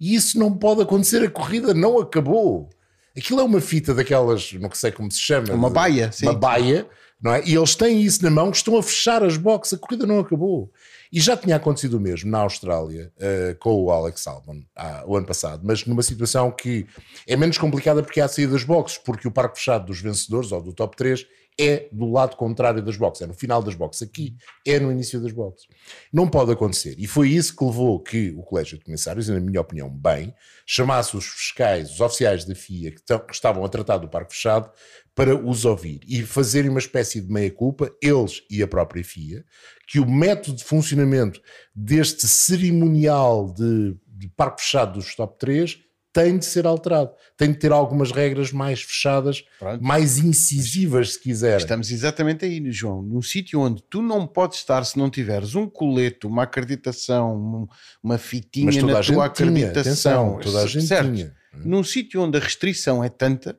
E 0.00 0.16
isso 0.16 0.36
não 0.36 0.52
pode 0.52 0.82
acontecer, 0.82 1.22
a 1.24 1.30
corrida 1.30 1.72
não 1.72 2.00
acabou. 2.00 2.68
Aquilo 3.16 3.38
é 3.40 3.44
uma 3.44 3.60
fita 3.60 3.94
daquelas, 3.94 4.52
não 4.54 4.68
sei 4.72 4.90
como 4.90 5.08
se 5.12 5.20
chama. 5.20 5.54
Uma 5.54 5.68
de- 5.68 5.74
baia, 5.74 6.10
sim. 6.10 6.26
Uma 6.26 6.34
baia, 6.34 6.84
não 7.22 7.32
é? 7.32 7.40
E 7.46 7.54
eles 7.54 7.76
têm 7.76 8.02
isso 8.02 8.20
na 8.24 8.30
mão, 8.30 8.50
que 8.50 8.56
estão 8.56 8.76
a 8.76 8.82
fechar 8.82 9.22
as 9.22 9.36
boxes, 9.36 9.74
a 9.74 9.78
corrida 9.78 10.04
não 10.04 10.18
acabou. 10.18 10.72
E 11.14 11.20
já 11.20 11.36
tinha 11.36 11.54
acontecido 11.54 11.94
o 11.94 12.00
mesmo 12.00 12.28
na 12.28 12.40
Austrália 12.40 13.12
eh, 13.20 13.56
com 13.60 13.80
o 13.80 13.92
Alex 13.92 14.26
Albon 14.26 14.64
o 15.06 15.16
ano 15.16 15.24
passado, 15.24 15.60
mas 15.64 15.86
numa 15.86 16.02
situação 16.02 16.50
que 16.50 16.88
é 17.24 17.36
menos 17.36 17.56
complicada 17.56 18.02
porque 18.02 18.20
há 18.20 18.24
a 18.24 18.28
saída 18.28 18.54
das 18.54 18.64
boxes, 18.64 18.98
porque 18.98 19.28
o 19.28 19.30
parque 19.30 19.58
fechado 19.58 19.86
dos 19.86 20.00
vencedores 20.00 20.50
ou 20.50 20.60
do 20.60 20.72
top 20.72 20.96
3 20.96 21.24
é 21.58 21.88
do 21.92 22.10
lado 22.10 22.36
contrário 22.36 22.82
das 22.82 22.96
boxes, 22.96 23.22
é 23.22 23.26
no 23.26 23.34
final 23.34 23.62
das 23.62 23.74
boxes. 23.74 24.02
Aqui 24.02 24.36
é 24.66 24.80
no 24.80 24.90
início 24.90 25.20
das 25.20 25.32
boxes. 25.32 25.68
Não 26.12 26.28
pode 26.28 26.52
acontecer. 26.52 26.96
E 26.98 27.06
foi 27.06 27.28
isso 27.28 27.56
que 27.56 27.64
levou 27.64 28.00
que 28.00 28.30
o 28.36 28.42
Colégio 28.42 28.78
de 28.78 28.84
Comissários, 28.84 29.28
e 29.28 29.32
na 29.32 29.40
minha 29.40 29.60
opinião, 29.60 29.88
bem, 29.88 30.34
chamasse 30.66 31.16
os 31.16 31.26
fiscais, 31.26 31.92
os 31.92 32.00
oficiais 32.00 32.44
da 32.44 32.54
FIA 32.54 32.90
que, 32.92 33.02
que 33.02 33.32
estavam 33.32 33.64
a 33.64 33.68
tratar 33.68 33.98
do 33.98 34.08
parque 34.08 34.34
fechado 34.34 34.70
para 35.14 35.36
os 35.36 35.64
ouvir 35.64 36.00
e 36.08 36.22
fazerem 36.22 36.70
uma 36.70 36.80
espécie 36.80 37.20
de 37.20 37.30
meia-culpa, 37.30 37.92
eles 38.02 38.42
e 38.50 38.62
a 38.62 38.66
própria 38.66 39.04
FIA, 39.04 39.44
que 39.86 40.00
o 40.00 40.10
método 40.10 40.56
de 40.56 40.64
funcionamento 40.64 41.40
deste 41.74 42.26
cerimonial 42.26 43.52
de, 43.52 43.96
de 44.08 44.28
parque 44.28 44.62
fechado 44.62 44.94
dos 44.94 45.14
top 45.14 45.38
3 45.38 45.83
tem 46.14 46.38
de 46.38 46.44
ser 46.46 46.64
alterado. 46.64 47.10
Tem 47.36 47.50
de 47.50 47.58
ter 47.58 47.72
algumas 47.72 48.12
regras 48.12 48.52
mais 48.52 48.80
fechadas, 48.80 49.42
Pronto. 49.58 49.82
mais 49.82 50.16
incisivas, 50.18 51.14
se 51.14 51.20
quiser. 51.20 51.58
Estamos 51.58 51.90
exatamente 51.90 52.44
aí, 52.44 52.70
João, 52.70 53.02
num 53.02 53.20
sítio 53.20 53.60
onde 53.60 53.82
tu 53.90 54.00
não 54.00 54.24
podes 54.24 54.58
estar 54.58 54.84
se 54.84 54.96
não 54.96 55.10
tiveres 55.10 55.56
um 55.56 55.68
colete, 55.68 56.24
uma 56.26 56.44
acreditação, 56.44 57.34
um- 57.36 57.66
uma 58.02 58.16
fitinha 58.16 58.66
na 58.80 58.80
tua 58.80 59.02
tinha, 59.02 59.24
acreditação. 59.24 60.36
atenção, 60.36 60.40
toda 60.40 60.62
a 60.62 60.66
gente 60.68 60.86
certo? 60.86 61.12
tinha. 61.12 61.34
Num 61.52 61.82
sítio 61.82 62.22
onde 62.22 62.38
a 62.38 62.40
restrição 62.40 63.02
é 63.02 63.08
tanta, 63.08 63.58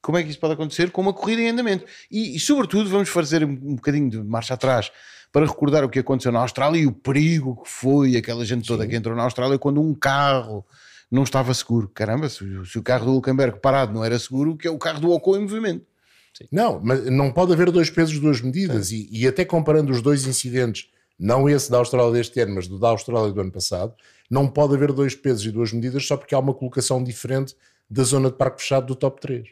como 0.00 0.16
é 0.18 0.22
que 0.22 0.30
isso 0.30 0.40
pode 0.40 0.54
acontecer 0.54 0.90
com 0.90 1.02
uma 1.02 1.12
corrida 1.12 1.42
em 1.42 1.48
andamento? 1.50 1.84
E, 2.10 2.36
e, 2.36 2.40
sobretudo, 2.40 2.88
vamos 2.88 3.08
fazer 3.10 3.44
um, 3.44 3.50
um 3.50 3.74
bocadinho 3.76 4.08
de 4.10 4.18
marcha 4.22 4.54
atrás 4.54 4.90
para 5.32 5.44
recordar 5.46 5.84
o 5.84 5.88
que 5.90 5.98
aconteceu 5.98 6.30
na 6.32 6.40
Austrália 6.40 6.78
e 6.80 6.86
o 6.86 6.92
perigo 6.92 7.62
que 7.62 7.68
foi 7.68 8.16
aquela 8.16 8.44
gente 8.46 8.66
toda 8.66 8.86
que 8.86 8.94
entrou 8.96 9.14
na 9.16 9.24
Austrália 9.24 9.58
quando 9.58 9.80
um 9.82 9.94
carro 9.94 10.64
não 11.14 11.22
estava 11.22 11.54
seguro. 11.54 11.88
Caramba, 11.88 12.28
se, 12.28 12.42
o- 12.44 12.64
se 12.66 12.78
o 12.78 12.82
carro 12.82 13.06
do 13.06 13.12
Hulkenberg 13.12 13.60
parado 13.60 13.92
não 13.94 14.04
era 14.04 14.18
seguro, 14.18 14.52
o 14.52 14.56
que 14.56 14.66
é 14.66 14.70
o 14.70 14.78
carro 14.78 15.00
do 15.00 15.10
Ocon 15.12 15.36
em 15.36 15.40
movimento? 15.42 15.86
Não, 16.50 16.80
mas 16.82 17.04
não 17.06 17.30
pode 17.32 17.52
haver 17.52 17.70
dois 17.70 17.88
pesos, 17.88 18.18
duas 18.18 18.40
medidas. 18.40 18.90
E, 18.90 19.08
e 19.10 19.26
até 19.26 19.44
comparando 19.44 19.92
os 19.92 20.02
dois 20.02 20.26
incidentes, 20.26 20.90
não 21.16 21.48
esse 21.48 21.70
da 21.70 21.78
Austrália 21.78 22.12
deste 22.12 22.40
ano, 22.40 22.56
mas 22.56 22.66
do 22.66 22.78
da 22.78 22.88
Austrália 22.88 23.32
do 23.32 23.40
ano 23.40 23.52
passado, 23.52 23.94
não 24.28 24.48
pode 24.48 24.74
haver 24.74 24.92
dois 24.92 25.14
pesos 25.14 25.46
e 25.46 25.52
duas 25.52 25.72
medidas 25.72 26.04
só 26.04 26.16
porque 26.16 26.34
há 26.34 26.38
uma 26.40 26.52
colocação 26.52 27.02
diferente 27.04 27.54
da 27.88 28.02
zona 28.02 28.30
de 28.30 28.36
parque 28.36 28.60
fechado 28.62 28.86
do 28.86 28.96
top 28.96 29.20
3. 29.20 29.46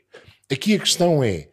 Aqui 0.51 0.75
a 0.75 0.79
questão 0.81 1.23
é: 1.23 1.51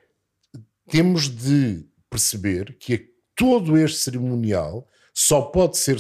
temos 0.89 1.29
de 1.29 1.85
perceber 2.09 2.75
que 2.79 3.11
todo 3.35 3.77
este 3.77 3.99
cerimonial 3.99 4.87
só 5.13 5.41
pode 5.41 5.77
ser 5.77 5.97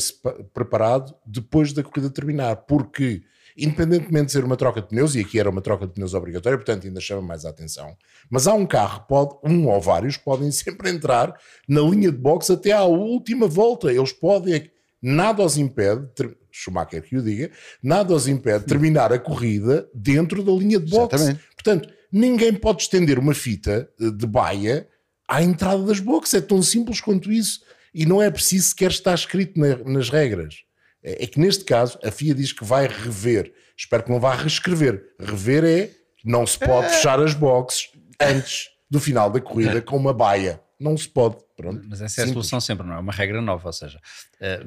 preparado 0.53 1.13
depois 1.25 1.71
da 1.73 1.83
corrida 1.83 2.09
terminar, 2.09 2.55
porque 2.55 3.21
independentemente 3.63 4.27
de 4.27 4.31
ser 4.33 4.43
uma 4.43 4.55
troca 4.57 4.81
de 4.81 4.87
pneus, 4.87 5.15
e 5.15 5.19
aqui 5.19 5.39
era 5.39 5.49
uma 5.49 5.61
troca 5.61 5.85
de 5.87 5.93
pneus 5.93 6.13
obrigatória, 6.13 6.57
portanto 6.57 6.85
ainda 6.87 6.99
chama 7.01 7.21
mais 7.21 7.45
a 7.45 7.49
atenção, 7.49 7.95
mas 8.29 8.47
há 8.47 8.53
um 8.53 8.65
carro, 8.65 9.05
pode, 9.07 9.35
um 9.43 9.67
ou 9.67 9.79
vários, 9.81 10.17
podem 10.17 10.49
sempre 10.51 10.89
entrar 10.89 11.33
na 11.67 11.81
linha 11.81 12.11
de 12.11 12.17
boxe 12.17 12.51
até 12.51 12.71
à 12.71 12.83
última 12.83 13.47
volta. 13.47 13.91
Eles 13.91 14.11
podem, 14.11 14.69
nada 15.01 15.43
os 15.43 15.57
impede, 15.57 16.07
Schumacher 16.51 17.03
que 17.03 17.15
o 17.17 17.21
diga, 17.21 17.51
nada 17.81 18.13
os 18.13 18.27
impede 18.27 18.59
de 18.61 18.65
terminar 18.65 19.13
a 19.13 19.19
corrida 19.19 19.87
dentro 19.93 20.43
da 20.43 20.51
linha 20.51 20.79
de 20.79 20.89
boxe. 20.89 21.15
Exatamente. 21.15 21.43
Portanto, 21.55 21.89
ninguém 22.11 22.53
pode 22.53 22.81
estender 22.81 23.19
uma 23.19 23.33
fita 23.35 23.87
eh, 24.01 24.09
de 24.09 24.25
baia 24.25 24.87
à 25.27 25.43
entrada 25.43 25.83
das 25.83 25.99
boxes. 25.99 26.33
É 26.33 26.41
tão 26.41 26.61
simples 26.63 26.99
quanto 26.99 27.31
isso. 27.31 27.59
E 27.93 28.05
não 28.05 28.21
é 28.21 28.29
preciso 28.31 28.69
sequer 28.69 28.89
estar 28.91 29.13
escrito 29.13 29.59
na- 29.59 29.77
nas 29.77 30.09
regras. 30.09 30.63
É, 31.03 31.23
é 31.23 31.27
que 31.27 31.39
neste 31.39 31.63
caso 31.63 31.97
a 32.03 32.11
FIA 32.11 32.33
diz 32.35 32.51
que 32.51 32.63
vai 32.63 32.87
rever. 32.87 33.53
Espero 33.77 34.03
que 34.03 34.11
não 34.11 34.19
vá 34.19 34.35
reescrever. 34.35 35.03
Rever 35.19 35.63
é 35.63 35.91
não 36.23 36.45
se 36.45 36.59
pode 36.59 36.89
fechar 36.89 37.19
as 37.19 37.33
boxes 37.33 37.89
antes 38.19 38.69
do 38.89 38.99
final 38.99 39.29
da 39.29 39.39
corrida 39.39 39.81
com 39.81 39.95
uma 39.95 40.13
baia. 40.13 40.61
Não 40.79 40.97
se 40.97 41.07
pode. 41.07 41.37
Pronto. 41.61 41.85
Mas 41.89 42.01
essa 42.01 42.21
é 42.21 42.23
a 42.23 42.27
Simples. 42.27 42.31
solução 42.47 42.61
sempre, 42.61 42.87
não 42.87 42.95
é? 42.95 42.99
Uma 42.99 43.11
regra 43.11 43.41
nova, 43.41 43.67
ou 43.67 43.73
seja, 43.73 43.99
eh, 44.39 44.61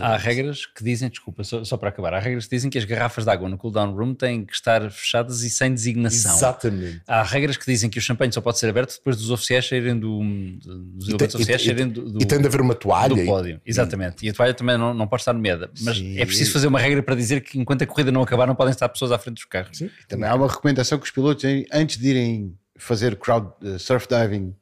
há 0.00 0.16
regras 0.16 0.66
que 0.66 0.82
dizem, 0.82 1.08
desculpa, 1.08 1.44
só, 1.44 1.62
só 1.62 1.76
para 1.76 1.90
acabar, 1.90 2.12
há 2.14 2.18
regras 2.18 2.46
que 2.46 2.56
dizem 2.56 2.68
que 2.68 2.76
as 2.78 2.84
garrafas 2.84 3.24
de 3.24 3.30
água 3.30 3.48
no 3.48 3.56
cooldown 3.56 3.94
room 3.94 4.12
têm 4.14 4.44
que 4.44 4.52
estar 4.52 4.90
fechadas 4.90 5.42
e 5.42 5.50
sem 5.50 5.72
designação. 5.72 6.34
Exatamente. 6.34 7.00
Há 7.06 7.22
regras 7.22 7.56
que 7.56 7.64
dizem 7.64 7.88
que 7.88 7.98
o 7.98 8.02
champanhe 8.02 8.32
só 8.32 8.40
pode 8.40 8.58
ser 8.58 8.68
aberto 8.68 8.96
depois 8.96 9.16
dos 9.16 9.30
oficiais 9.30 9.68
saírem 9.68 9.98
do, 9.98 10.18
dos 10.20 11.06
E 11.06 11.10
elementos 11.12 11.34
oficiais 11.36 11.60
e- 11.62 11.64
saírem 11.64 11.88
do, 11.88 12.10
do, 12.10 12.22
e 12.22 12.26
tem 12.26 12.40
de 12.40 12.46
haver 12.46 12.60
uma 12.60 12.74
toalha. 12.74 13.14
do 13.14 13.20
e- 13.20 13.24
pódio. 13.24 13.60
Exatamente. 13.64 14.26
E 14.26 14.30
a 14.30 14.32
toalha 14.32 14.52
também 14.54 14.76
não, 14.76 14.92
não 14.92 15.06
pode 15.06 15.22
estar 15.22 15.32
nomeada. 15.32 15.70
Mas 15.82 15.98
Sim. 15.98 16.18
é 16.18 16.26
preciso 16.26 16.52
fazer 16.52 16.66
uma 16.66 16.80
regra 16.80 17.02
para 17.02 17.14
dizer 17.14 17.40
que 17.42 17.58
enquanto 17.58 17.82
a 17.82 17.86
corrida 17.86 18.10
não 18.10 18.22
acabar 18.22 18.46
não 18.46 18.54
podem 18.56 18.72
estar 18.72 18.88
pessoas 18.88 19.12
à 19.12 19.18
frente 19.18 19.34
dos 19.36 19.44
carros. 19.44 19.78
Sim. 19.78 19.88
Também 20.08 20.28
há 20.28 20.34
uma 20.34 20.48
recomendação 20.48 20.98
que 20.98 21.04
os 21.04 21.10
pilotos, 21.10 21.44
antes 21.72 21.98
de 21.98 22.08
irem 22.08 22.54
fazer 22.76 23.14
crowd, 23.16 23.48
eh, 23.62 23.78
surf 23.78 24.08
diving, 24.08 24.54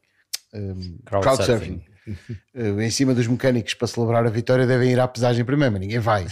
um, 0.55 0.99
Crowd 1.05 1.23
crowd, 1.25 1.45
surfing. 1.45 1.83
surfing, 2.05 2.39
eh, 2.55 2.85
em 2.85 2.91
cima 2.91 3.15
dos 3.15 3.27
mecânicos 3.27 3.75
para 3.75 3.87
celebrar 3.89 4.27
a 4.27 4.31
vitória, 4.31 4.67
devem 4.67 4.91
ir 4.93 5.01
à 5.01 5.07
pesagem 5.09 5.45
primeiro, 5.45 5.73
mas 5.73 5.81
ninguém 5.81 5.99
vai. 5.99 6.27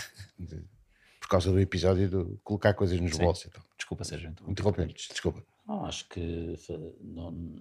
Por 1.20 1.28
causa 1.28 1.50
do 1.52 1.60
episódio 1.60 2.08
de 2.08 2.38
colocar 2.42 2.74
coisas 2.74 2.98
nos 3.00 3.12
Sim. 3.16 3.22
bolsos. 3.22 3.46
Então. 3.46 3.62
Desculpa, 3.76 4.04
Sérgio. 4.04 4.32
Interrompemos, 4.46 5.06
desculpa. 5.10 5.42
Não, 5.66 5.84
acho 5.84 6.08
que 6.08 6.54
não- 7.02 7.56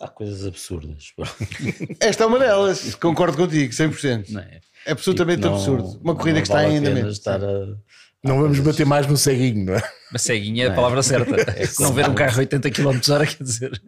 há 0.00 0.08
coisas 0.08 0.44
absurdas. 0.46 1.12
Esta 2.00 2.24
é 2.24 2.26
uma 2.26 2.38
delas, 2.38 2.94
concordo 2.96 3.36
contigo, 3.36 3.72
100%. 3.72 4.30
Não 4.30 4.40
é? 4.40 4.60
É 4.86 4.92
absolutamente 4.92 5.42
Não- 5.42 5.54
absurdo. 5.54 6.00
Uma 6.02 6.14
corrida 6.14 6.38
não 6.38 6.42
que 6.42 6.48
está 6.48 6.62
vale 6.62 6.74
em 6.74 6.78
a 6.78 6.80
pena 6.80 6.90
andamento. 6.92 7.12
estar 7.12 7.42
a- 7.44 7.76
Não 8.24 8.40
vamos 8.42 8.58
bater 8.60 8.84
mais 8.86 9.06
no 9.06 9.16
ceguinho, 9.16 9.66
não 9.66 9.74
é? 9.74 9.82
Mas 10.12 10.22
ceguinha 10.22 10.64
é 10.66 10.68
a 10.68 10.74
palavra 10.74 11.02
certa. 11.02 11.34
não 11.80 11.92
ver 11.92 12.08
um 12.08 12.14
carro 12.14 12.36
a 12.36 12.38
80 12.38 12.70
km 12.70 12.98
hora 13.12 13.26
quer 13.26 13.42
dizer. 13.42 13.80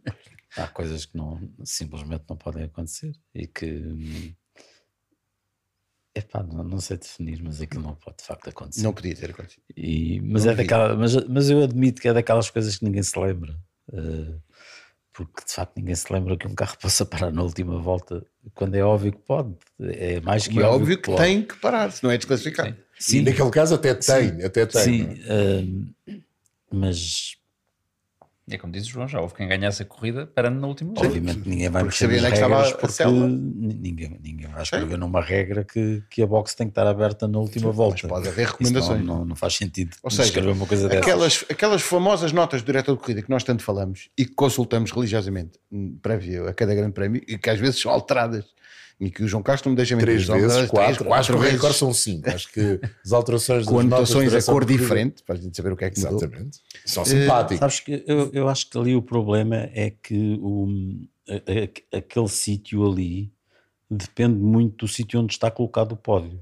Há 0.56 0.66
coisas 0.68 1.06
que 1.06 1.16
não, 1.16 1.40
simplesmente 1.64 2.24
não 2.28 2.36
podem 2.36 2.64
acontecer 2.64 3.12
e 3.34 3.46
que. 3.46 3.66
hum, 3.66 4.32
Epá, 6.14 6.42
não, 6.42 6.64
não 6.64 6.80
sei 6.80 6.96
definir, 6.98 7.40
mas 7.42 7.60
aquilo 7.60 7.82
não 7.84 7.94
pode 7.94 8.16
de 8.18 8.24
facto 8.24 8.48
acontecer. 8.48 8.82
Não 8.82 8.92
podia 8.92 9.14
ter 9.14 9.30
acontecido. 9.30 9.62
E- 9.76 10.20
mas, 10.22 10.44
Não 10.44 10.52
é 10.52 10.56
daquela, 10.56 10.96
mas, 10.96 11.14
mas 11.28 11.48
eu 11.50 11.62
admito 11.62 12.02
que 12.02 12.08
é 12.08 12.12
daquelas 12.12 12.50
coisas 12.50 12.76
que 12.76 12.84
ninguém 12.84 13.02
se 13.02 13.16
lembra. 13.18 13.56
eh, 13.92 14.34
porque 15.12 15.44
de 15.44 15.52
facto 15.52 15.76
ninguém 15.76 15.94
se 15.94 16.12
lembra 16.12 16.36
que 16.36 16.46
um 16.48 16.54
carro 16.54 16.76
possa 16.82 17.04
parar 17.06 17.30
na 17.32 17.42
última 17.42 17.78
volta 17.78 18.24
quando 18.54 18.74
é 18.74 18.82
óbvio 18.82 19.12
que 19.12 19.18
pode. 19.18 19.54
É 19.80 20.20
mais 20.20 20.48
que 20.48 20.58
é 20.58 20.64
óbvio 20.64 20.96
que 20.98 21.04
pode. 21.04 21.22
tem 21.22 21.42
que 21.46 21.56
parar, 21.58 21.90
se 21.92 22.02
não 22.02 22.10
é 22.10 22.16
desclassificado. 22.16 22.76
E 22.76 22.76
Sim, 22.98 23.22
naquele 23.22 23.50
caso 23.50 23.74
até 23.76 23.94
tem, 23.94 24.42
até 24.44 24.66
tem. 24.66 24.82
sim, 24.84 24.98
não 26.72 26.88
é? 26.88 26.90
Mas 28.50 28.54
É 28.54 28.58
como 28.58 28.72
diz 28.72 28.86
o 28.86 28.90
João, 28.90 29.08
já 29.08 29.20
houve 29.20 29.34
quem 29.34 29.46
ganhasse 29.46 29.82
a 29.82 29.86
corrida 29.86 30.26
parando 30.26 30.60
na 30.60 30.66
última 30.66 30.92
volta. 30.92 31.06
obviamente 31.08 31.48
ninguém 31.48 31.68
vai 31.68 31.82
Porque 31.84 32.04
mexer 32.04 32.04
sabia 32.04 32.22
nas 32.22 32.26
onde 32.26 32.26
é 32.26 32.30
que 32.30 32.44
estava 32.44 32.62
regras 32.62 33.00
a 33.00 33.04
porque 33.04 33.76
ninguém, 33.80 34.20
ninguém 34.22 34.48
vai 34.48 34.62
escrever 34.62 34.98
numa 34.98 35.20
regra 35.20 35.64
que, 35.64 36.02
que 36.10 36.22
a 36.22 36.26
box 36.26 36.54
tem 36.54 36.66
que 36.66 36.72
estar 36.72 36.86
aberta 36.86 37.28
na 37.28 37.38
última 37.38 37.70
volta. 37.70 38.08
pode 38.08 38.28
haver 38.28 38.46
recomendações. 38.48 39.04
Não, 39.04 39.18
não, 39.18 39.24
não 39.24 39.36
faz 39.36 39.54
sentido 39.54 39.96
Ou 40.02 40.10
seja, 40.10 40.24
escrever 40.24 40.50
uma 40.50 40.66
coisa 40.66 40.88
dessas. 40.88 41.02
Aquelas, 41.02 41.44
aquelas 41.48 41.82
famosas 41.82 42.32
notas 42.32 42.62
do 42.62 42.66
diretor 42.66 42.94
de 42.94 43.00
corrida 43.00 43.22
que 43.22 43.30
nós 43.30 43.44
tanto 43.44 43.62
falamos 43.62 44.08
e 44.16 44.24
que 44.24 44.34
consultamos 44.34 44.90
religiosamente 44.90 45.58
hum, 45.70 45.98
prévio 46.02 46.48
a 46.48 46.54
cada 46.54 46.74
grande 46.74 46.92
prémio 46.92 47.22
e 47.26 47.38
que 47.38 47.50
às 47.50 47.58
vezes 47.58 47.80
são 47.80 47.90
alteradas 47.90 48.44
e 49.00 49.10
que 49.10 49.24
o 49.24 49.28
João 49.28 49.42
Castro 49.42 49.70
me 49.70 49.76
deixa 49.76 49.96
mentir. 49.96 50.24
Três 50.24 50.26
vezes, 50.28 50.68
quatro, 50.70 51.04
três, 51.04 51.12
acho 51.18 51.30
que 51.32 51.36
o 51.36 51.40
vezes, 51.40 51.54
recorde 51.54 51.76
são 51.78 51.92
cinco. 51.94 52.28
Acho 52.28 52.52
que 52.52 52.80
as 53.04 53.12
alterações 53.12 53.64
com 53.66 53.78
anotações 53.80 54.30
de 54.30 54.36
a 54.36 54.42
cor 54.42 54.64
diferente, 54.64 55.22
para 55.24 55.36
a 55.36 55.38
gente 55.38 55.56
saber 55.56 55.72
o 55.72 55.76
que 55.76 55.84
é 55.86 55.90
que 55.90 55.98
mudou. 56.00 56.18
Exatamente. 56.18 56.58
São 56.84 57.04
simpáticos. 57.04 57.58
Sabes 57.58 57.80
que 57.80 58.04
eu, 58.06 58.30
eu 58.32 58.48
acho 58.48 58.68
que 58.68 58.76
ali 58.78 58.94
o 58.94 59.00
problema 59.02 59.56
é 59.74 59.90
que 60.02 60.38
o, 60.42 60.68
a- 61.28 61.94
a- 61.94 61.98
aquele 61.98 62.28
sítio 62.28 62.86
ali 62.86 63.32
depende 63.90 64.38
muito 64.38 64.84
do 64.84 64.88
sítio 64.92 65.18
onde 65.20 65.32
está 65.32 65.50
colocado 65.50 65.92
o 65.92 65.96
pódio. 65.96 66.40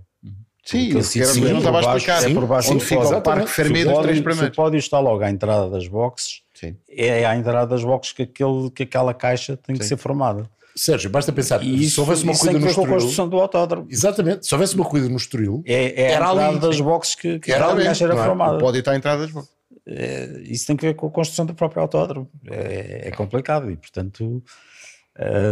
Sim, 0.64 0.88
que 0.90 0.96
que 0.96 1.02
sítio 1.02 1.46
eu 1.46 1.54
não 1.54 1.62
por 1.62 1.68
estava 1.68 1.78
a 1.78 1.96
explicar. 1.96 2.30
é 2.30 2.34
por 2.34 2.46
baixo 2.46 2.72
onde 2.74 2.84
fica 2.84 3.00
o 3.00 3.04
pódio. 3.04 3.22
Parque 3.22 3.46
Fermé 3.50 3.84
dos 3.86 3.98
três 4.00 4.16
Se 4.16 4.20
o 4.20 4.24
primeiros. 4.24 4.56
pódio 4.56 4.78
está 4.78 4.98
logo 5.00 5.22
à 5.22 5.30
entrada 5.30 5.70
das 5.70 5.88
boxes, 5.88 6.42
Sim. 6.52 6.76
é 6.90 7.24
à 7.24 7.34
entrada 7.34 7.68
das 7.68 7.82
boxes 7.82 8.12
que, 8.12 8.22
aquele, 8.24 8.70
que 8.74 8.82
aquela 8.82 9.14
caixa 9.14 9.56
tem 9.56 9.74
que 9.76 9.82
Sim. 9.84 9.90
ser 9.90 9.96
formada. 9.96 10.50
Sérgio, 10.80 11.10
basta 11.10 11.32
pensar, 11.32 11.62
E 11.62 11.84
isso, 11.84 11.94
se 11.94 12.00
houvesse 12.00 12.22
uma 12.22 12.32
isso 12.32 12.40
corrida 12.42 12.58
tem 12.58 12.60
no 12.60 12.68
ver 12.68 12.74
com 12.74 12.80
a 12.80 12.84
Estoril, 12.84 13.00
construção 13.00 13.28
do 13.28 13.38
autódromo. 13.38 13.86
exatamente, 13.90 14.46
se 14.46 14.54
houvesse 14.54 14.74
uma 14.76 14.84
corrida 14.84 15.08
no 15.08 15.16
Estoril, 15.16 15.62
É, 15.66 16.02
é 16.02 16.10
Era 16.12 16.28
a 16.28 16.32
entrada 16.32 16.48
ali. 16.50 16.60
das 16.60 16.80
boxes 16.80 17.14
que, 17.14 17.38
que 17.40 17.50
Era 17.52 17.64
era, 17.64 17.72
ali, 17.74 17.86
era 17.86 18.14
não 18.14 18.22
é? 18.22 18.26
formada. 18.26 18.56
O 18.56 18.60
pódio 18.60 18.78
está 18.78 18.92
à 18.92 18.96
entrada 18.96 19.22
das 19.22 19.30
boxes. 19.32 19.52
É, 19.86 20.42
isso 20.44 20.66
tem 20.66 20.76
que 20.76 20.86
ver 20.86 20.94
com 20.94 21.06
a 21.06 21.10
construção 21.10 21.46
do 21.46 21.54
próprio 21.54 21.82
autódromo. 21.82 22.30
É, 22.46 23.08
é 23.08 23.10
complicado 23.12 23.70
e, 23.70 23.76
portanto, 23.76 24.42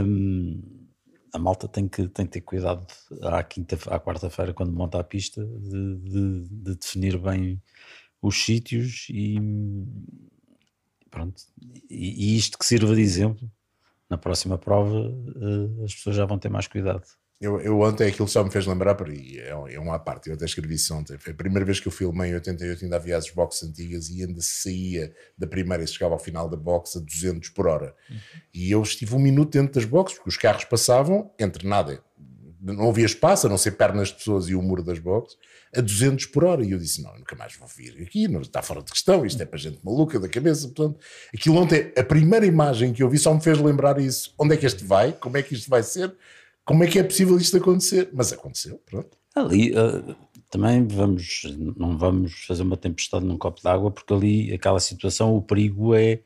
hum, 0.05 0.63
a 1.33 1.39
malta 1.39 1.67
tem 1.69 1.89
que, 1.89 2.07
tem 2.09 2.27
que 2.27 2.33
ter 2.33 2.41
cuidado 2.43 2.87
à, 3.23 3.43
quinta, 3.43 3.77
à 3.89 3.99
quarta-feira, 3.99 4.53
quando 4.55 4.73
monta 4.73 4.99
a 5.01 5.05
pista, 5.05 5.45
de, 5.45 5.97
de- 5.97 6.49
de 6.51 6.75
definir 6.77 7.19
bem 7.19 7.61
os 8.23 8.37
sítios 8.45 9.07
e 9.11 9.39
pronto. 11.11 11.43
E, 11.91 12.35
e 12.35 12.37
isto 12.37 12.59
que 12.59 12.67
sirva 12.67 12.95
de 12.95 13.01
exemplo, 13.01 13.51
na 14.11 14.17
próxima 14.19 14.57
prova, 14.59 14.97
eh, 14.99 15.85
as 15.85 15.95
pessoas 15.95 16.17
já 16.17 16.25
vão 16.25 16.39
ter 16.39 16.49
mais 16.49 16.67
cuidado. 16.67 17.03
Eu, 17.39 17.61
eu 17.61 17.79
ontem 17.81 18.09
aquilo 18.09 18.27
só 18.27 18.43
me 18.43 18.51
fez 18.51 18.67
lembrar, 18.67 18.95
por 18.95 19.11
é, 19.13 19.55
um- 19.55 19.69
é 19.69 19.79
uma 19.79 19.97
à 19.97 19.99
parte, 19.99 20.29
eu 20.31 20.35
até 20.35 20.47
escrevi 20.47 20.75
isso 20.77 20.95
ontem. 20.95 21.19
Foi 21.19 21.35
a 21.35 21.37
primeira 21.37 21.67
vez 21.67 21.79
que 21.79 21.87
eu 21.87 21.93
filmei 21.93 22.31
em 22.31 22.35
88, 22.35 22.85
ainda 22.85 22.97
havia 22.97 23.15
as 23.15 23.29
boxes 23.31 23.69
antigas 23.69 24.09
e 24.09 24.23
ainda 24.23 24.41
saía 24.41 25.15
da 25.37 25.47
primeira 25.47 25.85
e 25.85 25.87
chegava 25.87 26.15
ao 26.15 26.19
final 26.19 26.49
da 26.49 26.57
box 26.57 26.97
a 26.97 27.01
200 27.01 27.51
por 27.51 27.67
hora. 27.67 27.95
E 28.55 28.71
eu 28.71 28.81
estive 28.83 29.15
um 29.15 29.19
minuto 29.19 29.51
dentro 29.53 29.75
das 29.75 29.85
boxes, 29.85 30.17
porque 30.17 30.31
os 30.31 30.39
carros 30.39 30.65
passavam 30.65 31.31
entre 31.39 31.69
nada, 31.69 32.03
não 32.73 32.89
havia 32.89 33.07
espaço, 33.07 33.47
a 33.47 33.51
não 33.51 33.59
ser 33.59 33.73
pernas 33.73 34.09
de 34.09 34.15
pessoas 34.15 34.49
e 34.49 34.55
o 34.55 34.63
muro 34.63 34.83
das 34.83 34.99
boxes, 34.99 35.39
a 35.75 35.81
200 35.81 36.27
por 36.27 36.45
hora. 36.45 36.65
E 36.65 36.71
eu 36.71 36.79
disse: 36.79 37.03
Não, 37.03 37.17
nunca 37.17 37.37
mais 37.37 37.55
vou 37.57 37.69
vir 37.69 38.03
aqui, 38.03 38.29
não 38.29 38.41
está 38.41 38.63
fora 38.63 38.83
de 38.83 38.91
questão, 38.91 39.25
isto 39.25 39.43
é 39.43 39.47
para 39.47 39.59
gente 39.59 39.79
maluca 39.85 40.19
da 40.19 40.29
cabeça. 40.29 40.69
Portanto, 40.69 40.99
aquilo 41.35 41.57
ontem, 41.57 41.93
a 41.97 42.03
primeira 42.03 42.47
imagem 42.47 42.93
que 42.93 43.03
eu 43.03 43.09
vi 43.09 43.19
só 43.19 43.33
me 43.33 43.41
fez 43.41 43.59
lembrar 43.59 44.01
isso: 44.01 44.35
onde 44.39 44.55
é 44.55 44.57
que 44.57 44.67
este 44.67 44.85
vai, 44.85 45.13
como 45.13 45.37
é 45.37 45.43
que 45.43 45.55
isto 45.55 45.69
vai 45.71 45.83
ser, 45.83 46.15
como 46.65 46.83
é 46.85 46.87
que 46.87 46.99
é 46.99 47.03
possível 47.03 47.37
isto 47.37 47.57
acontecer. 47.57 48.11
Mas 48.13 48.33
aconteceu, 48.33 48.81
pronto. 48.87 49.17
Ali 49.35 49.75
eh, 49.77 50.15
também 50.51 50.87
vamos, 50.87 51.43
não 51.77 51.99
vamos 51.99 52.45
fazer 52.47 52.63
uma 52.63 52.77
tempestade 52.77 53.25
num 53.25 53.37
copo 53.37 53.63
d'água, 53.63 53.91
porque 53.91 54.13
ali 54.13 54.55
aquela 54.55 54.81
situação, 54.81 55.37
o 55.37 55.43
perigo 55.43 55.95
é, 55.95 56.21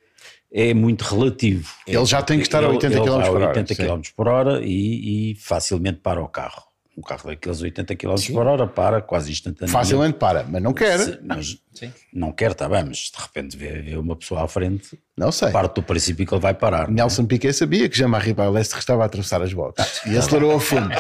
é 0.52 0.74
muito 0.74 1.02
relativo. 1.02 1.70
Ele 1.86 2.04
já 2.06 2.22
tem 2.22 2.38
que 2.38 2.44
estar 2.44 2.58
a 2.58 2.62
Ele- 2.64 2.72
80 2.74 2.96
ele 2.96 3.04
km 3.04 3.10
vai 3.16 3.22
a 3.22 3.30
por 3.30 3.36
hora, 3.36 3.48
80 3.48 3.74
sim. 3.74 3.82
km 3.86 4.00
por 4.16 4.28
hora 4.28 4.60
e, 4.62 5.32
e 5.32 5.34
facilmente 5.36 5.98
para 6.00 6.20
o 6.22 6.28
carro. 6.28 6.62
Um 6.98 7.02
carro 7.02 7.28
daqueles 7.30 7.62
80 7.62 7.96
km 7.96 8.14
por 8.32 8.46
hora 8.46 8.66
para 8.66 9.00
quase 9.00 9.30
instantaneamente. 9.30 9.72
Facilmente 9.72 10.18
para, 10.18 10.42
mas 10.44 10.60
não 10.62 10.74
quer. 10.74 10.98
Se- 10.98 11.18
Mas 11.22 11.56
Sim. 11.72 11.90
não 12.12 12.30
quer, 12.32 12.50
está 12.50 12.68
bem, 12.68 12.84
mas 12.84 13.10
de 13.16 13.22
repente 13.22 13.56
vê, 13.56 13.80
vê 13.80 13.96
uma 13.96 14.14
pessoa 14.16 14.42
à 14.44 14.48
frente, 14.48 14.98
Não 15.16 15.32
sei. 15.32 15.50
parte 15.50 15.76
do 15.76 15.82
princípio 15.82 16.26
que 16.26 16.34
ele 16.34 16.42
vai 16.42 16.52
parar. 16.52 16.90
Nelson 16.90 17.24
Piquet 17.24 17.54
sabia 17.54 17.88
que 17.88 17.96
Jean-Marie 17.96 18.34
Balestre 18.34 18.78
estava 18.80 19.02
a 19.04 19.06
atravessar 19.06 19.40
as 19.40 19.52
boxes 19.54 20.02
e 20.04 20.18
acelerou 20.18 20.54
a 20.56 20.60
fundo. 20.60 20.90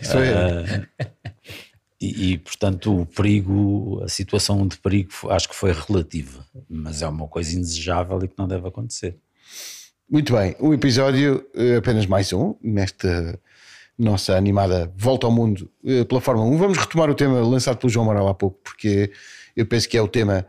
Isso 0.00 0.16
é. 0.18 1.10
E, 2.02 2.32
e, 2.32 2.38
portanto 2.38 3.02
o 3.02 3.06
perigo, 3.06 4.02
a 4.02 4.08
situação 4.08 4.66
de 4.66 4.76
perigo 4.76 5.12
acho 5.30 5.48
que 5.48 5.54
foi 5.54 5.72
relativa, 5.72 6.44
mas 6.68 7.00
é 7.00 7.06
uma 7.06 7.28
coisa 7.28 7.56
indesejável 7.56 8.18
e 8.24 8.26
que 8.26 8.34
não 8.36 8.48
deve 8.48 8.66
acontecer. 8.66 9.16
Muito 10.10 10.32
bem, 10.32 10.56
um 10.58 10.74
episódio, 10.74 11.46
eh, 11.54 11.76
apenas 11.76 12.04
mais 12.06 12.32
um, 12.32 12.56
nesta 12.60 13.38
nossa 13.96 14.36
animada 14.36 14.92
Volta 14.96 15.28
ao 15.28 15.32
Mundo 15.32 15.70
eh, 15.84 16.02
pela 16.02 16.20
Fórmula 16.20 16.48
1. 16.50 16.58
Vamos 16.58 16.78
retomar 16.78 17.08
o 17.08 17.14
tema 17.14 17.40
lançado 17.40 17.78
pelo 17.78 17.88
João 17.88 18.06
Amaral 18.06 18.26
há 18.26 18.34
pouco, 18.34 18.58
porque 18.64 19.12
eu 19.54 19.64
penso 19.64 19.88
que 19.88 19.96
é 19.96 20.02
o 20.02 20.08
tema 20.08 20.44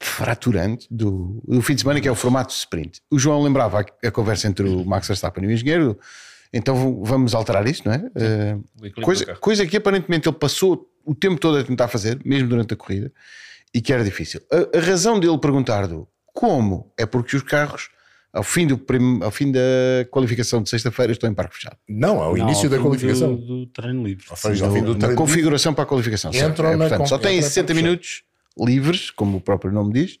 fraturante 0.00 0.88
do, 0.90 1.42
do 1.46 1.60
fim 1.60 1.74
de 1.74 1.82
semana, 1.82 2.00
que 2.00 2.08
é 2.08 2.10
o 2.10 2.14
formato 2.14 2.54
sprint. 2.54 3.02
O 3.10 3.18
João 3.18 3.42
lembrava 3.42 3.80
a, 3.80 4.08
a 4.08 4.10
conversa 4.10 4.48
entre 4.48 4.66
o 4.66 4.82
Max 4.82 5.06
Verstappen 5.06 5.44
e 5.44 5.46
o 5.46 5.50
engenheiro, 5.52 5.98
então 6.56 7.02
vamos 7.04 7.34
alterar 7.34 7.66
isto, 7.66 7.86
não 7.88 7.94
é? 7.94 7.98
Do 7.98 9.02
coisa, 9.02 9.26
coisa 9.36 9.66
que 9.66 9.76
aparentemente 9.76 10.28
ele 10.28 10.36
passou 10.38 10.88
o 11.04 11.14
tempo 11.14 11.38
todo 11.38 11.58
a 11.58 11.64
tentar 11.64 11.88
fazer, 11.88 12.18
mesmo 12.24 12.48
durante 12.48 12.72
a 12.74 12.76
corrida, 12.76 13.12
e 13.74 13.80
que 13.80 13.92
era 13.92 14.04
difícil. 14.04 14.40
A, 14.50 14.78
a 14.78 14.80
razão 14.80 15.18
dele 15.20 15.36
perguntar 15.38 15.86
do 15.88 16.08
como 16.32 16.92
é 16.98 17.04
porque 17.04 17.36
os 17.36 17.42
carros, 17.42 17.90
ao 18.32 18.42
fim, 18.42 18.66
do 18.66 18.78
prim- 18.78 19.20
ao 19.22 19.30
fim 19.30 19.52
da 19.52 19.60
qualificação 20.10 20.62
de 20.62 20.70
sexta-feira, 20.70 21.12
estão 21.12 21.28
em 21.30 21.34
parque 21.34 21.56
fechado. 21.56 21.76
Não, 21.88 22.20
ao 22.22 22.36
Não, 22.36 22.44
início 22.46 22.64
ao 22.64 22.70
da 22.76 22.78
qualificação. 22.82 23.34
Do, 23.36 23.46
do 23.46 23.66
treino 23.66 24.02
livre. 24.06 24.24
Ao 24.30 24.36
fim- 24.36 24.48
ao 24.62 24.72
fim 24.72 24.82
do 24.82 24.94
treino 24.94 25.16
configuração 25.16 25.74
para 25.74 25.84
a 25.84 25.86
qualificação. 25.86 26.30
Entram 26.32 26.70
É, 26.70 26.76
na 26.76 26.88
portanto, 26.88 27.08
só 27.08 27.18
têm 27.18 27.36
entram 27.36 27.38
em 27.38 27.42
60 27.50 27.66
parque 27.66 27.82
minutos 27.82 28.22
livres, 28.58 29.10
como 29.10 29.38
o 29.38 29.40
próprio 29.40 29.72
nome 29.72 29.92
diz, 29.92 30.18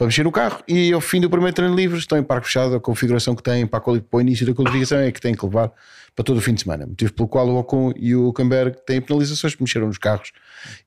para 0.00 0.06
mexer 0.06 0.22
no 0.22 0.32
carro 0.32 0.64
e 0.66 0.94
ao 0.94 1.00
fim 1.02 1.20
do 1.20 1.28
primeiro 1.28 1.54
treino 1.54 1.74
livre 1.74 1.98
estão 1.98 2.16
em 2.16 2.22
parque 2.22 2.46
fechado. 2.46 2.74
A 2.74 2.80
configuração 2.80 3.36
que 3.36 3.42
têm 3.42 3.66
para, 3.66 3.82
para 3.82 3.94
o 4.10 4.20
início 4.22 4.46
da 4.46 4.54
qualificação 4.54 4.96
é 4.96 5.12
que 5.12 5.20
têm 5.20 5.34
que 5.34 5.44
levar 5.44 5.70
para 6.16 6.24
todo 6.24 6.38
o 6.38 6.40
fim 6.40 6.54
de 6.54 6.62
semana. 6.62 6.86
Motivo 6.86 7.12
pelo 7.12 7.28
qual 7.28 7.46
o 7.46 7.58
Ocon 7.58 7.92
e 7.94 8.16
o 8.16 8.32
Camberg 8.32 8.78
têm 8.86 8.98
penalizações 9.02 9.52
porque 9.52 9.64
mexeram 9.64 9.88
nos 9.88 9.98
carros 9.98 10.32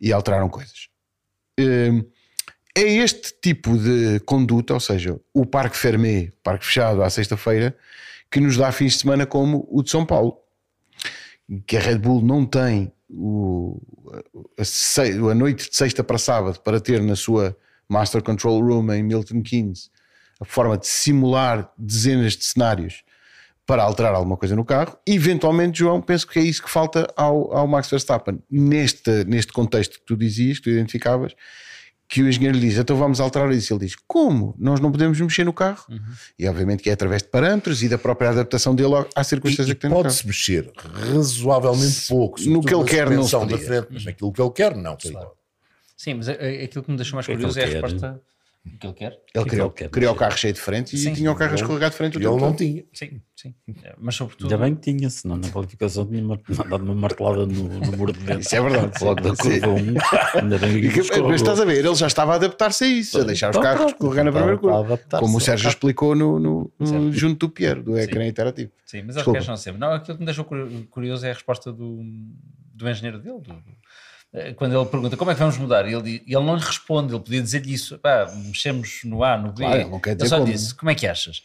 e 0.02 0.12
alteraram 0.12 0.50
coisas. 0.50 0.88
Hum, 1.60 2.04
É 2.76 2.82
este 2.82 3.36
tipo 3.40 3.78
de 3.78 4.20
conduta, 4.22 4.74
ou 4.74 4.80
seja, 4.80 5.20
o 5.32 5.46
parque 5.46 5.78
Fermé, 5.78 6.32
parque 6.42 6.66
fechado 6.66 7.04
à 7.04 7.10
sexta-feira, 7.12 7.78
que 8.32 8.40
nos 8.40 8.58
dá 8.58 8.72
fins 8.72 8.94
de 8.94 8.98
semana 9.02 9.28
como 9.28 9.68
o 9.70 9.84
de 9.84 9.92
São 9.92 10.04
Paulo 10.08 10.40
que 11.68 11.78
a 11.78 11.80
Red 11.80 12.00
Bull 12.00 12.24
não 12.24 12.48
tem 12.48 12.92
o, 13.08 13.80
a, 14.58 15.32
a 15.32 15.36
noite 15.36 15.70
de 15.70 15.76
sexta 15.76 16.04
para 16.04 16.18
sábado 16.18 16.60
para 16.62 16.82
ter 16.82 17.00
na 17.00 17.16
sua 17.16 17.56
Master 17.90 18.22
Control 18.22 18.62
Room 18.62 18.92
em 18.94 19.04
Milton 19.04 19.42
Keynes 19.42 19.90
a 20.40 20.46
forma 20.46 20.78
de 20.78 20.88
simular 20.88 21.72
dezenas 21.78 22.34
de 22.34 22.44
cenários 22.44 23.04
para 23.66 23.82
alterar 23.82 24.14
alguma 24.14 24.36
coisa 24.36 24.56
no 24.56 24.66
carro. 24.66 24.98
Eventualmente, 25.08 25.80
João, 25.80 26.02
penso 26.02 26.28
que 26.28 26.38
é 26.38 26.42
isso 26.42 26.62
que 26.62 26.70
falta 26.70 27.08
ao, 27.16 27.56
ao 27.56 27.66
Max 27.66 27.90
Verstappen 27.90 28.40
neste, 28.52 29.24
neste 29.24 29.54
contexto 29.54 30.00
que 30.00 30.06
tu 30.06 30.18
dizias, 30.18 30.58
que 30.58 30.66
tu 30.66 30.70
identificavas. 30.70 31.34
Que 32.10 32.22
o 32.22 32.28
engenheiro 32.28 32.58
lhe 32.58 32.68
diz, 32.68 32.78
então 32.78 32.98
vamos 32.98 33.22
alterar 33.22 33.50
isso. 33.54 33.74
Ele 33.74 33.86
diz, 33.86 33.96
como? 34.06 34.54
Nós 34.60 34.82
não 34.82 34.92
podemos 34.92 35.20
mexer 35.20 35.46
no 35.46 35.54
carro. 35.54 35.86
E 36.38 36.48
obviamente 36.48 36.84
que 36.84 36.90
é 36.90 36.94
através 36.94 37.24
de 37.24 37.30
parâmetros 37.30 37.82
e 37.82 37.88
da 37.88 37.98
própria 37.98 38.30
adaptação 38.32 38.76
dele 38.76 38.94
à 39.16 39.24
circunstância 39.24 39.72
e 39.72 39.76
que 39.76 39.82
tem 39.82 39.90
no 39.90 39.96
carro. 39.96 40.04
pode-se 40.04 40.28
mexer 40.28 40.72
razoavelmente 41.12 42.08
pouco 42.08 42.42
no 42.42 42.62
que 42.62 42.76
ele 42.76 42.84
quer, 42.84 43.10
não 43.10 43.24
se 43.24 43.32
da 43.32 43.40
podia. 43.40 43.58
frente, 43.58 43.88
mas 43.90 44.06
naquilo 44.06 44.32
que 44.32 44.42
ele 44.42 44.52
quer, 44.52 44.76
não. 44.76 44.98
igual. 45.04 45.38
Sim, 46.04 46.16
mas 46.16 46.28
é- 46.28 46.62
é 46.62 46.66
aquilo 46.66 46.84
que 46.84 46.92
me 46.92 46.98
deixou 46.98 47.16
mais 47.16 47.26
que 47.26 47.32
é 47.32 47.36
que 47.36 47.42
curioso 47.42 47.60
é 47.60 47.64
a 47.64 47.66
ele 47.66 47.76
quer? 47.76 47.82
resposta 47.84 48.22
o 48.66 48.78
que 48.80 48.88
ele 48.88 48.94
quer. 48.94 49.12
Ele 49.36 49.44
que 49.44 49.50
criou, 49.50 49.68
ele 49.68 49.74
quer 49.76 49.90
criou 49.90 50.14
o 50.14 50.16
carro 50.18 50.38
cheio 50.38 50.54
de 50.54 50.60
frente 50.60 50.96
e 50.96 50.98
Sim. 50.98 51.14
tinha 51.14 51.30
o 51.32 51.36
carro 51.36 51.52
a 51.52 51.54
Ele- 51.56 51.62
escorregar 51.62 51.90
de 51.90 51.96
frente 51.98 52.18
o 52.18 52.22
E 52.22 52.24
ele 52.24 52.30
não 52.32 52.40
todo. 52.40 52.56
tinha. 52.58 52.84
Sim, 52.94 53.22
sim. 53.36 53.54
É, 53.84 53.94
Mas 53.98 54.16
sobretudo. 54.16 54.46
Ainda 54.54 54.66
bem 54.66 54.74
que 54.76 54.82
tinha, 54.82 55.10
senão 55.10 55.36
na 55.38 55.50
qualificação 55.50 56.06
tinha 56.06 56.22
dado 56.70 56.84
uma 56.84 56.96
martelada 56.96 57.46
no, 57.46 57.64
no 57.68 57.98
muro 57.98 58.14
de 58.14 58.20
dentro. 58.20 58.40
Isso 58.42 58.56
é 58.56 58.62
verdade. 58.62 59.04
Logo 59.04 59.20
da 59.22 59.36
curva 59.36 59.68
1. 59.68 60.40
Ainda 60.42 60.58
bem 60.60 60.80
que 60.80 60.88
E 60.88 60.92
que-. 61.10 61.22
Mas 61.22 61.42
estás 61.42 61.60
a 61.60 61.66
ver, 61.66 61.84
ele 61.86 61.96
já 61.96 62.08
estava 62.08 62.32
a 62.32 62.36
adaptar-se 62.36 62.84
a 62.86 62.88
isso, 62.88 63.20
a 63.20 63.24
deixar 63.26 63.50
os 63.50 63.58
Então, 63.58 63.62
carros 63.70 63.92
escorregar 63.92 64.24
na 64.26 64.32
primeira 64.32 64.58
curva. 64.58 65.00
a 65.12 65.20
Como 65.20 65.38
o 65.38 65.42
Sérgio 65.42 65.64
carro. 65.66 65.74
explicou 65.76 66.16
no, 66.16 66.40
no- 66.40 66.72
no- 66.80 67.12
junto 67.12 67.48
do 67.48 67.50
Pierre, 67.54 67.82
do 67.82 67.98
ecrã 67.98 68.26
interativo. 68.26 68.72
Sim, 68.86 69.04
mas 69.04 69.18
acho 69.18 69.30
que 69.30 69.38
acham 69.38 69.58
sempre. 69.58 69.80
Não, 69.82 69.92
aquilo 69.92 70.16
que 70.16 70.22
me 70.22 70.26
deixou 70.26 70.46
curi- 70.46 70.88
curioso 70.90 71.26
é 71.26 71.32
a 71.32 71.34
resposta 71.34 71.72
do, 71.74 72.02
do 72.74 72.90
engenheiro 72.90 73.20
dele. 73.20 73.40
do- 73.42 73.83
quando 74.56 74.76
ele 74.76 74.90
pergunta 74.90 75.16
como 75.16 75.30
é 75.32 75.34
que 75.36 75.40
vamos 75.40 75.58
mudar, 75.58 75.88
e 75.88 75.94
ele, 75.94 76.24
ele 76.26 76.44
não 76.44 76.56
lhe 76.56 76.64
responde, 76.64 77.14
ele 77.14 77.22
podia 77.24 77.42
dizer-lhe 77.42 77.74
isso, 77.74 77.98
pá, 78.00 78.32
mexemos 78.48 79.02
no 79.04 79.24
A, 79.24 79.38
no 79.38 79.52
B. 79.52 79.64
Claro, 79.64 80.02
ele 80.08 80.30
só 80.30 80.40
como. 80.40 80.52
disse, 80.52 80.74
como 80.76 80.90
é 80.90 80.96
que 80.96 81.06
achas? 81.08 81.44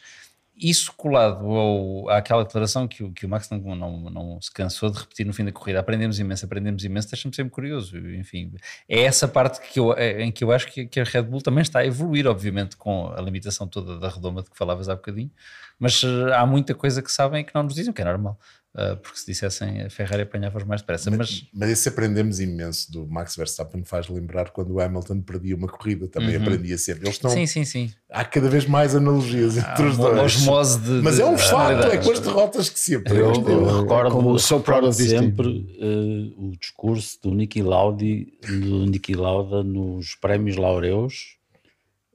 Isso 0.60 0.92
colado 0.96 1.46
ao, 1.46 2.10
àquela 2.10 2.42
declaração 2.42 2.88
que 2.88 3.04
o, 3.04 3.12
que 3.12 3.24
o 3.24 3.28
Max 3.28 3.48
não, 3.48 3.60
não, 3.76 4.10
não 4.10 4.40
se 4.40 4.50
cansou 4.50 4.90
de 4.90 4.98
repetir 4.98 5.24
no 5.24 5.32
fim 5.32 5.44
da 5.44 5.52
corrida, 5.52 5.78
aprendemos 5.78 6.18
imenso, 6.18 6.44
aprendemos 6.44 6.82
imenso, 6.82 7.08
deixa-me 7.08 7.32
sempre 7.32 7.52
curioso, 7.52 7.96
enfim, 7.96 8.52
é 8.88 9.02
essa 9.02 9.28
parte 9.28 9.60
que 9.60 9.78
eu, 9.78 9.92
é- 9.96 10.22
em 10.22 10.32
que 10.32 10.42
eu 10.42 10.50
acho 10.50 10.66
que, 10.66 10.84
que 10.86 10.98
a 10.98 11.04
Red 11.04 11.22
Bull 11.22 11.42
também 11.42 11.62
está 11.62 11.78
a 11.78 11.86
evoluir, 11.86 12.26
obviamente, 12.26 12.76
com 12.76 13.12
a 13.16 13.20
limitação 13.20 13.68
toda 13.68 14.00
da 14.00 14.08
redoma 14.08 14.42
de 14.42 14.50
que 14.50 14.58
falavas 14.58 14.88
há 14.88 14.96
bocadinho, 14.96 15.30
mas 15.78 16.02
eh, 16.02 16.34
há 16.34 16.44
muita 16.44 16.74
coisa 16.74 17.00
que 17.02 17.12
sabem 17.12 17.42
e 17.42 17.44
que 17.44 17.54
não 17.54 17.62
nos 17.62 17.74
dizem, 17.74 17.92
o 17.92 17.94
que 17.94 18.02
é 18.02 18.04
normal, 18.04 18.36
eh, 18.67 18.67
porque 18.96 19.18
se 19.18 19.26
dissessem 19.26 19.82
a 19.82 19.90
Ferrari 19.90 20.22
apanhava-os 20.22 20.64
mais 20.64 20.80
depressa, 20.80 21.10
mas... 21.10 21.44
Mas 21.52 21.70
esse 21.70 21.88
aprendemos 21.88 22.38
imenso 22.38 22.92
do 22.92 23.06
Max 23.06 23.34
Verstappen 23.34 23.82
faz 23.82 24.08
lembrar 24.08 24.50
quando 24.50 24.72
o 24.74 24.80
Hamilton 24.80 25.20
perdia 25.22 25.56
uma 25.56 25.66
corrida, 25.68 26.06
também 26.06 26.36
aprendia 26.36 26.78
sempre. 26.78 27.04
Eles 27.04 27.16
estão, 27.16 27.30
Sim, 27.30 27.46
sim, 27.46 27.64
sim. 27.64 27.92
há 28.10 28.24
cada 28.24 28.48
vez 28.48 28.66
mais 28.66 28.94
analogias 28.94 29.56
entre 29.56 29.82
os 29.86 29.96
dois. 29.96 30.36
osmose 30.36 30.78
de- 30.80 31.02
Mas 31.02 31.16
de 31.16 31.22
é 31.22 31.26
um 31.26 31.36
facto, 31.36 31.86
é 31.92 31.96
com 31.98 32.10
as 32.12 32.20
derrotas 32.20 32.68
que 32.70 32.78
se 32.78 32.94
aprende. 32.94 33.20
Eu, 33.20 33.32
eu 33.48 33.68
É 33.68 33.80
recordo, 33.80 34.10
como 34.12 34.38
Proud 34.62 34.94
sempre 34.94 35.76
eh, 35.80 36.34
o 36.36 36.52
discurso 36.56 37.18
do 37.22 37.34
Niki 37.34 37.62
Lauda, 37.62 38.04
do 38.04 38.86
Niki 38.86 39.14
Lauda 39.14 39.62
nos 39.62 40.14
prémios 40.14 40.56
Laureus, 40.56 41.36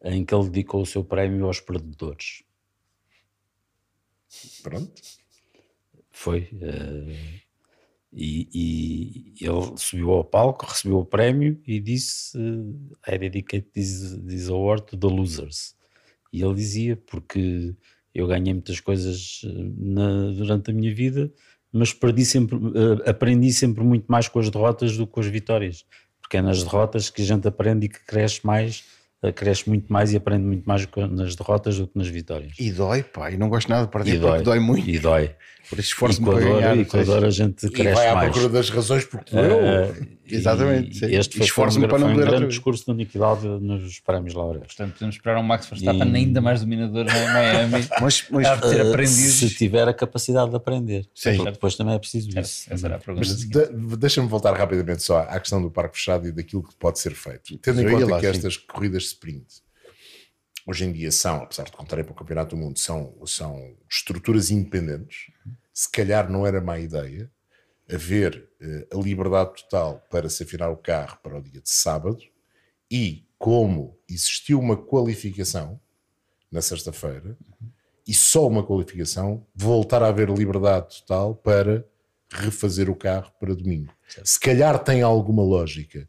em 0.03 0.24
que 0.24 0.34
ele 0.34 0.45
dedicou 0.49 0.82
o 0.82 0.86
seu 0.86 1.03
prémio 1.03 1.45
aos 1.45 1.59
perdedores. 1.59 2.43
Pronto. 4.61 5.01
Foi. 6.24 6.47
eh, 6.61 7.41
e, 8.15 9.34
e 9.41 9.45
ele 9.45 9.74
subiu 9.78 10.11
ao 10.11 10.24
palco, 10.24 10.65
recebeu 10.67 10.99
o 10.99 11.05
prémio 11.05 11.59
e 11.65 11.80
disse: 11.80 12.38
eh, 13.07 13.15
I 13.15 13.17
dedicate 13.17 13.67
this, 13.74 14.15
this 14.28 14.49
award 14.49 14.84
to 14.86 14.97
the 14.97 15.07
losers. 15.07 15.76
E 16.32 16.41
ele 16.43 16.53
dizia: 16.55 16.95
porque 16.95 17.76
Eu 18.13 18.28
ganhei 18.28 18.53
muitas 18.53 18.80
coisas 18.80 19.41
eh, 19.43 19.71
na- 19.78 20.32
durante 20.32 20.69
a 20.69 20.74
minha 20.74 20.93
vida, 20.93 21.32
mas 21.71 21.91
perdi 21.91 22.24
sempre, 22.24 22.55
eh, 22.57 23.09
aprendi 23.09 23.51
sempre 23.51 23.84
muito 23.84 24.05
mais 24.07 24.28
com 24.28 24.39
as 24.39 24.49
derrotas 24.51 24.95
do 24.95 25.07
que 25.07 25.13
com 25.13 25.19
as 25.19 25.26
vitórias. 25.28 25.84
Porque 26.21 26.38
é 26.38 26.41
nas 26.41 26.63
derrotas 26.63 27.09
que 27.09 27.21
a 27.24 27.26
gente 27.26 27.47
aprende 27.47 27.88
e 27.88 27.89
que 27.89 28.05
cresce 28.05 28.45
mais, 28.45 28.84
cresce 29.32 29.69
muito 29.69 29.91
mais 29.91 30.11
e 30.11 30.17
aprende 30.17 30.43
muito 30.43 30.65
mais 30.65 30.88
nas 31.11 31.36
derrotas 31.36 31.78
do 31.78 31.88
que 31.88 31.97
nas 31.97 32.07
vitórias. 32.07 32.53
E 32.59 32.71
dói, 32.71 33.03
pá, 33.03 33.32
e 33.32 33.38
não 33.38 33.49
gosto 33.49 33.69
nada 33.69 33.86
de 33.86 33.91
perder 33.91 34.15
E 34.15 34.19
porque 34.19 34.34
dói, 34.36 34.43
dói 34.43 34.59
muito. 34.59 34.89
E 34.89 34.99
dói. 34.99 35.32
Por 35.69 35.80
isso 35.80 35.89
E 35.89 35.93
esforço-me 35.93 36.26
com 36.28 36.32
a 36.34 36.36
para 36.36 36.43
dor, 36.45 36.59
ganhar. 36.61 36.78
e 36.78 36.86
com 36.86 36.97
a 36.99 37.03
dor 37.03 37.26
a 37.26 37.30
gente 37.30 37.65
E 37.65 37.69
cresce 37.69 37.95
vai 37.95 38.09
à 38.09 38.15
mais. 38.15 38.32
procura 38.32 38.49
das 38.53 38.69
razões 38.69 39.05
porque 39.05 39.36
Eh, 39.36 39.41
doeu. 39.47 39.95
e 40.30 40.36
Exatamente, 40.36 40.97
sim. 40.99 41.05
Este 41.15 41.38
foi, 41.38 41.45
Esforço-me 41.45 41.86
um, 41.86 41.88
para 41.89 41.99
não 41.99 42.07
um 42.07 42.13
doer 42.13 42.24
outra 42.26 42.38
grande 42.38 42.53
discurso 42.53 42.86
de 42.86 42.91
unicidade 42.91 43.47
nos 43.47 43.99
prémios 44.01 44.34
Laureus. 44.34 44.67
Portanto, 44.67 44.93
podemos 44.93 45.15
esperar 45.15 45.39
um 45.39 45.43
Max 45.43 45.67
Verstappen 45.67 46.11
E- 46.11 46.15
ainda 46.17 46.41
mais 46.41 46.59
dominador 46.59 47.05
em 47.07 47.34
Miami. 47.34 47.88
Mas, 48.01 48.26
mas 48.30 48.45
a 48.45 48.57
ter 48.57 48.84
Uh, 48.84 48.89
aprendido. 48.89 49.13
Se 49.32 49.49
tiver 49.55 49.88
a 49.88 49.93
capacidade 49.93 50.49
de 50.49 50.55
aprender. 50.57 51.07
Sim. 51.15 51.38
Porque 51.38 51.51
depois 51.51 51.76
também 51.76 51.95
é 51.95 51.99
preciso 51.99 52.28
isso. 52.38 52.67
Essa 52.69 52.86
era 52.88 52.95
a 52.97 52.99
pergunta. 52.99 53.26
Mas 53.26 53.47
de- 53.47 53.97
deixa-me 53.97 54.28
voltar 54.28 54.53
rapidamente 54.53 55.01
só 55.01 55.19
à 55.19 55.39
questão 55.39 55.61
do 55.61 55.71
parque 55.71 55.97
fechado 55.97 56.28
e 56.28 56.32
daquilo 56.34 56.61
que 56.63 56.76
pode 56.76 56.99
ser 56.99 57.13
feito. 57.15 57.57
Tendo 57.59 57.82
em 57.82 57.86
Eu 57.86 57.91
conta 57.91 58.05
lá, 58.11 58.19
que 58.19 58.26
estas 58.26 58.57
corridas 58.57 59.12
sprint 59.14 59.64
hoje 60.66 60.86
em 60.86 60.91
dia 60.91 61.11
são, 61.11 61.43
apesar 61.43 61.64
de 61.64 61.72
contarem 61.72 62.03
para 62.03 62.14
o 62.14 62.16
Campeonato 62.16 62.55
do 62.55 62.61
Mundo, 62.61 62.80
são, 62.80 63.16
são 63.26 63.76
estruturas 63.89 64.49
independentes, 64.49 65.32
se 65.74 65.89
calhar 65.89 66.30
não 66.30 66.45
era 66.45 66.61
má 66.61 66.80
ideia 66.80 67.30
haver 67.91 68.49
eh, 68.61 68.88
a 68.91 68.97
liberdade 68.97 69.64
total 69.64 70.01
para 70.09 70.30
se 70.30 70.43
afinar 70.43 70.70
o 70.70 70.78
carro 70.78 71.18
para 71.22 71.38
o 71.38 71.41
dia 71.41 71.59
de 71.61 71.70
sábado. 71.70 72.20
E 72.89 73.28
como 73.38 73.97
existiu 74.09 74.59
uma 74.59 74.78
qualificação 74.78 75.80
na 76.51 76.61
sexta-feira 76.61 77.36
e 78.07 78.14
só 78.14 78.47
uma 78.47 78.64
qualificação, 78.64 79.45
voltar 79.55 80.01
a 80.03 80.07
haver 80.07 80.30
liberdade 80.30 81.01
total 81.01 81.36
para 81.36 81.86
refazer 82.30 82.89
o 82.89 82.95
carro 82.95 83.32
para 83.39 83.55
domingo. 83.55 83.93
Se 84.24 84.39
calhar 84.39 84.82
tem 84.84 85.01
alguma 85.01 85.43
lógica 85.43 86.07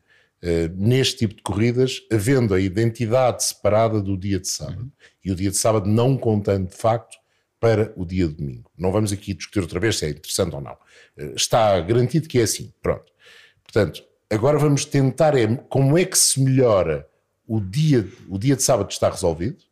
neste 0.77 1.21
tipo 1.21 1.35
de 1.35 1.43
corridas, 1.43 2.03
havendo 2.13 2.53
a 2.55 2.61
identidade 2.61 3.45
separada 3.45 4.01
do 4.01 4.17
dia 4.17 4.39
de 4.39 4.49
sábado 4.49 4.93
e 5.25 5.33
o 5.33 5.35
dia 5.35 5.51
de 5.51 5.57
sábado 5.57 5.89
não 5.89 6.17
contando 6.17 6.69
de 6.69 6.77
facto 6.77 7.17
para 7.65 7.95
o 7.97 8.05
dia 8.05 8.29
de 8.29 8.35
domingo. 8.35 8.71
Não 8.77 8.93
vamos 8.93 9.11
aqui 9.11 9.33
discutir 9.33 9.61
outra 9.61 9.81
vez 9.81 9.97
se 9.97 10.05
é 10.05 10.11
interessante 10.11 10.55
ou 10.55 10.61
não. 10.61 10.77
Eh, 11.17 11.33
está 11.35 11.81
garantido 11.81 12.29
que 12.29 12.39
é 12.39 12.43
assim. 12.43 12.71
Pronto. 12.83 13.11
Portanto, 13.63 14.05
agora 14.29 14.59
vamos 14.59 14.85
tentar 14.85 15.35
é 15.35 15.47
como 15.71 15.97
é 15.97 16.05
que 16.05 16.19
se 16.19 16.39
melhora 16.43 17.09
o 17.47 17.59
dia, 17.59 18.07
o 18.29 18.39
dia 18.39 18.55
de 18.55 18.63
sábado 18.63 18.91
está 18.91 19.09
resolvido. 19.09 19.65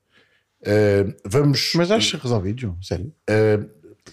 Eh, 0.64 1.04
vamos 1.22 1.72
mas 1.74 1.90
acho 1.90 2.16
resolvido, 2.16 2.62
João, 2.62 2.82
sério. 2.82 3.12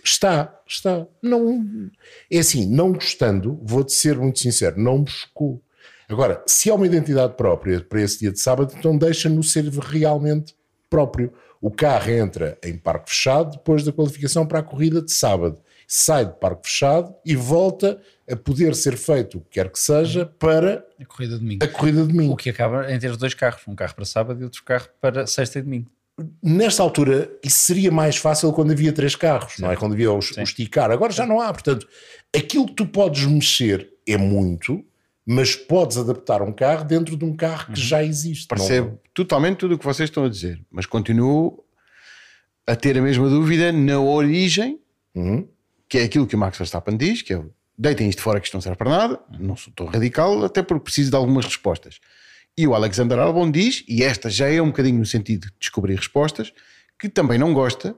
Está, 0.04 0.62
está. 0.68 1.08
Não, 1.24 1.90
é 2.30 2.40
assim, 2.40 2.70
não 2.70 2.92
gostando, 2.92 3.62
vou-te 3.64 3.94
ser 3.94 4.18
muito 4.18 4.40
sincero, 4.40 4.78
não 4.78 5.02
buscou. 5.02 5.64
Agora, 6.10 6.44
se 6.48 6.70
há 6.72 6.76
uma 6.76 6.88
identidade 6.88 7.36
própria 7.36 7.82
para 7.82 8.02
esse 8.02 8.20
dia 8.20 8.32
de 8.32 8.40
sábado, 8.40 8.74
então 8.78 8.98
deixa-no 8.98 9.44
ser 9.44 9.66
realmente 9.66 10.56
próprio. 10.90 11.32
O 11.62 11.70
carro 11.70 12.10
entra 12.10 12.58
em 12.64 12.76
parque 12.76 13.10
fechado 13.10 13.52
depois 13.58 13.84
da 13.84 13.92
qualificação 13.92 14.46
para 14.46 14.60
a 14.60 14.64
corrida 14.64 15.02
de 15.02 15.12
sábado. 15.12 15.62
Sai 15.88 16.26
de 16.26 16.34
parque 16.40 16.68
fechado 16.68 17.14
e 17.26 17.36
volta 17.36 18.00
a 18.30 18.36
poder 18.36 18.76
ser 18.76 18.96
feito 18.98 19.38
o 19.38 19.42
que 19.42 19.50
quer 19.52 19.70
que 19.70 19.80
seja 19.80 20.26
para 20.26 20.86
A 21.00 21.06
corrida 21.06 21.34
de 21.36 21.40
domingo. 21.42 21.64
a 21.64 21.68
corrida 21.68 22.02
de 22.02 22.08
domingo. 22.08 22.34
O 22.34 22.38
que 22.38 22.50
acaba 22.50 22.92
em 22.92 22.98
ter 23.00 23.16
dois 23.16 23.34
carros, 23.34 23.62
um 23.68 23.76
carro 23.76 23.94
para 23.96 24.06
sábado 24.06 24.40
e 24.42 24.44
outro 24.44 24.64
carro 24.64 24.88
para 25.02 25.28
sexta 25.28 25.60
e 25.60 25.62
domingo. 25.62 25.92
Nesta 26.44 26.84
altura, 26.84 27.30
isso 27.44 27.58
seria 27.58 27.92
mais 27.92 28.18
fácil 28.18 28.52
quando 28.52 28.72
havia 28.72 28.92
três 28.92 29.16
carros, 29.16 29.54
não 29.60 29.72
é? 29.72 29.76
Quando 29.76 29.94
havia 29.94 30.12
os, 30.12 30.32
os 30.32 30.38
esticar. 30.38 30.92
Agora 30.92 31.12
já 31.12 31.26
não 31.26 31.40
há. 31.40 31.52
Portanto, 31.52 31.88
aquilo 32.36 32.66
que 32.68 32.74
tu 32.74 32.86
podes 32.86 33.26
mexer 33.26 33.90
é 34.08 34.18
muito, 34.18 34.84
mas 35.32 35.56
podes 35.56 35.96
adaptar 35.96 36.42
um 36.42 36.52
carro 36.52 36.84
dentro 36.84 37.16
de 37.16 37.24
um 37.24 37.36
carro 37.36 37.72
que 37.72 37.80
já 37.80 38.04
existe. 38.04 38.48
Não- 38.52 38.58
Percebo 38.58 39.00
totalmente 39.14 39.58
tudo 39.58 39.76
o 39.76 39.78
que 39.78 39.86
vocês 39.86 40.10
estão 40.10 40.24
a 40.26 40.30
dizer, 40.30 40.60
mas 40.72 40.88
continuo 40.88 41.64
a 42.66 42.76
ter 42.76 42.98
a 42.98 43.02
mesma 43.02 43.30
dúvida 43.30 43.72
na 43.72 44.00
origem, 44.00 44.80
Uhum. 45.14 45.48
que 45.88 46.00
é 46.00 46.04
aquilo 46.04 46.26
que 46.26 46.36
o 46.36 46.40
Max 46.40 46.58
Verstappen 46.58 46.98
diz, 46.98 47.22
que 47.22 47.34
é 47.34 47.44
deitem 47.78 48.10
isto 48.10 48.22
fora 48.24 48.40
que 48.40 48.48
isto 48.48 48.56
não 48.56 48.62
serve 48.62 48.78
para 48.78 48.90
nada, 48.90 49.20
não 49.40 49.56
sou 49.56 49.72
tão 49.76 49.86
radical, 49.86 50.44
até 50.44 50.64
porque 50.64 50.84
preciso 50.86 51.12
de 51.12 51.16
algumas 51.16 51.46
respostas. 51.46 52.00
E 52.58 52.66
o 52.68 52.74
Alexander 52.74 53.20
Albon 53.20 53.52
diz, 53.52 53.84
e 53.88 54.04
esta 54.04 54.30
já 54.32 54.50
é 54.50 54.60
um 54.62 54.68
bocadinho 54.68 54.98
no 54.98 55.06
sentido 55.06 55.48
de 55.48 55.54
descobrir 55.60 55.96
respostas, 55.96 56.52
que 57.00 57.08
também 57.08 57.38
não 57.38 57.54
gosta, 57.54 57.96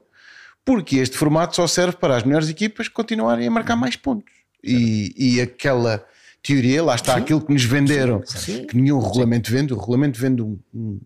porque 0.64 0.96
este 0.96 1.16
formato 1.16 1.56
só 1.56 1.66
serve 1.66 1.96
para 1.96 2.14
as 2.16 2.22
melhores 2.24 2.48
equipas 2.50 2.88
continuarem 2.88 3.46
a 3.48 3.50
marcar 3.50 3.74
mais 3.74 3.96
pontos. 3.96 4.32
E, 4.62 5.12
e 5.16 5.40
aquela 5.40 6.06
teoria, 6.42 6.82
lá 6.82 6.94
está 6.94 7.16
aquilo 7.16 7.40
que 7.40 7.52
nos 7.52 7.64
venderam, 7.64 8.20
que 8.66 8.76
nenhum 8.76 8.98
regulamento 8.98 9.50
vende, 9.50 9.72
o 9.72 9.78
regulamento 9.78 10.18
vende 10.20 10.42
um, 10.42 10.58
um- 10.74 11.00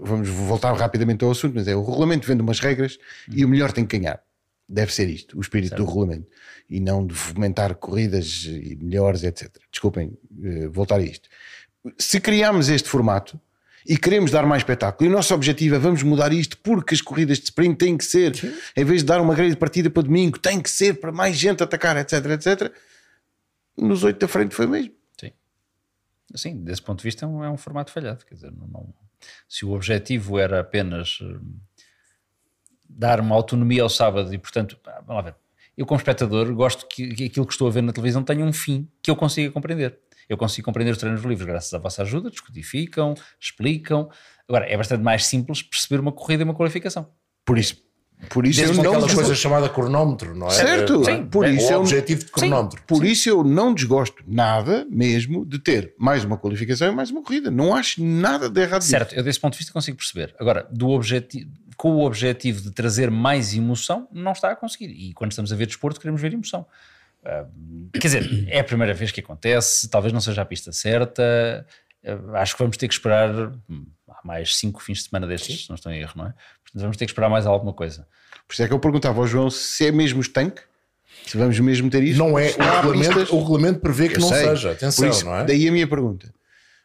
vamos 0.00 0.28
voltar 0.28 0.72
rapidamente 0.74 1.24
ao 1.24 1.30
assunto, 1.30 1.54
mas 1.54 1.66
é 1.68 1.74
o 1.76 1.84
regulamento 1.84 2.26
vende 2.26 2.40
umas 2.42 2.60
regras 2.60 2.98
e 3.30 3.44
o 3.44 3.48
melhor 3.48 3.72
tem 3.72 3.84
que 3.84 3.98
ganhar. 3.98 4.20
Deve 4.68 4.92
ser 4.92 5.08
isto, 5.08 5.36
o 5.36 5.40
espírito 5.40 5.74
do 5.76 5.84
regulamento. 5.84 6.26
E 6.68 6.78
não 6.78 7.06
de 7.06 7.14
fomentar 7.14 7.74
corridas 7.74 8.44
e 8.46 8.76
melhores, 8.80 9.22
etc. 9.24 9.48
Desculpem, 9.72 10.12
eh, 10.44 10.68
voltar 10.68 10.96
a 10.96 11.02
isto. 11.02 11.28
Se 11.98 12.20
criarmos 12.20 12.68
este 12.68 12.86
formato 12.88 13.40
e 13.86 13.96
queremos 13.96 14.30
dar 14.30 14.44
mais 14.44 14.60
espetáculo, 14.60 15.08
e 15.08 15.12
o 15.12 15.16
nosso 15.16 15.32
objetivo 15.34 15.74
é 15.74 15.78
vamos 15.78 16.02
mudar 16.02 16.32
isto 16.32 16.58
porque 16.58 16.94
as 16.94 17.00
corridas 17.00 17.38
de 17.38 17.44
sprint 17.44 17.76
têm 17.78 17.96
que 17.96 18.04
ser, 18.04 18.34
em 18.76 18.84
vez 18.84 19.00
de 19.00 19.06
dar 19.06 19.20
uma 19.22 19.34
grande 19.34 19.56
partida 19.56 19.88
para 19.88 20.02
domingo, 20.02 20.38
tem 20.38 20.60
que 20.60 20.70
ser 20.70 21.00
para 21.00 21.10
mais 21.10 21.34
gente 21.36 21.62
atacar, 21.62 21.96
etc, 21.96 22.12
etc. 22.26 22.70
Nos 23.80 24.04
oito 24.04 24.18
da 24.20 24.28
frente 24.28 24.54
foi 24.54 24.66
o 24.66 24.68
mesmo. 24.68 24.94
Sim. 25.18 25.32
Sim, 26.34 26.64
desse 26.64 26.82
ponto 26.82 26.98
de 26.98 27.04
vista 27.04 27.24
é 27.24 27.28
um, 27.28 27.44
é 27.44 27.50
um 27.50 27.56
formato 27.56 27.90
falhado. 27.92 28.24
Quer 28.24 28.34
dizer, 28.34 28.52
não, 28.52 28.66
não- 28.66 28.94
se 29.48 29.64
o 29.64 29.72
objetivo 29.72 30.38
era 30.38 30.60
apenas 30.60 31.18
hum, 31.20 31.58
dar 32.88 33.20
uma 33.20 33.34
autonomia 33.34 33.82
ao 33.82 33.88
sábado 33.88 34.32
e, 34.32 34.38
portanto, 34.38 34.78
ah, 34.86 35.02
vamos 35.06 35.24
lá 35.24 35.30
ver. 35.30 35.36
Eu, 35.76 35.86
como 35.86 35.98
espectador, 35.98 36.52
gosto 36.54 36.86
que, 36.88 37.08
que 37.14 37.24
aquilo 37.24 37.46
que 37.46 37.52
estou 37.52 37.68
a 37.68 37.70
ver 37.70 37.82
na 37.82 37.92
televisão 37.92 38.22
tenha 38.22 38.44
um 38.44 38.52
fim 38.52 38.88
que 39.02 39.10
eu 39.10 39.16
consiga 39.16 39.50
compreender. 39.52 39.98
Eu 40.28 40.36
consigo 40.36 40.64
compreender 40.64 40.90
os 40.92 40.98
treinos 40.98 41.22
livres 41.22 41.46
graças 41.46 41.72
à 41.72 41.78
vossa 41.78 42.02
ajuda, 42.02 42.30
descodificam, 42.30 43.14
explicam. 43.40 44.10
Agora, 44.48 44.66
é 44.66 44.76
bastante 44.76 45.02
mais 45.02 45.24
simples 45.26 45.62
perceber 45.62 46.00
uma 46.00 46.12
corrida 46.12 46.42
e 46.42 46.44
uma 46.44 46.54
qualificação. 46.54 47.12
Por 47.44 47.58
isso, 47.58 47.82
por 48.30 48.46
isso 48.46 48.60
Desde 48.60 48.76
eu 48.78 48.82
não 48.82 48.90
aquela 48.90 49.06
desgosto- 49.06 49.26
coisa 49.28 49.34
chamada 49.40 49.68
cronómetro, 49.68 50.34
não 50.34 50.48
é? 50.48 50.50
Certo, 50.50 51.02
É, 51.02 51.04
sim, 51.16 51.26
por 51.26 51.44
é 51.46 51.50
isso 51.52 51.68
o 51.68 51.72
eu- 51.72 51.80
objetivo 51.80 52.24
de 52.24 52.30
cronómetro. 52.32 52.82
Por 52.86 53.04
isso 53.04 53.28
eu 53.28 53.44
não 53.44 53.72
desgosto 53.72 54.22
nada 54.26 54.86
mesmo 54.90 55.46
de 55.46 55.58
ter 55.58 55.94
mais 55.98 56.24
uma 56.24 56.36
qualificação 56.36 56.92
e 56.92 56.94
mais 56.94 57.10
uma 57.10 57.22
corrida. 57.22 57.50
Não 57.50 57.74
acho 57.74 58.02
nada 58.04 58.50
de 58.50 58.60
errado 58.60 58.80
nisso. 58.80 58.90
Certo, 58.90 59.14
eu 59.14 59.22
desse 59.22 59.38
ponto 59.40 59.52
de 59.52 59.58
vista 59.58 59.72
consigo 59.72 59.96
perceber. 59.96 60.34
Agora, 60.38 60.66
do 60.70 60.88
objetivo, 60.90 61.48
com 61.76 61.92
o 61.92 62.04
objetivo 62.04 62.60
de 62.60 62.72
trazer 62.72 63.08
mais 63.10 63.54
emoção, 63.54 64.08
não 64.12 64.32
está 64.32 64.50
a 64.50 64.56
conseguir. 64.56 64.86
E 64.90 65.12
quando 65.12 65.30
estamos 65.30 65.52
a 65.52 65.56
ver 65.56 65.66
desporto, 65.66 66.00
queremos 66.00 66.20
ver 66.20 66.32
emoção. 66.32 66.66
Ah, 67.24 67.44
quer 67.92 67.98
dizer, 68.08 68.46
é 68.48 68.60
a 68.60 68.64
primeira 68.64 68.92
vez 68.94 69.10
que 69.12 69.20
acontece, 69.20 69.88
talvez 69.88 70.12
não 70.12 70.20
seja 70.20 70.42
a 70.42 70.44
pista 70.44 70.72
certa. 70.72 71.64
ah, 72.04 72.40
acho 72.40 72.54
que 72.56 72.62
vamos 72.62 72.76
ter 72.76 72.88
que 72.88 72.94
esperar 72.94 73.52
hum, 73.70 73.86
mais 74.28 74.56
cinco 74.56 74.82
fins 74.82 74.98
de 74.98 75.08
semana 75.08 75.26
destes, 75.26 75.62
se 75.64 75.68
não 75.70 75.74
estou 75.74 75.90
em 75.90 76.00
erro, 76.00 76.12
não 76.16 76.26
é? 76.26 76.34
Portanto, 76.62 76.82
vamos 76.82 76.96
ter 76.98 77.06
que 77.06 77.10
esperar 77.12 77.30
mais 77.30 77.46
alguma 77.46 77.72
coisa. 77.72 78.06
Por 78.46 78.52
isso 78.52 78.62
é 78.62 78.68
que 78.68 78.74
eu 78.74 78.78
perguntava 78.78 79.18
ao 79.18 79.26
João 79.26 79.48
se 79.48 79.86
é 79.86 79.90
mesmo 79.90 80.20
estanque, 80.20 80.60
se 81.26 81.36
vamos 81.38 81.58
mesmo 81.58 81.88
ter 81.88 82.02
isto. 82.02 82.18
Não 82.18 82.38
é, 82.38 82.50
o 82.50 82.62
regulamento, 82.62 83.34
o 83.34 83.40
regulamento 83.40 83.80
prevê 83.80 84.08
que 84.10 84.16
Eu 84.16 84.20
não 84.20 84.28
sei. 84.28 84.48
seja. 84.48 84.68
Por 84.68 84.74
Atenção, 84.74 85.08
isso, 85.08 85.24
não 85.24 85.34
é? 85.36 85.44
Daí 85.44 85.66
a 85.66 85.72
minha 85.72 85.86
pergunta. 85.86 86.32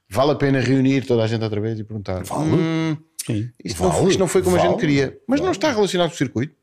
Vale 0.09 0.31
a 0.31 0.35
pena 0.35 0.59
reunir 0.61 1.05
toda 1.05 1.23
a 1.23 1.27
gente 1.27 1.43
outra 1.43 1.59
vez 1.59 1.77
e 1.79 1.83
perguntar: 1.83 2.23
hum, 2.31 2.95
Sim. 3.25 3.49
isto, 3.63 3.83
não, 3.83 3.91
Vale, 3.91 4.09
isto 4.09 4.19
não 4.19 4.27
foi 4.27 4.41
como 4.41 4.55
a 4.55 4.59
vale, 4.59 4.71
gente 4.71 4.79
queria, 4.79 5.17
mas 5.27 5.39
não 5.39 5.47
vale. 5.47 5.57
está 5.57 5.71
relacionado 5.71 6.09
com 6.09 6.15
o 6.15 6.17
circuito. 6.17 6.55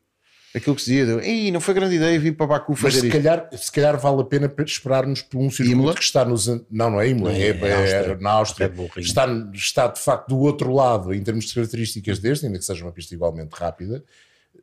Aquilo 0.54 0.74
que 0.74 0.82
se 0.82 0.90
dizia, 0.90 1.06
de, 1.20 1.26
Ei, 1.28 1.52
não 1.52 1.60
foi 1.60 1.72
grande 1.74 1.94
ideia 1.94 2.18
vir 2.18 2.36
para 2.36 2.46
Baku 2.46 2.72
Mas 2.72 2.80
fazer 2.80 3.00
se 3.00 3.06
isto. 3.06 3.16
calhar, 3.16 3.48
se 3.56 3.70
calhar 3.70 3.96
vale 3.98 4.20
a 4.22 4.24
pena 4.24 4.48
pe- 4.48 4.64
esperarmos 4.64 5.22
por 5.22 5.38
um 5.38 5.48
circuito 5.48 5.78
Imola? 5.78 5.94
que 5.94 6.02
está 6.02 6.24
nos. 6.24 6.46
Não, 6.48 6.90
não 6.90 7.00
é 7.00 7.08
Imola, 7.08 7.32
é, 7.32 7.50
é 7.50 7.58
é 7.68 7.74
Áustria. 7.74 8.18
na 8.20 8.30
Áustria. 8.32 8.66
Ring. 8.68 8.90
Está, 9.02 9.26
está 9.54 9.86
de 9.86 10.00
facto 10.00 10.28
do 10.28 10.38
outro 10.40 10.72
lado 10.74 11.14
em 11.14 11.22
termos 11.22 11.44
de 11.44 11.54
características 11.54 12.18
deste, 12.18 12.46
ainda 12.46 12.58
que 12.58 12.64
seja 12.64 12.84
uma 12.84 12.90
pista 12.90 13.14
igualmente 13.14 13.52
rápida. 13.54 14.02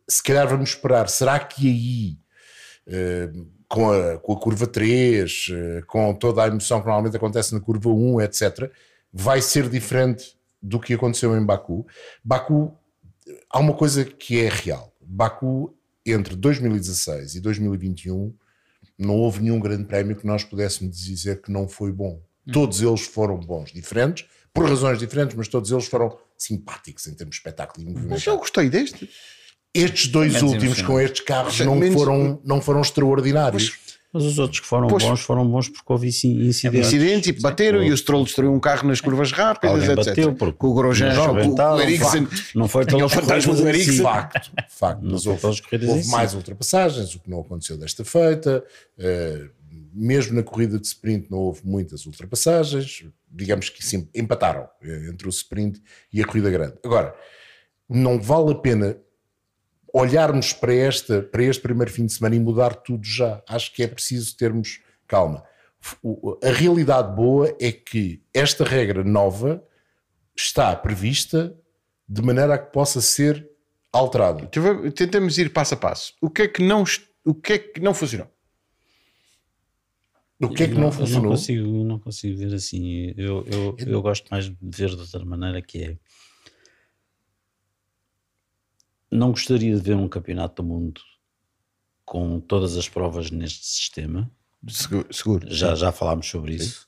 Se 0.07 0.21
calhar 0.21 0.45
vamos 0.47 0.71
esperar. 0.71 1.07
Será 1.07 1.39
que 1.39 1.67
aí, 1.69 2.17
eh, 2.85 3.29
com, 3.69 3.89
a, 3.89 4.17
com 4.17 4.33
a 4.33 4.39
curva 4.39 4.67
3, 4.67 5.47
eh, 5.51 5.81
com 5.87 6.13
toda 6.13 6.43
a 6.43 6.47
emoção 6.47 6.79
que 6.81 6.85
normalmente 6.87 7.15
acontece 7.15 7.53
na 7.53 7.61
curva 7.61 7.89
1, 7.89 8.19
etc., 8.21 8.69
vai 9.13 9.41
ser 9.41 9.69
diferente 9.69 10.35
do 10.61 10.79
que 10.81 10.93
aconteceu 10.93 11.35
em 11.37 11.45
Baku? 11.45 11.87
Baku, 12.21 12.73
há 13.49 13.59
uma 13.59 13.73
coisa 13.73 14.03
que 14.03 14.41
é 14.41 14.49
real. 14.49 14.93
Baku, 15.01 15.73
entre 16.11 16.35
2016 16.35 17.35
e 17.35 17.39
2021, 17.39 18.33
não 18.97 19.15
houve 19.15 19.41
nenhum 19.41 19.59
grande 19.59 19.85
prémio 19.85 20.15
que 20.15 20.25
nós 20.25 20.43
pudéssemos 20.43 20.97
dizer 20.97 21.41
que 21.41 21.51
não 21.51 21.67
foi 21.67 21.91
bom. 21.91 22.21
Todos 22.51 22.81
eles 22.81 23.01
foram 23.01 23.37
bons, 23.37 23.71
diferentes, 23.71 24.25
por 24.53 24.67
razões 24.67 24.97
diferentes, 24.97 25.35
mas 25.35 25.47
todos 25.47 25.69
eles 25.69 25.85
foram 25.85 26.17
simpáticos 26.37 27.05
em 27.07 27.13
termos 27.13 27.35
de 27.35 27.39
espetáculo 27.39 27.83
e 27.83 27.85
Mas 27.85 28.01
movimento. 28.01 28.27
eu 28.27 28.37
gostei 28.37 28.69
deste. 28.69 29.09
Estes 29.73 30.07
dois 30.07 30.41
últimos 30.41 30.81
com 30.81 30.99
estes 30.99 31.21
carros 31.21 31.59
não 31.59 31.79
foram, 31.91 32.41
não 32.43 32.61
foram 32.61 32.81
extraordinários. 32.81 33.69
Mas 33.69 33.86
os 34.25 34.39
outros 34.39 34.59
que 34.59 34.65
foram 34.67 34.87
Pois. 34.87 35.03
bons 35.03 35.19
foram 35.21 35.47
bons 35.47 35.69
porque 35.69 35.91
houve 35.91 36.07
inci- 36.07 36.27
incidentes. 36.47 36.87
Incidentes 36.87 37.27
e 37.29 37.41
bateram 37.41 37.83
e 37.83 37.91
o 37.91 37.97
Stroll 37.97 38.23
destruiu 38.23 38.53
um 38.53 38.59
carro 38.59 38.87
nas 38.87 38.99
curvas 39.01 39.31
rápidas, 39.31 39.81
Alguém 39.87 39.91
etc. 39.91 40.05
bateu 40.07 40.35
porque 40.35 40.57
com 40.57 40.67
o 40.67 40.73
Grosjean, 40.73 41.13
o- 41.31 41.79
Eriksen. 41.81 42.27
Não 42.55 42.67
foi 42.67 42.85
Tinha 42.85 43.05
o 43.05 43.09
pelas 43.09 43.13
fantasma 43.25 43.53
corridas 43.55 43.61
do. 43.61 43.67
Eriksen. 43.67 44.03
Facto, 44.03 44.51
facto. 44.69 45.01
Não 45.01 45.11
Mas 45.11 45.25
houve, 45.25 45.45
houve 45.45 46.07
mais 46.09 46.33
ultrapassagens, 46.33 47.15
o 47.15 47.19
que 47.19 47.29
não 47.29 47.39
aconteceu 47.41 47.77
desta 47.77 48.03
feita. 48.05 48.63
Uh, 48.97 49.49
mesmo 49.93 50.35
na 50.35 50.43
corrida 50.43 50.77
de 50.79 50.85
sprint 50.85 51.29
não 51.31 51.39
houve 51.39 51.61
muitas 51.63 52.05
ultrapassagens. 52.05 53.03
Digamos 53.31 53.69
que 53.69 53.83
sim, 53.83 54.07
empataram 54.15 54.67
eh, 54.81 55.09
entre 55.11 55.27
o 55.27 55.29
sprint 55.29 55.81
e 56.13 56.21
a 56.21 56.25
corrida 56.25 56.49
grande. 56.49 56.75
Agora, 56.85 57.13
não 57.89 58.19
vale 58.21 58.51
a 58.51 58.55
pena 58.55 58.97
olharmos 59.93 60.53
para, 60.53 60.73
esta, 60.73 61.21
para 61.21 61.43
este 61.43 61.61
primeiro 61.61 61.91
fim 61.91 62.05
de 62.05 62.13
semana 62.13 62.35
e 62.35 62.39
mudar 62.39 62.75
tudo 62.75 63.05
já. 63.05 63.41
Acho 63.47 63.73
que 63.73 63.83
é 63.83 63.87
preciso 63.87 64.35
termos 64.35 64.81
calma. 65.07 65.43
A 66.43 66.51
realidade 66.51 67.15
boa 67.15 67.55
é 67.59 67.71
que 67.71 68.21
esta 68.33 68.63
regra 68.63 69.03
nova 69.03 69.63
está 70.35 70.75
prevista 70.75 71.55
de 72.07 72.21
maneira 72.21 72.55
a 72.55 72.57
que 72.57 72.71
possa 72.71 73.01
ser 73.01 73.47
alterada. 73.91 74.43
Então, 74.43 74.91
Tentamos 74.91 75.37
ir 75.37 75.51
passo 75.51 75.73
a 75.73 75.77
passo. 75.77 76.13
O 76.21 76.29
que 76.29 76.43
é 76.43 76.47
que 76.47 76.63
não, 76.63 76.83
o 77.23 77.33
que 77.33 77.53
é 77.53 77.57
que 77.59 77.79
não 77.79 77.93
funcionou? 77.93 78.29
O 80.39 80.49
que 80.49 80.63
é 80.63 80.67
que 80.67 80.75
não, 80.75 80.85
Eu 80.85 80.91
funcionou? 80.91 81.23
Não 81.23 81.29
consigo, 81.31 81.83
não 81.83 81.99
consigo 81.99 82.37
ver 82.37 82.53
assim. 82.53 83.13
Eu, 83.17 83.43
eu, 83.47 83.75
eu 83.79 84.01
gosto 84.01 84.27
mais 84.29 84.45
de 84.45 84.55
ver 84.61 84.89
de 84.89 85.01
outra 85.01 85.25
maneira 85.25 85.61
que 85.61 85.83
é. 85.83 85.97
Não 89.11 89.31
gostaria 89.31 89.75
de 89.75 89.81
ver 89.81 89.95
um 89.95 90.07
campeonato 90.07 90.61
do 90.61 90.67
mundo 90.67 91.01
com 92.05 92.39
todas 92.39 92.77
as 92.77 92.87
provas 92.87 93.31
neste 93.31 93.65
sistema. 93.65 94.29
Seguro. 94.67 95.07
seguro. 95.13 95.47
Já, 95.53 95.75
já 95.75 95.91
falámos 95.91 96.27
sobre 96.27 96.55
isso. 96.55 96.87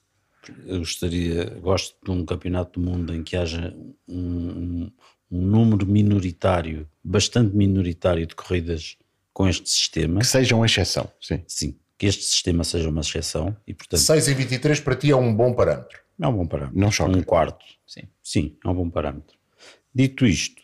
Eu 0.66 0.80
gostaria, 0.80 1.46
gosto 1.62 1.96
de 2.04 2.12
um 2.12 2.26
campeonato 2.26 2.80
do 2.80 2.86
mundo 2.90 3.14
em 3.14 3.24
que 3.24 3.36
haja 3.36 3.74
um, 4.08 4.16
um- 4.18 4.92
um 5.32 5.42
número 5.42 5.86
minoritário, 5.86 6.90
bastante 7.04 7.56
minoritário 7.56 8.26
de 8.26 8.34
corridas 8.36 8.98
com 9.32 9.48
este 9.48 9.70
sistema. 9.70 10.20
Que 10.22 10.26
seja 10.26 10.56
uma 10.56 10.66
exceção. 10.66 11.08
Sim. 11.22 11.44
Sim, 11.48 11.80
que 11.98 12.08
este 12.08 12.24
sistema 12.24 12.64
seja 12.64 12.90
uma 12.90 13.02
exceção 13.02 13.56
e, 13.68 13.74
portanto, 13.74 14.00
6 14.00 14.28
em 14.28 14.34
23 14.34 14.80
para 14.80 14.96
ti 14.96 15.12
é 15.12 15.16
um 15.16 15.34
bom 15.36 15.54
parâmetro. 15.54 16.00
é 16.20 16.28
um 16.28 16.34
bom 16.36 16.48
parâmetro. 16.48 16.80
Não 16.80 16.90
choca. 16.92 17.16
Um 17.16 17.22
quarto. 17.22 17.64
Sim. 17.86 18.02
Sim, 18.24 18.58
é 18.66 18.68
um 18.70 18.74
bom 18.74 18.90
parâmetro. 18.90 19.38
Dito 19.94 20.26
isto, 20.26 20.59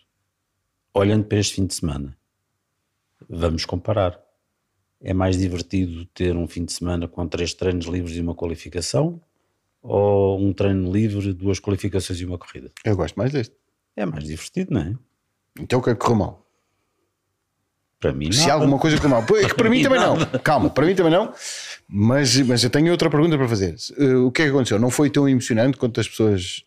olhando 0.96 1.26
para 1.26 1.38
este 1.38 1.56
fim 1.56 1.66
de 1.66 1.74
semana, 1.76 2.18
vamos 3.30 3.66
comparar. 3.66 4.20
É 5.02 5.14
mais 5.14 5.38
divertido 5.38 6.06
ter 6.08 6.36
um 6.36 6.48
fim 6.48 6.66
de 6.66 6.74
semana 6.74 7.08
com 7.08 7.28
três 7.28 7.54
treinos 7.54 7.86
livres 7.86 8.16
e 8.16 8.22
uma 8.22 8.34
qualificação 8.34 9.22
ou 9.84 10.40
um 10.40 10.52
treino 10.52 10.92
livre, 10.92 11.32
duas 11.34 11.60
qualificações 11.60 12.20
e 12.20 12.26
uma 12.26 12.38
corrida? 12.40 12.72
Eu 12.84 12.96
gosto 12.96 13.16
mais 13.16 13.32
deste. 13.32 13.54
É 13.96 14.06
mais 14.06 14.24
divertido, 14.24 14.74
não 14.74 14.82
é? 14.82 14.96
Então 15.60 15.80
o 15.80 15.84
que 15.84 15.90
é 15.92 15.94
que 15.94 16.00
correu 16.00 16.18
mal? 16.18 16.46
Para 18.00 18.12
mim, 18.14 18.32
Se 18.32 18.42
nada. 18.42 18.54
alguma 18.54 18.80
coisa 18.80 18.98
correu 18.98 19.10
mal. 19.12 19.26
Pois, 19.26 19.52
Para 19.54 19.70
mim 19.70 19.84
também 19.84 20.00
não. 20.00 20.18
Calma, 20.44 20.70
para 20.70 20.86
mim 20.86 20.96
também 20.96 21.12
não. 21.12 21.34
Mas, 21.88 22.36
mas 22.42 22.64
eu 22.64 22.70
tenho 22.70 22.92
outra 22.92 23.10
pergunta 23.10 23.38
para 23.38 23.48
fazer. 23.48 23.76
Eh, 23.98 24.16
O 24.16 24.32
que 24.32 24.42
é 24.42 24.46
que 24.46 24.52
aconteceu? 24.52 24.80
Não 24.80 24.90
foi 24.90 25.10
tão 25.10 25.30
emocionante 25.30 25.78
quanto 25.78 26.00
as 26.00 26.08
pessoas, 26.08 26.64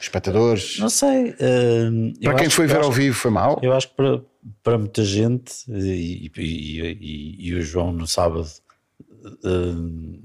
espectadores? 0.00 0.78
Não 0.78 0.88
sei. 0.88 1.34
hum, 1.40 2.12
eu 2.20 2.30
Para 2.30 2.34
quem 2.40 2.50
foi 2.50 2.64
eu 2.64 2.68
ver 2.68 2.80
ao 2.82 2.92
vivo 2.92 3.16
foi 3.16 3.30
mal? 3.30 3.58
Eu 3.62 3.72
acho 3.72 3.88
que 3.88 3.94
para, 3.94 4.22
para 4.62 4.78
muita 4.78 5.04
gente, 5.04 5.52
e, 5.68 6.30
e- 6.36 6.98
e- 7.00 7.36
e 7.48 7.54
o 7.54 7.62
João 7.62 7.92
no 7.92 8.06
sábado 8.06 8.46
hum, 9.44 10.20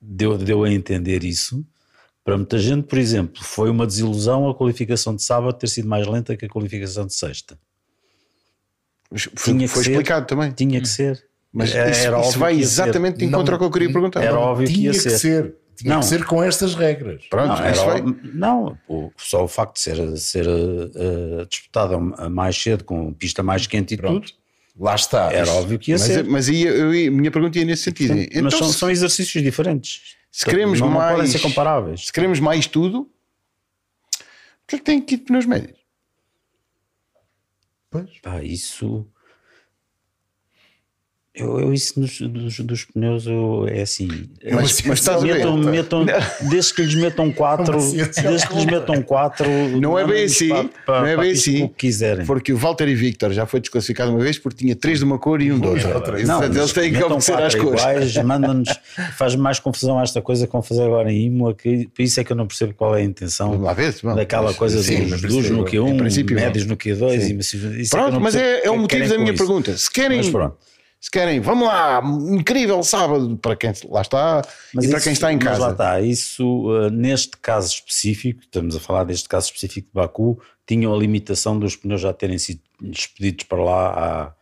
deu, 0.00 0.36
deu 0.38 0.64
a 0.64 0.70
entender 0.70 1.24
isso. 1.24 1.64
Para 2.24 2.36
muita 2.36 2.58
gente, 2.58 2.84
por 2.86 2.98
exemplo, 2.98 3.42
foi 3.42 3.68
uma 3.68 3.86
desilusão 3.86 4.48
a 4.48 4.54
qualificação 4.54 5.14
de 5.16 5.22
sábado 5.24 5.54
ter 5.58 5.68
sido 5.68 5.88
mais 5.88 6.06
lenta 6.06 6.36
que 6.36 6.44
a 6.44 6.48
qualificação 6.48 7.06
de 7.06 7.14
sexta. 7.14 7.58
Foi, 9.34 9.52
Tinha 9.54 9.66
que 9.66 9.74
foi 9.74 9.84
ser. 9.84 9.90
explicado 9.90 10.26
também. 10.26 10.52
Tinha 10.52 10.80
que 10.80 10.88
ser. 10.88 11.22
Mas 11.52 11.74
Era- 11.74 11.90
isso, 11.90 12.00
era 12.06 12.20
isso 12.20 12.38
vai 12.38 12.54
que 12.54 12.62
exatamente 12.62 13.18
de 13.18 13.24
encontro 13.26 13.46
Não- 13.46 13.52
ao 13.54 13.58
que 13.58 13.64
eu 13.66 13.70
queria 13.70 13.92
perguntar. 13.92 14.22
Era 14.22 14.38
óbvio 14.38 14.66
que 14.68 14.72
Tinha 14.72 14.86
ia 14.86 14.92
que 14.92 14.98
ser. 15.00 15.18
ser. 15.18 15.54
Tinha 15.82 15.94
Não. 15.94 16.00
que 16.00 16.06
ser 16.06 16.24
com 16.24 16.42
estas 16.42 16.74
regras. 16.74 17.24
Pronto, 17.26 17.48
Não, 17.60 17.70
isso 17.70 17.82
era- 17.82 17.92
vai. 17.92 18.02
não, 18.34 18.78
o- 18.88 19.10
só 19.16 19.44
o 19.44 19.48
facto 19.48 19.74
de 19.74 19.80
ser, 19.80 20.16
ser 20.16 20.46
uh, 20.46 21.40
uh, 21.42 21.46
disputada 21.46 21.98
mais 22.30 22.56
cedo, 22.56 22.84
com 22.84 23.12
pista 23.12 23.42
mais 23.42 23.66
quente 23.66 23.94
e 23.94 23.96
Pronto. 23.96 24.28
tudo, 24.28 24.38
Lá 24.78 24.94
está. 24.94 25.30
era 25.32 25.42
Isto- 25.42 25.54
óbvio 25.56 25.78
que 25.78 25.90
ia 25.90 25.98
Mas, 25.98 26.06
ser. 26.06 26.24
mas 26.24 26.48
eu, 26.48 26.88
a 26.90 27.10
minha 27.10 27.30
pergunta 27.30 27.58
ia 27.58 27.64
nesse 27.64 27.82
sentido. 27.82 28.14
Então, 28.16 28.42
mas 28.44 28.54
são, 28.54 28.68
se, 28.72 28.78
são 28.78 28.90
exercícios 28.90 29.42
diferentes. 29.42 30.16
se 30.30 30.44
queremos 30.46 30.80
não, 30.80 30.88
não 30.90 30.98
podem 31.00 31.16
mais- 31.18 31.30
ser 31.30 31.40
comparáveis. 31.40 32.06
se 32.06 32.12
queremos 32.12 32.38
mais 32.40 32.66
tudo, 32.66 33.00
o 33.00 33.08
que 34.66 34.76
é 34.76 34.78
que 34.78 34.84
tem 34.84 35.00
que 35.02 35.14
ir 35.16 35.18
de 35.18 35.24
pneus 35.24 35.44
médios? 35.46 35.76
Pois. 37.90 38.08
Pá, 38.22 38.42
isso. 38.42 39.06
Eu, 41.34 41.58
eu 41.60 41.72
isso 41.72 41.98
dos, 41.98 42.20
dos, 42.20 42.60
dos 42.60 42.84
pneus 42.84 43.26
eu, 43.26 43.66
é 43.66 43.80
assim. 43.80 44.06
É 44.42 44.54
Mas- 44.54 44.82
mas 44.82 44.98
estás 44.98 45.22
a 45.22 45.26
ver? 45.26 45.36
metam, 45.36 45.56
metam, 45.56 46.06
desde 46.50 46.74
que 46.74 46.82
lhes 46.82 46.94
metam 46.94 47.32
quatro, 47.32 47.78
É 47.78 48.22
desde 48.28 48.46
que 48.48 48.54
lhes 48.54 48.66
metam 48.66 49.00
quatro, 49.00 49.48
Não 49.80 49.98
é 49.98 50.06
bem 50.06 50.24
assim, 50.24 50.48
para- 50.50 50.68
para- 50.84 51.00
não 51.00 51.06
é 51.06 51.16
bem 51.16 51.30
assim. 51.32 51.62
o 51.62 51.68
que 51.70 51.86
quiserem. 51.86 52.26
Porque 52.26 52.52
o 52.52 52.56
Valtteri 52.58 52.94
Victor 52.94 53.32
já 53.32 53.46
foi 53.46 53.60
desclassificado 53.60 54.10
uma 54.10 54.20
vez 54.20 54.38
porque 54.38 54.58
tinha 54.62 54.76
três 54.76 54.98
de 54.98 55.06
uma 55.06 55.18
cor 55.18 55.40
e 55.40 55.50
um 55.50 55.58
de 55.58 55.66
outra. 55.68 56.20
Isso, 56.20 56.26
mas 56.30 56.54
eles 56.54 56.70
têm 56.74 56.90
que 56.90 56.98
metam 56.98 57.12
obedecer 57.12 57.42
às 57.42 57.54
cores. 57.54 57.82
manda-nos, 58.22 58.68
faz 59.16 59.34
mais 59.34 59.58
confusão 59.58 59.98
esta 60.02 60.20
coisa 60.20 60.46
que 60.46 60.52
vão 60.52 60.60
fazer 60.62 60.82
agora 60.82 61.10
em 61.10 61.28
Imola, 61.28 61.54
que 61.54 61.88
por 61.94 62.02
isso 62.02 62.20
é 62.20 62.24
que 62.24 62.32
eu 62.32 62.36
não 62.36 62.46
percebo 62.46 62.74
qual 62.74 62.94
é 62.94 63.00
a 63.00 63.04
intenção 63.04 63.58
lá 63.58 63.72
ver, 63.72 63.94
bom, 64.02 64.14
daquela 64.14 64.48
mas, 64.48 64.56
coisa 64.56 64.82
sim, 64.82 65.06
dos, 65.06 65.22
dos 65.22 65.48
no 65.48 65.62
em 65.66 65.70
Q1, 65.70 65.96
princípio, 65.96 66.36
médios 66.36 66.66
no 66.66 66.76
Q2 66.76 67.20
Sim. 67.20 67.36
e 67.36 67.80
isso 67.82 67.96
é 67.96 67.98
Pronto, 67.98 68.12
não 68.12 68.20
mas 68.20 68.34
é, 68.36 68.66
é 68.66 68.70
o 68.70 68.76
motivo 68.76 68.88
querem 68.88 69.08
da 69.08 69.18
minha 69.18 69.34
pergunta. 69.34 69.74
Se 69.78 69.90
querem, 69.90 70.18
Mas 70.18 70.28
pronto. 70.28 70.56
Se 71.04 71.10
querem, 71.10 71.40
vamos 71.40 71.66
lá, 71.66 72.00
incrível 72.30 72.80
sábado 72.84 73.36
para 73.36 73.56
quem 73.56 73.72
lá 73.90 74.02
está 74.02 74.40
Mas 74.72 74.84
e 74.84 74.88
para 74.88 74.98
isso- 74.98 75.04
quem 75.04 75.12
está 75.12 75.32
em 75.32 75.36
Mas 75.36 75.58
lá 75.58 75.70
casa. 75.70 75.72
está, 75.72 76.00
isso 76.00 76.68
uh, 76.70 76.90
neste 76.90 77.36
caso 77.38 77.74
específico, 77.74 78.40
estamos 78.42 78.76
a 78.76 78.80
falar 78.80 79.02
deste 79.02 79.28
caso 79.28 79.46
específico 79.46 79.88
de 79.88 79.92
Baku, 79.94 80.40
tinham 80.64 80.94
a 80.94 80.96
limitação 80.96 81.58
dos 81.58 81.74
pneus 81.74 82.00
já 82.02 82.12
terem 82.12 82.38
sido 82.38 82.60
expedidos 82.80 83.44
para 83.46 83.62
lá 83.64 84.32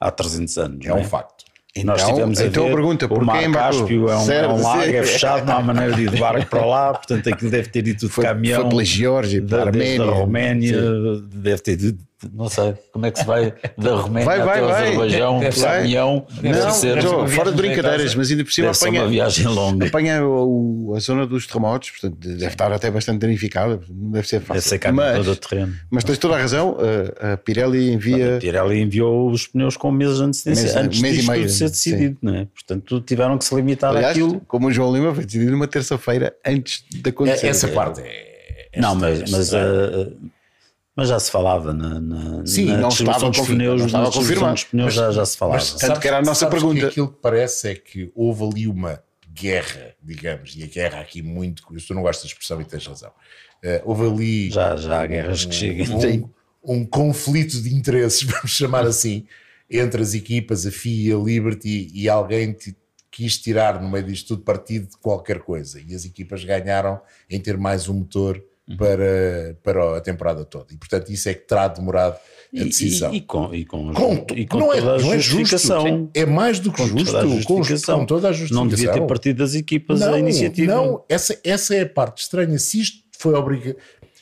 há, 0.00 0.06
há 0.08 0.10
300 0.10 0.56
anos. 0.56 0.86
É 0.86 0.88
não 0.88 1.00
um 1.00 1.04
facto. 1.04 1.44
Nós 1.84 2.00
Então- 2.00 2.14
tivemos 2.14 2.40
a 2.40 2.46
então 2.46 2.64
ver, 2.64 2.72
pergunta, 2.72 3.06
o 3.06 3.22
mar? 3.22 3.52
Cáspio 3.52 4.08
é 4.08 4.16
um, 4.16 4.20
é 4.22 4.24
Certo, 4.24 4.50
um 4.54 4.62
lago, 4.62 4.82
é 4.82 5.02
fechado, 5.02 5.44
não 5.44 5.56
há 5.58 5.60
maneira 5.62 5.92
de 5.94 6.02
ir 6.04 6.10
de 6.10 6.16
barco 6.16 6.46
para 6.48 6.64
lá, 6.64 6.94
portanto 6.94 7.28
aquilo 7.28 7.50
deve 7.50 7.68
ter 7.68 7.86
ido 7.86 7.98
de 8.00 8.08
Foi, 8.08 8.24
caminhão. 8.24 8.62
foi 8.62 8.70
pela 8.70 8.84
Geórgia, 8.86 9.42
da, 9.42 9.48
pela 9.58 9.62
Arménia. 9.68 10.02
a 10.06 10.10
Roménia, 10.14 10.80
Sim. 10.80 11.28
deve 11.34 11.58
ter 11.60 11.72
ido, 11.72 11.98
não 12.32 12.48
sei, 12.48 12.74
como 12.92 13.04
é 13.04 13.10
que 13.10 13.18
se 13.18 13.26
vai 13.26 13.52
da 13.76 13.94
Roménia 13.96 14.24
Vai, 14.24 14.38
vai, 14.40 14.48
até 14.58 14.62
o 14.64 14.68
vai. 14.68 14.82
Azerbaijão, 14.86 15.40
Deve 15.40 15.60
caminhão, 15.60 16.26
deve 16.40 16.58
Não, 16.60 16.70
ser, 16.70 17.02
João, 17.02 17.28
fora 17.28 17.50
de 17.50 17.56
brincadeiras, 17.58 18.14
mas 18.14 18.30
ainda 18.30 18.42
por 18.44 18.52
cima 18.52 18.68
deve 18.68 18.78
ser 18.78 18.84
uma 18.88 18.90
apanha, 18.98 19.08
viagem 19.10 19.46
longa. 19.46 19.86
apanha 19.86 20.24
o- 20.26 20.94
a 20.96 21.00
zona 21.00 21.26
dos 21.26 21.46
terremotos, 21.46 21.90
portanto 21.90 22.16
deve 22.18 22.46
estar 22.46 22.72
até 22.72 22.90
bastante 22.90 23.18
danificada, 23.20 23.78
não 23.90 24.10
deve 24.12 24.26
ser 24.26 24.36
Deve 24.36 24.46
fácil. 24.46 24.62
ser 24.62 24.78
caminho 24.78 25.04
mas, 25.04 25.16
todo 25.18 25.32
o 25.32 25.36
terreno. 25.36 25.74
mas 25.90 26.04
tens 26.04 26.16
toda 26.18 26.36
a 26.36 26.38
razão, 26.38 26.76
a, 27.20 27.32
a 27.32 27.36
Pirelli 27.36 27.92
envia. 27.92 28.36
A 28.36 28.40
Pirelli 28.40 28.80
enviou 28.80 29.30
os 29.30 29.46
pneus 29.46 29.76
com 29.76 29.90
meses 29.90 30.16
de 30.16 30.22
antecedência, 30.24 30.64
Mês- 30.64 30.76
antes 30.76 31.00
mês 31.02 31.14
e 31.14 31.16
disto 31.18 31.30
meio, 31.30 31.42
tudo 31.44 31.52
ser 31.52 31.68
decidido, 31.68 32.16
não 32.22 32.34
é? 32.34 32.46
Portanto, 32.46 33.00
tiveram 33.02 33.36
que 33.36 33.44
se 33.44 33.54
limitar 33.54 33.90
Aliás, 33.94 34.12
àquilo. 34.12 34.40
como 34.48 34.68
o 34.68 34.72
João 34.72 34.94
Lima 34.94 35.14
foi 35.14 35.26
decidido 35.26 35.54
uma 35.54 35.68
terça-feira 35.68 36.34
antes 36.46 36.82
de 36.90 37.10
acontecer. 37.10 37.46
É- 37.46 37.50
Essa 37.50 37.68
parte 37.68 38.00
é. 38.00 38.36
Não, 38.78 38.92
esta- 39.06 39.24
mas, 39.30 39.52
esta- 39.52 39.58
ah, 39.58 40.26
mas 40.96 41.08
já 41.08 41.20
se 41.20 41.30
falava 41.30 41.72
na, 41.74 42.00
na, 42.00 42.46
Sim, 42.46 42.64
na 42.66 42.78
não 42.78 42.88
estava 42.88 43.30
dos 43.30 43.40
pneus, 43.46 43.80
não 43.80 43.86
estava 43.86 44.10
confirmado. 44.10 44.54
dos 44.54 44.64
pneus 44.64 44.94
já, 44.94 45.10
já 45.12 45.24
se 45.26 45.36
falava. 45.36 45.58
Mas 45.58 45.72
Tanto 45.74 46.00
que 46.00 46.08
era 46.08 46.18
a 46.18 46.22
nossa 46.22 46.40
sabes 46.40 46.58
que 46.58 46.64
pergunta. 46.66 46.86
aquilo 46.88 47.08
que 47.08 47.18
parece 47.20 47.68
é 47.68 47.74
que 47.74 48.10
houve 48.14 48.42
ali 48.44 48.66
uma 48.66 49.02
guerra, 49.32 49.94
digamos, 50.02 50.54
e 50.56 50.62
a 50.64 50.66
guerra 50.66 51.00
aqui 51.00 51.20
muito. 51.22 51.62
Tu 51.86 51.94
não 51.94 52.00
gostas 52.02 52.26
de 52.28 52.32
expressão 52.32 52.60
e 52.60 52.64
tens 52.64 52.86
razão. 52.86 53.12
Eh, 53.62 53.82
houve 53.84 54.06
ali. 54.06 54.50
já, 54.50 54.74
já 54.76 55.02
há 55.02 55.06
guerras 55.06 55.44
que 55.44 55.54
chegam. 55.54 56.00
Sim. 56.00 56.30
um, 56.64 56.78
um 56.78 56.84
conflito 56.86 57.60
de 57.60 57.74
interesses, 57.74 58.22
vamos 58.24 58.50
chamar 58.52 58.86
assim, 58.86 59.26
entre 59.70 60.00
as 60.02 60.14
equipas, 60.14 60.64
a 60.66 60.70
FIA 60.70 61.10
e 61.10 61.12
a 61.12 61.18
Liberty, 61.18 61.90
e 61.92 62.08
alguém 62.08 62.52
ti- 62.52 62.74
quis 63.10 63.38
tirar 63.38 63.80
no 63.82 63.90
meio 63.90 64.04
disto 64.06 64.28
tudo 64.28 64.42
partido 64.42 64.88
de 64.88 64.96
qualquer 64.98 65.40
coisa. 65.40 65.80
E 65.86 65.94
as 65.94 66.04
equipas 66.06 66.42
ganharam 66.42 67.00
em 67.28 67.38
ter 67.40 67.56
mais 67.58 67.88
um 67.88 67.94
motor 67.94 68.42
para, 68.76 69.56
para 69.62 69.96
a 69.98 70.00
temporada 70.00 70.44
toda. 70.44 70.66
E 70.72 70.76
portanto, 70.76 71.10
isso 71.10 71.28
é 71.28 71.34
que 71.34 71.46
terá 71.46 71.68
demorado 71.68 72.14
a 72.14 72.18
E, 72.52 72.64
decisão. 72.64 73.12
e, 73.12 73.18
e 73.18 73.20
com, 73.20 73.54
e 73.54 73.64
com, 73.64 73.92
Com- 73.92 74.26
e 74.34 74.46
com 74.46 74.58
não 74.58 74.72
é- 74.72 74.80
não 74.80 75.12
é 75.12 75.18
justo. 75.18 75.56
é 76.14 76.26
mais 76.26 76.58
do 76.58 76.72
que 76.72 76.78
Com 76.82 76.88
justo, 76.88 77.12
toda 77.12 77.26
justificação. 77.28 77.98
com 78.00 78.06
toda 78.06 78.28
a 78.28 78.32
justificação. 78.32 78.64
Não 78.64 78.68
devia 78.68 78.92
ter 78.92 79.06
partido 79.06 79.38
das 79.38 79.54
equipas 79.54 80.02
a 80.02 80.18
iniciativa. 80.18 80.74
Não, 80.74 81.04
essa, 81.08 81.38
essa 81.44 81.74
é 81.74 81.82
a 81.82 81.88
parte 81.88 82.22
estranha. 82.22 82.58
Se 82.58 82.80
isto 82.80 83.02
foi 83.18 83.34
obrigatório. 83.34 83.78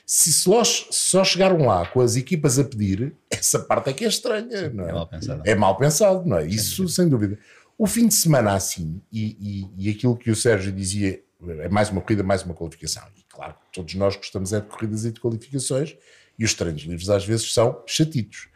Se 0.06 0.30
só, 0.34 0.62
só 0.62 1.24
chegaram 1.24 1.64
lá 1.64 1.86
com 1.86 2.02
as 2.02 2.14
equipas 2.14 2.58
a 2.58 2.64
pedir, 2.64 3.14
essa 3.30 3.58
parte 3.58 3.88
é 3.88 3.92
que 3.94 4.04
é 4.04 4.08
estranha, 4.08 4.68
não 4.68 4.84
é? 4.84 4.90
É 4.90 4.92
mal 4.92 5.06
pensado. 5.06 5.42
É 5.46 5.54
mal 5.54 5.76
pensado, 5.78 6.28
não 6.28 6.36
é? 6.36 6.46
Isso 6.46 6.86
sem 6.90 7.08
dúvida. 7.08 7.38
O 7.78 7.86
fim 7.86 8.06
de 8.06 8.14
semana 8.14 8.52
assim, 8.54 9.00
e, 9.10 9.66
e, 9.78 9.86
e 9.86 9.90
aquilo 9.90 10.14
que 10.14 10.30
o 10.30 10.36
Sérgio 10.36 10.70
dizia, 10.70 11.20
é 11.50 11.68
mais 11.68 11.90
uma 11.90 12.00
corrida, 12.00 12.22
mais 12.22 12.42
uma 12.42 12.54
qualificação. 12.54 13.02
E 13.16 13.22
claro, 13.28 13.54
todos 13.72 13.94
nós 13.94 14.16
gostamos 14.16 14.52
é 14.52 14.60
de 14.60 14.66
corridas 14.66 15.04
e 15.04 15.12
de 15.12 15.20
qualificações, 15.20 15.96
e 16.38 16.44
os 16.44 16.54
treinos 16.54 16.82
livres 16.82 17.08
às 17.10 17.24
vezes 17.24 17.52
são 17.52 17.82
chatitos. 17.86 18.48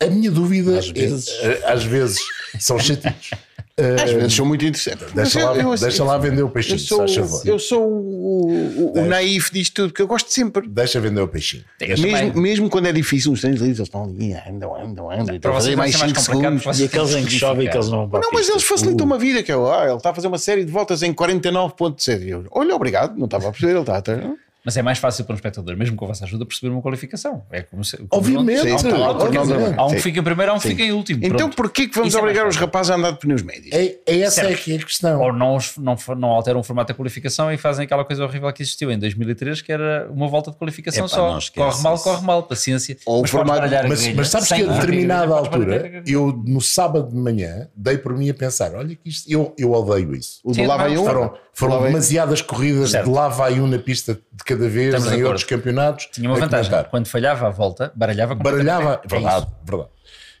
A 0.00 0.06
minha 0.06 0.30
dúvida 0.30 0.78
Às 0.78 0.88
é- 0.88 0.92
vezes. 0.92 1.28
é- 1.40 1.72
às 1.72 1.84
vezes 1.84 2.20
são 2.60 2.78
chatitos. 2.78 3.30
Às 4.02 4.10
vezes 4.10 4.32
são 4.34 4.46
muito 4.46 4.64
interessantes. 4.64 5.12
Deixa, 5.12 5.38
eu- 5.38 5.46
lá, 5.48 5.56
eu- 5.56 5.74
deixa 5.76 6.02
lá 6.02 6.16
vender 6.16 6.42
o 6.42 6.46
Eu 6.46 6.48
peixinho, 6.48 6.78
se 6.78 6.86
sou, 6.86 6.98
faz 6.98 7.14
favor. 7.14 7.42
eu 7.46 7.58
sou 7.58 7.82
o, 7.82 8.92
o, 8.94 8.98
o 9.00 9.04
naif 9.04 9.52
disto 9.52 9.74
tudo, 9.74 9.92
que 9.92 10.00
eu 10.00 10.06
gosto 10.06 10.32
sempre. 10.32 10.66
Deixa 10.66 10.98
vender 10.98 11.20
o 11.20 11.28
peixinho. 11.28 11.62
Mesmo, 11.78 12.40
mesmo 12.40 12.70
quando 12.70 12.86
é 12.86 12.92
difícil, 12.92 13.32
os 13.32 13.40
treinos 13.42 13.60
livres 13.60 13.78
eles 13.78 13.88
estão 13.88 14.04
ali, 14.04 14.32
andam, 14.32 14.74
andam, 14.74 15.10
andam, 15.10 15.34
e 15.34 15.36
estão 15.36 15.40
Para 15.40 15.50
a 15.50 15.54
fazer 15.54 15.76
mais 15.76 15.92
ser 15.92 15.98
mais 15.98 16.12
5 16.12 16.24
complicado. 16.24 16.42
segundos. 16.42 16.62
porque 16.64 16.82
E 16.82 16.84
aqueles 16.86 17.10
em 17.14 17.24
que 17.26 17.32
chove 17.38 17.62
e 17.64 17.66
justificar. 17.66 17.70
que 17.72 17.76
eles 17.76 17.88
não 17.90 18.08
vão 18.08 18.20
Não, 18.22 18.30
mas 18.32 18.48
eles 18.48 18.62
facilitam 18.62 19.04
uma 19.06 19.18
vida, 19.18 19.42
que 19.42 19.52
é, 19.52 19.54
ah, 19.54 19.84
ele 19.88 19.96
está 19.96 20.08
a 20.08 20.14
fazer 20.14 20.28
uma 20.28 20.38
série 20.38 20.64
de 20.64 20.72
voltas 20.72 21.02
em 21.02 21.12
49.7. 21.12 22.22
E 22.24 22.30
eu, 22.30 22.44
Olha, 22.52 22.74
obrigado, 22.74 23.14
não 23.18 23.26
estava 23.26 23.48
a 23.48 23.50
perceber, 23.50 23.72
ele 23.72 23.80
está 23.80 23.98
a 23.98 24.00
ter. 24.02 24.24
Mas 24.66 24.76
é 24.76 24.82
mais 24.82 24.98
fácil 24.98 25.24
para 25.24 25.32
um 25.32 25.36
espectador, 25.36 25.76
mesmo 25.76 25.94
com 25.94 26.04
a 26.04 26.08
vossa 26.08 26.24
ajuda, 26.24 26.44
perceber 26.44 26.72
uma 26.72 26.82
qualificação. 26.82 27.44
É 27.52 27.62
como 27.62 27.84
se, 27.84 27.96
como 27.98 28.08
Obviamente, 28.10 28.68
há 28.68 28.74
um 28.74 28.78
sim, 28.78 28.90
claro, 28.90 29.14
dizer, 29.30 29.38
obviamente. 29.38 29.78
há 29.78 29.86
um 29.86 29.90
que 29.90 30.00
fica 30.00 30.18
em 30.18 30.22
primeiro, 30.24 30.50
há 30.50 30.54
um 30.56 30.58
que 30.58 30.68
fica 30.68 30.82
em 30.82 30.90
último. 30.90 31.20
Então 31.24 31.36
pronto. 31.38 31.56
porquê 31.56 31.86
que 31.86 31.94
vamos 31.94 32.08
Isso 32.08 32.18
é 32.18 32.20
obrigar 32.20 32.48
os 32.48 32.54
fácil. 32.56 32.66
rapazes 32.66 32.90
a 32.90 32.96
andar 32.96 33.12
de 33.12 33.18
pneus 33.20 33.42
médios? 33.42 33.72
É, 33.72 33.96
é 34.04 34.18
essa 34.22 34.40
é 34.42 34.54
que 34.54 34.72
é 34.72 34.76
a 34.76 34.82
questão. 34.84 35.20
Ou 35.20 35.32
não, 35.32 35.54
os- 35.54 35.76
não, 35.78 35.96
não 36.18 36.28
alteram 36.30 36.58
o 36.58 36.62
formato 36.64 36.92
da 36.92 36.96
qualificação 36.96 37.52
e 37.52 37.56
fazem 37.56 37.84
aquela 37.84 38.04
coisa 38.04 38.24
horrível 38.24 38.52
que 38.52 38.60
existiu 38.62 38.90
em 38.90 38.98
2003, 38.98 39.62
que 39.62 39.70
era 39.70 40.10
uma 40.10 40.26
volta 40.26 40.50
de 40.50 40.56
qualificação 40.56 41.06
Epá, 41.06 41.14
só. 41.14 41.32
não 41.34 41.40
Corre 41.70 41.82
mal, 41.84 41.98
corre 42.00 42.26
mal, 42.26 42.42
paciência. 42.42 42.96
Ou 43.06 43.18
o 43.18 43.22
Mas 43.22 43.30
formato- 43.30 43.60
Mas, 43.60 43.70
grelha 44.02 44.14
mas 44.16 44.28
sabes 44.28 44.48
que 44.48 44.62
a 44.62 44.66
determinada 44.66 45.32
altura, 45.32 46.02
eu 46.04 46.32
no 46.44 46.60
sábado 46.60 47.08
de 47.10 47.16
manhã 47.16 47.68
dei 47.76 47.98
por 47.98 48.16
mim 48.18 48.28
a 48.30 48.34
pensar: 48.34 48.74
olha 48.74 48.96
que 48.96 49.08
isto, 49.08 49.30
eu, 49.30 49.54
eu 49.56 49.70
odeio 49.72 50.12
isso. 50.14 50.40
O 50.42 50.52
Sim, 50.52 50.62
do 50.62 50.68
lá 50.68 50.76
vai 50.76 50.92
não, 50.94 51.04
um. 51.04 51.30
Foram, 51.58 51.82
demasiadas 51.84 52.42
corridas 52.42 52.90
Certo. 52.90 53.06
de 53.06 53.10
lá 53.10 53.28
vai 53.28 53.58
um 53.58 53.66
na 53.66 53.78
pista 53.78 54.12
de 54.14 54.44
cada 54.44 54.68
vez, 54.68 54.94
Estamos 54.94 55.10
em 55.18 55.24
outros 55.24 55.44
campeonatos. 55.44 56.06
Tinha 56.12 56.28
uma 56.28 56.36
a 56.36 56.40
vantagem. 56.40 56.70
comentar. 56.70 56.90
Quando 56.90 57.06
falhava 57.08 57.46
a 57.46 57.50
volta, 57.50 57.90
baralhava 57.94 58.34
Baralhava, 58.34 58.98
completamente. 58.98 59.06
É 59.06 59.08
verdade, 59.20 59.46
isso. 59.46 59.56
verdade. 59.64 59.90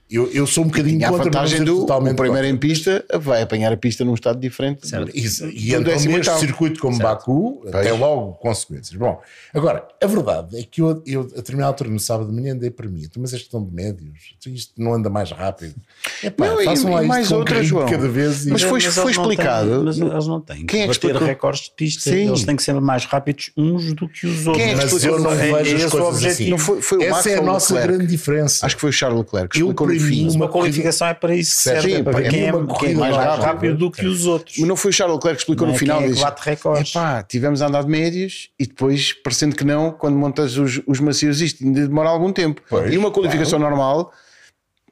Eu, 0.08 0.30
eu 0.30 0.46
sou 0.46 0.62
um 0.62 0.68
bocadinho 0.68 0.98
Tinha 0.98 1.08
a 1.08 1.10
contra, 1.10 1.24
mas 1.26 1.34
vantagem 1.34 1.64
do 1.64 1.80
totalmente 1.80 2.12
o 2.12 2.16
primeiro 2.16 2.46
contra. 2.46 2.56
em 2.56 2.56
pista 2.56 3.04
vai 3.18 3.42
apanhar 3.42 3.72
a 3.72 3.76
pista 3.76 4.04
num 4.04 4.14
estado 4.14 4.38
diferente. 4.38 4.86
Certo. 4.86 5.10
Isso, 5.12 5.46
e 5.48 5.50
do 5.50 5.66
então 5.66 5.82
décimo 5.82 6.16
neste 6.16 6.38
circuito 6.38 6.78
como 6.80 6.96
Certo. 6.96 7.08
Baku, 7.08 7.64
tem 7.82 7.90
logo 7.98 8.34
consequências. 8.34 8.96
Bom, 8.96 9.20
agora, 9.52 9.84
a 10.00 10.06
verdade 10.06 10.58
é 10.60 10.62
que 10.62 10.80
eu, 10.80 11.02
eu 11.04 11.22
a 11.22 11.24
determinada 11.36 11.70
altura 11.70 11.90
no 11.90 11.98
sábado 11.98 12.30
de 12.30 12.40
manhã 12.40 12.54
andei 12.54 12.70
para 12.70 12.86
mim, 12.88 13.02
"Então, 13.04 13.20
mas 13.20 13.34
é 13.34 13.38
questão 13.38 13.64
de 13.64 13.74
médios, 13.74 14.36
Então, 14.38 14.52
isto 14.52 14.72
não 14.80 14.94
anda 14.94 15.10
mais 15.10 15.32
rápido. 15.32 15.74
Epá, 16.22 16.46
Não, 16.46 16.60
e- 16.60 16.64
façam 16.66 16.92
lá 16.92 17.02
e 17.02 17.06
mais 17.08 17.32
outra, 17.32 17.60
João. 17.64 17.88
cada 17.88 18.08
vez 18.08 18.46
e 18.46 18.50
Mas 18.50 18.62
foi- 18.62 18.80
eles 18.80 18.94
foi 18.94 19.10
explicado. 19.10 19.70
têm- 19.70 19.84
mas 19.84 19.98
eles 19.98 20.26
não 20.28 20.40
têm 20.40 20.66
Quem 20.66 20.82
é 20.82 20.82
que 20.84 20.88
bater 20.88 21.06
explicou? 21.08 21.26
recordes 21.26 21.62
de 21.64 21.70
pista. 21.72 22.10
Sim. 22.10 22.28
Eles 22.28 22.44
têm 22.44 22.54
que 22.54 22.62
ser 22.62 22.80
mais 22.80 23.04
rápidos 23.06 23.50
uns 23.56 23.92
do 23.92 24.08
que 24.08 24.24
os 24.28 24.46
outros. 24.46 24.56
Quem 24.64 24.72
é 24.72 24.78
que 24.78 24.92
mas 24.92 25.04
eu 25.04 25.18
não 25.18 25.32
É- 25.32 25.34
vejo 25.64 25.76
é 25.82 25.84
as 25.84 25.90
coisas 25.90 26.08
objetivo. 26.14 26.28
assim. 26.32 26.50
Não 26.50 26.58
foi- 26.58 26.80
foi 26.80 26.98
o 26.98 27.02
Essa 27.02 27.30
é 27.30 27.38
a 27.38 27.42
nossa 27.42 27.80
grande 27.80 28.06
diferença. 28.06 28.64
Acho 28.64 28.76
que 28.76 28.80
foi 28.80 28.90
o 28.90 28.92
Charles 28.92 29.18
Leclerc 29.18 29.48
que 29.48 29.58
explicou 29.58 29.95
fim. 30.00 30.28
uma 30.28 30.46
Uma 30.46 30.48
qualificação 30.48 31.06
é 31.08 31.14
para 31.14 31.34
isso 31.34 31.56
que 31.56 31.62
Certo. 31.62 31.82
serve, 31.82 31.94
Sim, 31.96 32.00
é 32.00 32.02
para 32.04 32.22
quem 32.28 32.46
é, 32.46 32.52
uma 32.54 32.66
quem 32.66 32.74
é 32.74 32.78
corrida 32.94 33.00
mais 33.00 33.16
rápido, 33.16 33.42
rápida. 33.44 33.74
do 33.74 33.90
que 33.90 34.06
os 34.06 34.26
outros. 34.26 34.56
Mas 34.58 34.68
não 34.68 34.76
foi 34.76 34.90
o 34.90 34.92
Charles 34.94 35.14
Leclerc 35.16 35.36
que 35.36 35.42
explicou 35.42 35.66
Não 35.66 35.72
no 35.72 35.76
é 35.76 35.78
final. 35.78 35.98
quem 35.98 36.10
é 36.10 36.14
que 36.14 36.20
bate 36.20 36.42
recordes. 36.48 36.90
Epá, 36.90 37.22
tivemos 37.22 37.62
a 37.62 37.66
andar 37.68 37.82
de 37.84 37.90
médios 37.90 38.50
e 38.58 38.66
depois, 38.66 39.12
parecendo 39.12 39.54
que 39.56 39.64
não, 39.64 39.90
quando 39.90 40.16
montas 40.16 40.56
os, 40.56 40.80
os 40.86 41.00
macios, 41.00 41.40
isto 41.40 41.64
ainda 41.64 41.86
demora 41.86 42.08
algum 42.08 42.32
tempo. 42.32 42.60
Pois, 42.68 42.92
e 42.92 42.96
uma 42.98 43.10
qualificação 43.10 43.58
normal, 43.58 44.12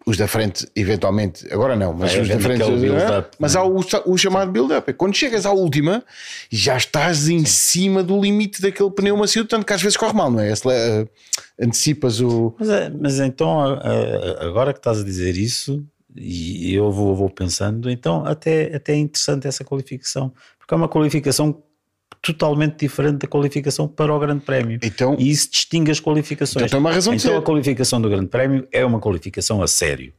os 0.07 0.17
da 0.17 0.29
frente, 0.29 0.69
eventualmente, 0.77 1.51
agora 1.53 1.75
não, 1.75 1.93
mas 1.95 2.13
Vai 2.13 2.21
os 2.23 2.29
da 2.29 2.35
havendo 2.35 2.47
frente, 2.47 2.63
aquele 2.63 2.81
build-up, 2.81 3.37
mas 3.39 3.57
há 3.57 3.65
o, 3.65 3.81
o 4.07 4.19
chamado 4.19 4.51
build-up. 4.53 4.91
É 4.91 4.93
quando 4.93 5.15
chegas 5.17 5.47
à 5.47 5.51
última, 5.53 6.05
já 6.51 6.77
estás 6.77 7.29
em 7.29 7.45
cima 7.47 8.03
do 8.03 8.21
limite 8.21 8.61
daquele 8.61 8.91
pneu 8.91 9.17
macio, 9.17 9.45
tanto 9.47 9.65
que 9.65 9.73
às 9.73 9.81
vezes 9.81 9.97
corre 9.97 10.13
mal, 10.13 10.31
não 10.31 10.41
é? 10.41 10.53
Eh, 10.53 11.07
antecipas 11.59 12.21
o. 12.21 12.55
Mas, 12.59 12.69
é- 12.69 12.91
mas 12.91 13.19
então, 13.19 13.61
agora 14.41 14.73
que 14.73 14.79
estás 14.79 15.01
a 15.01 15.05
dizer 15.05 15.37
isso, 15.37 15.83
e 16.15 16.75
eu 16.75 16.93
vou, 16.93 17.17
vou 17.17 17.31
pensando, 17.31 17.91
então 17.91 18.25
até, 18.27 18.77
até 18.77 18.93
é 18.93 18.97
interessante 18.97 19.49
essa 19.49 19.65
qualificação, 19.65 20.33
porque 20.59 20.73
é 20.75 20.77
uma 20.77 20.89
qualificação 20.89 21.64
totalmente 22.25 22.79
diferente 22.79 23.19
da 23.19 23.29
qualificação 23.29 23.87
para 23.87 24.15
o 24.15 24.19
Grande 24.19 24.45
Prémio. 24.45 24.79
Então- 24.83 25.17
e 25.19 25.31
isso 25.31 25.51
distingue 25.51 25.91
as 25.91 26.01
qualificações. 26.01 26.67
Então 26.67 26.69
tem 26.69 26.81
uma 26.81 26.93
razão 26.93 27.15
de 27.15 27.21
Então 27.21 27.33
ser. 27.33 27.39
a 27.39 27.43
qualificação 27.43 28.01
do 28.01 28.09
Grande 28.09 28.29
Prémio 28.29 28.67
é 28.73 28.85
uma 28.85 28.99
qualificação 29.01 29.63
a 29.63 29.67
sério. 29.69 30.13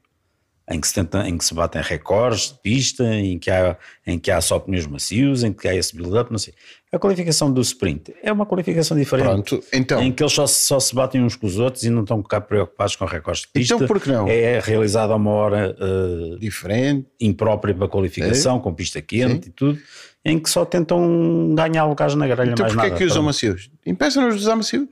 Em 0.67 0.81
que, 0.81 0.87
se 0.87 0.95
tenta, 0.95 1.27
em 1.29 1.37
que 1.37 1.45
se 1.45 1.53
batem 1.53 1.79
recordes 1.79 2.47
de 2.51 2.59
pista, 2.63 3.03
em 3.13 3.37
que, 3.37 3.51
há, 3.51 3.77
em 4.07 4.17
que 4.17 4.31
há 4.31 4.41
só 4.41 4.57
pneus 4.57 4.87
macios, 4.87 5.43
em 5.43 5.53
que 5.53 5.67
há 5.67 5.75
esse 5.75 5.95
build-up, 5.95 6.31
não 6.31 6.39
sei. 6.39 6.55
A 6.91 6.97
qualificação 6.97 7.53
do 7.53 7.61
sprint 7.61 8.15
é 8.23 8.31
uma 8.33 8.47
qualificação 8.47 8.97
diferente. 8.97 9.27
Pronto, 9.27 9.63
então. 9.71 10.01
Em 10.01 10.11
que 10.11 10.23
eles 10.23 10.33
só, 10.33 10.47
só 10.47 10.79
se 10.79 10.95
batem 10.95 11.21
uns 11.21 11.35
com 11.35 11.45
os 11.45 11.59
outros 11.59 11.83
e 11.83 11.91
não 11.91 12.01
estão 12.01 12.19
cá 12.23 12.41
preocupados 12.41 12.95
com 12.95 13.05
recordes 13.05 13.43
de 13.43 13.49
pista. 13.49 13.75
Então, 13.75 13.85
por 13.87 14.01
que 14.01 14.09
não? 14.09 14.27
É 14.27 14.59
realizada 14.59 15.13
a 15.13 15.17
uma 15.17 15.29
hora 15.29 15.75
eh, 15.79 16.37
Diferente. 16.39 17.05
imprópria 17.21 17.75
para 17.75 17.85
a 17.85 17.89
qualificação, 17.89 18.59
com 18.59 18.73
pista 18.73 18.99
quente 19.03 19.49
e 19.49 19.51
tudo, 19.51 19.77
em 20.25 20.39
que 20.39 20.49
só 20.49 20.65
tentam 20.65 21.53
ganhar 21.55 21.85
lugares 21.85 22.15
na 22.15 22.25
grelha, 22.27 22.51
Então 22.51 22.63
mais 22.63 22.73
porquê 22.73 22.89
nada. 22.89 22.95
é 22.95 22.97
que 22.97 23.05
usam 23.05 23.21
macios? 23.23 23.69
Impeçam-nos 23.85 24.35
de 24.35 24.41
usar 24.41 24.55
macios. 24.55 24.87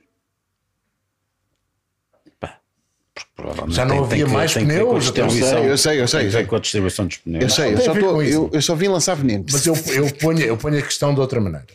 Já 3.68 3.84
não 3.84 3.96
tem- 3.96 4.04
havia 4.22 4.24
tem 4.26 4.34
mais 4.34 4.52
que 4.54 4.60
pneus, 4.60 5.06
Eu 5.16 5.28
sei, 5.30 5.70
eu 5.70 5.76
sei, 5.78 6.00
eu 6.02 6.06
tem 6.08 6.26
que 6.26 6.32
sei. 6.32 6.46
com 6.46 6.56
a 6.56 6.58
distribuição 6.60 7.06
dos 7.06 7.16
pneus. 7.18 7.42
Eu 7.42 7.50
sei, 7.50 7.74
eu 7.74 7.80
só, 7.80 7.92
tô, 7.94 8.22
eu, 8.22 8.50
eu 8.52 8.62
só 8.62 8.74
vim 8.74 8.88
lançar 8.88 9.14
veneno. 9.16 9.44
Mas 9.50 9.66
eu, 9.66 9.74
eu, 9.74 10.14
ponho, 10.14 10.40
eu 10.40 10.56
ponho 10.56 10.78
a 10.78 10.82
questão 10.82 11.12
de 11.12 11.20
outra 11.20 11.40
maneira. 11.40 11.66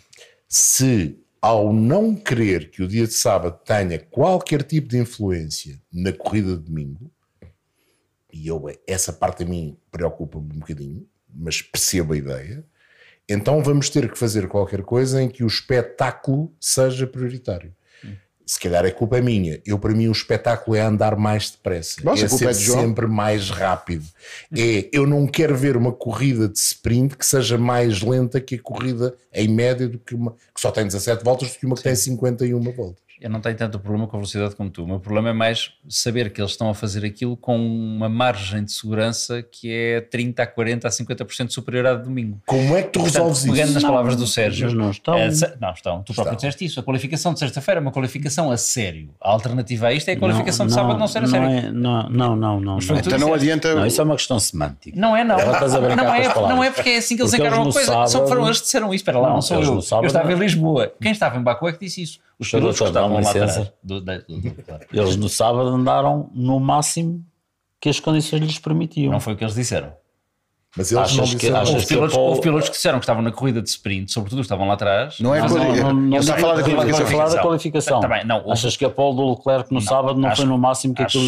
Se 0.47 1.17
ao 1.41 1.71
não 1.73 2.15
querer 2.15 2.69
que 2.71 2.81
o 2.81 2.87
dia 2.87 3.05
de 3.05 3.13
sábado 3.13 3.59
tenha 3.65 3.99
qualquer 3.99 4.63
tipo 4.63 4.87
de 4.87 4.97
influência 4.97 5.79
na 5.91 6.11
corrida 6.11 6.55
de 6.57 6.63
domingo, 6.63 7.11
e 8.31 8.47
eu, 8.47 8.63
essa 8.87 9.11
parte 9.13 9.43
a 9.43 9.45
mim 9.45 9.77
preocupa-me 9.91 10.45
um 10.53 10.59
bocadinho, 10.59 11.05
mas 11.33 11.61
percebo 11.61 12.13
a 12.13 12.17
ideia, 12.17 12.63
então 13.29 13.61
vamos 13.61 13.89
ter 13.89 14.11
que 14.11 14.17
fazer 14.17 14.47
qualquer 14.47 14.81
coisa 14.81 15.21
em 15.21 15.29
que 15.29 15.43
o 15.43 15.47
espetáculo 15.47 16.51
seja 16.59 17.05
prioritário. 17.05 17.73
Se 18.49 18.59
calhar 18.59 18.83
a 18.83 18.91
culpa 18.91 19.19
é 19.19 19.21
minha. 19.21 19.61
Eu, 19.63 19.77
para 19.77 19.93
mim, 19.93 20.07
o 20.07 20.11
espetáculo 20.11 20.75
é 20.75 20.81
andar 20.81 21.15
mais 21.15 21.51
depressa. 21.51 22.01
Nossa, 22.03 22.23
é 22.23 22.25
a 22.25 22.29
culpa 22.29 22.51
ser 22.51 22.71
é 22.71 22.81
sempre 22.81 23.05
mais 23.05 23.51
rápido. 23.51 24.03
É, 24.51 24.89
eu 24.91 25.05
não 25.05 25.27
quero 25.27 25.55
ver 25.55 25.77
uma 25.77 25.91
corrida 25.91 26.49
de 26.49 26.57
sprint 26.57 27.15
que 27.15 27.23
seja 27.23 27.59
mais 27.59 28.01
lenta 28.01 28.41
que 28.41 28.55
a 28.55 28.59
corrida 28.59 29.15
em 29.31 29.47
média 29.47 29.87
do 29.87 29.99
que 29.99 30.15
uma 30.15 30.31
que 30.31 30.59
só 30.59 30.71
tem 30.71 30.83
17 30.83 31.23
voltas 31.23 31.51
do 31.51 31.59
que 31.59 31.65
uma 31.67 31.75
que 31.75 31.83
tem 31.83 31.93
51 31.93 32.59
voltas. 32.71 33.08
Eu 33.21 33.29
não 33.29 33.41
tenho 33.41 33.55
tanto 33.57 33.77
problema 33.79 34.07
com 34.07 34.15
a 34.15 34.19
velocidade 34.19 34.55
como 34.55 34.69
tu. 34.69 34.83
O 34.83 34.87
meu 34.87 34.99
problema 34.99 35.29
é 35.29 35.33
mais 35.33 35.71
saber 35.89 36.31
que 36.31 36.39
eles 36.39 36.51
estão 36.51 36.69
a 36.69 36.73
fazer 36.73 37.03
aquilo 37.05 37.35
com 37.35 37.57
uma 37.57 38.07
margem 38.07 38.63
de 38.63 38.71
segurança 38.71 39.41
que 39.43 39.69
é 39.71 39.99
30 39.99 40.41
a 40.43 40.47
40 40.47 40.87
a 40.87 40.91
50% 40.91 41.49
superior 41.51 41.85
à 41.87 41.95
de 41.95 42.03
domingo. 42.03 42.41
Como 42.45 42.77
é 42.77 42.81
que 42.83 42.89
tu 42.91 42.99
Portanto, 43.01 43.15
resolves 43.23 43.41
pegando 43.43 43.63
isso? 43.65 43.73
nas 43.73 43.83
palavras 43.83 44.15
do 44.15 44.25
Sérgio, 44.25 44.67
mas 44.67 44.73
não 44.73 44.91
estão. 44.91 45.15
é, 45.17 45.29
não 45.59 45.71
estão. 45.71 46.01
Tu 46.03 46.13
próprio 46.13 46.21
Estão. 46.23 46.35
disseste 46.35 46.63
isso. 46.65 46.79
A 46.79 46.83
qualificação 46.83 47.33
de 47.33 47.39
sexta-feira 47.39 47.79
é 47.79 47.81
uma 47.81 47.91
qualificação 47.91 48.51
a 48.51 48.57
sério. 48.57 49.09
A 49.21 49.29
alternativa 49.31 49.87
a 49.87 49.93
isto 49.93 50.07
é 50.07 50.13
a 50.13 50.17
qualificação 50.17 50.65
Não, 50.65 50.67
de 50.69 50.73
sábado 50.73 50.97
não 50.99 51.07
ser 51.07 51.23
a 51.23 51.27
sério. 51.27 51.47
é- 51.49 51.71
não, 51.71 52.09
não, 52.09 52.35
não, 52.37 52.59
não. 52.61 52.77
não. 52.79 52.97
Então 52.97 53.19
não 53.19 53.33
adianta. 53.33 53.75
Não, 53.75 53.85
isso 53.85 53.99
é 53.99 54.03
uma 54.05 54.15
questão 54.15 54.39
semântica. 54.39 54.97
Não 54.97 55.15
é, 55.17 55.23
não. 55.25 55.35
Não, 55.37 56.13
é, 56.15 56.27
não 56.53 56.63
é 56.63 56.71
porque 56.71 56.89
é 56.91 56.97
assim 56.97 57.15
que 57.17 57.21
eles 57.21 57.31
Porque 57.31 57.43
encaram 57.45 57.61
a 57.63 57.65
eles 57.65 57.73
coisa. 57.73 57.91
no 57.91 57.97
Só 58.01 58.07
sábado- 58.07 58.27
foram 58.29 58.45
eles 58.45 58.59
que 58.59 58.63
disseram 58.65 58.87
isso. 58.93 59.01
Espera 59.01 59.19
lá, 59.19 59.27
não, 59.27 59.35
Não, 59.35 59.41
sou 59.41 59.57
eles 59.57 59.67
eu. 59.69 59.81
sábado 59.81 60.05
eu 60.05 60.07
estava 60.07 60.31
em 60.31 60.35
não. 60.35 60.41
Lisboa. 60.41 60.93
Quem 61.01 61.11
estava 61.11 61.37
em 61.37 61.43
Baku 61.43 61.67
é 61.67 61.73
que 61.73 61.79
disse 61.85 62.01
isso. 62.01 62.19
Os 62.39 62.49
pilotos 62.49 62.77
que 62.79 62.85
estavam 62.85 63.19
lá 63.21 63.29
atrás. 63.29 63.71
Do- 63.83 64.01
da- 64.01 64.17
do- 64.19 64.39
do- 64.41 64.63
claro. 64.63 64.85
Eles 64.93 65.15
no 65.17 65.27
sábado 65.27 65.67
andaram 65.69 66.29
no 66.33 66.59
máximo 66.59 67.23
que 67.81 67.89
as 67.89 67.99
condições 67.99 68.41
lhes 68.41 68.59
permitiam. 68.59 69.11
Não 69.11 69.19
foi 69.19 69.33
o 69.33 69.37
que 69.37 69.43
eles 69.43 69.55
disseram. 69.55 69.91
Mas 70.79 70.91
eles 70.93 71.03
Achas 71.03 71.17
não 71.17 71.37
que- 71.37 71.47
achas 71.49 71.69
Houve 71.69 71.81
que 71.81 71.87
pilotos, 71.93 72.15
Paul- 72.15 72.27
houve 72.29 72.41
pilotos 72.41 72.69
que 72.69 72.75
disseram 72.75 72.99
que 72.99 73.03
estavam 73.03 73.21
na 73.21 73.31
corrida 73.33 73.61
de 73.61 73.67
sprint, 73.69 74.11
sobretudo 74.11 74.39
os 74.39 74.43
que 74.47 74.53
estavam 74.53 74.65
lá 74.65 74.75
atrás. 74.75 75.19
Não 75.19 75.35
é 75.35 75.39
não, 75.41 75.47
não, 75.49 75.93
não 75.93 76.17
está 76.19 76.35
a 76.35 76.37
falar 76.39 76.53
da 76.55 76.63
qualificação. 76.63 77.05
falar 77.07 77.29
da 77.29 77.41
qualificação. 77.41 77.99
Tá 77.99 78.07
bem, 78.07 78.25
não, 78.25 78.37
houve- 78.37 78.51
Achas 78.51 78.77
que 78.77 78.85
a 78.85 78.89
pole 78.89 79.17
do 79.17 79.29
Leclerc 79.31 79.73
no 79.73 79.81
sábado 79.81 80.19
não 80.19 80.29
acho- 80.29 80.37
foi 80.41 80.45
no 80.49 80.57
máximo 80.57 80.93
que 80.95 81.03
aquilo 81.03 81.23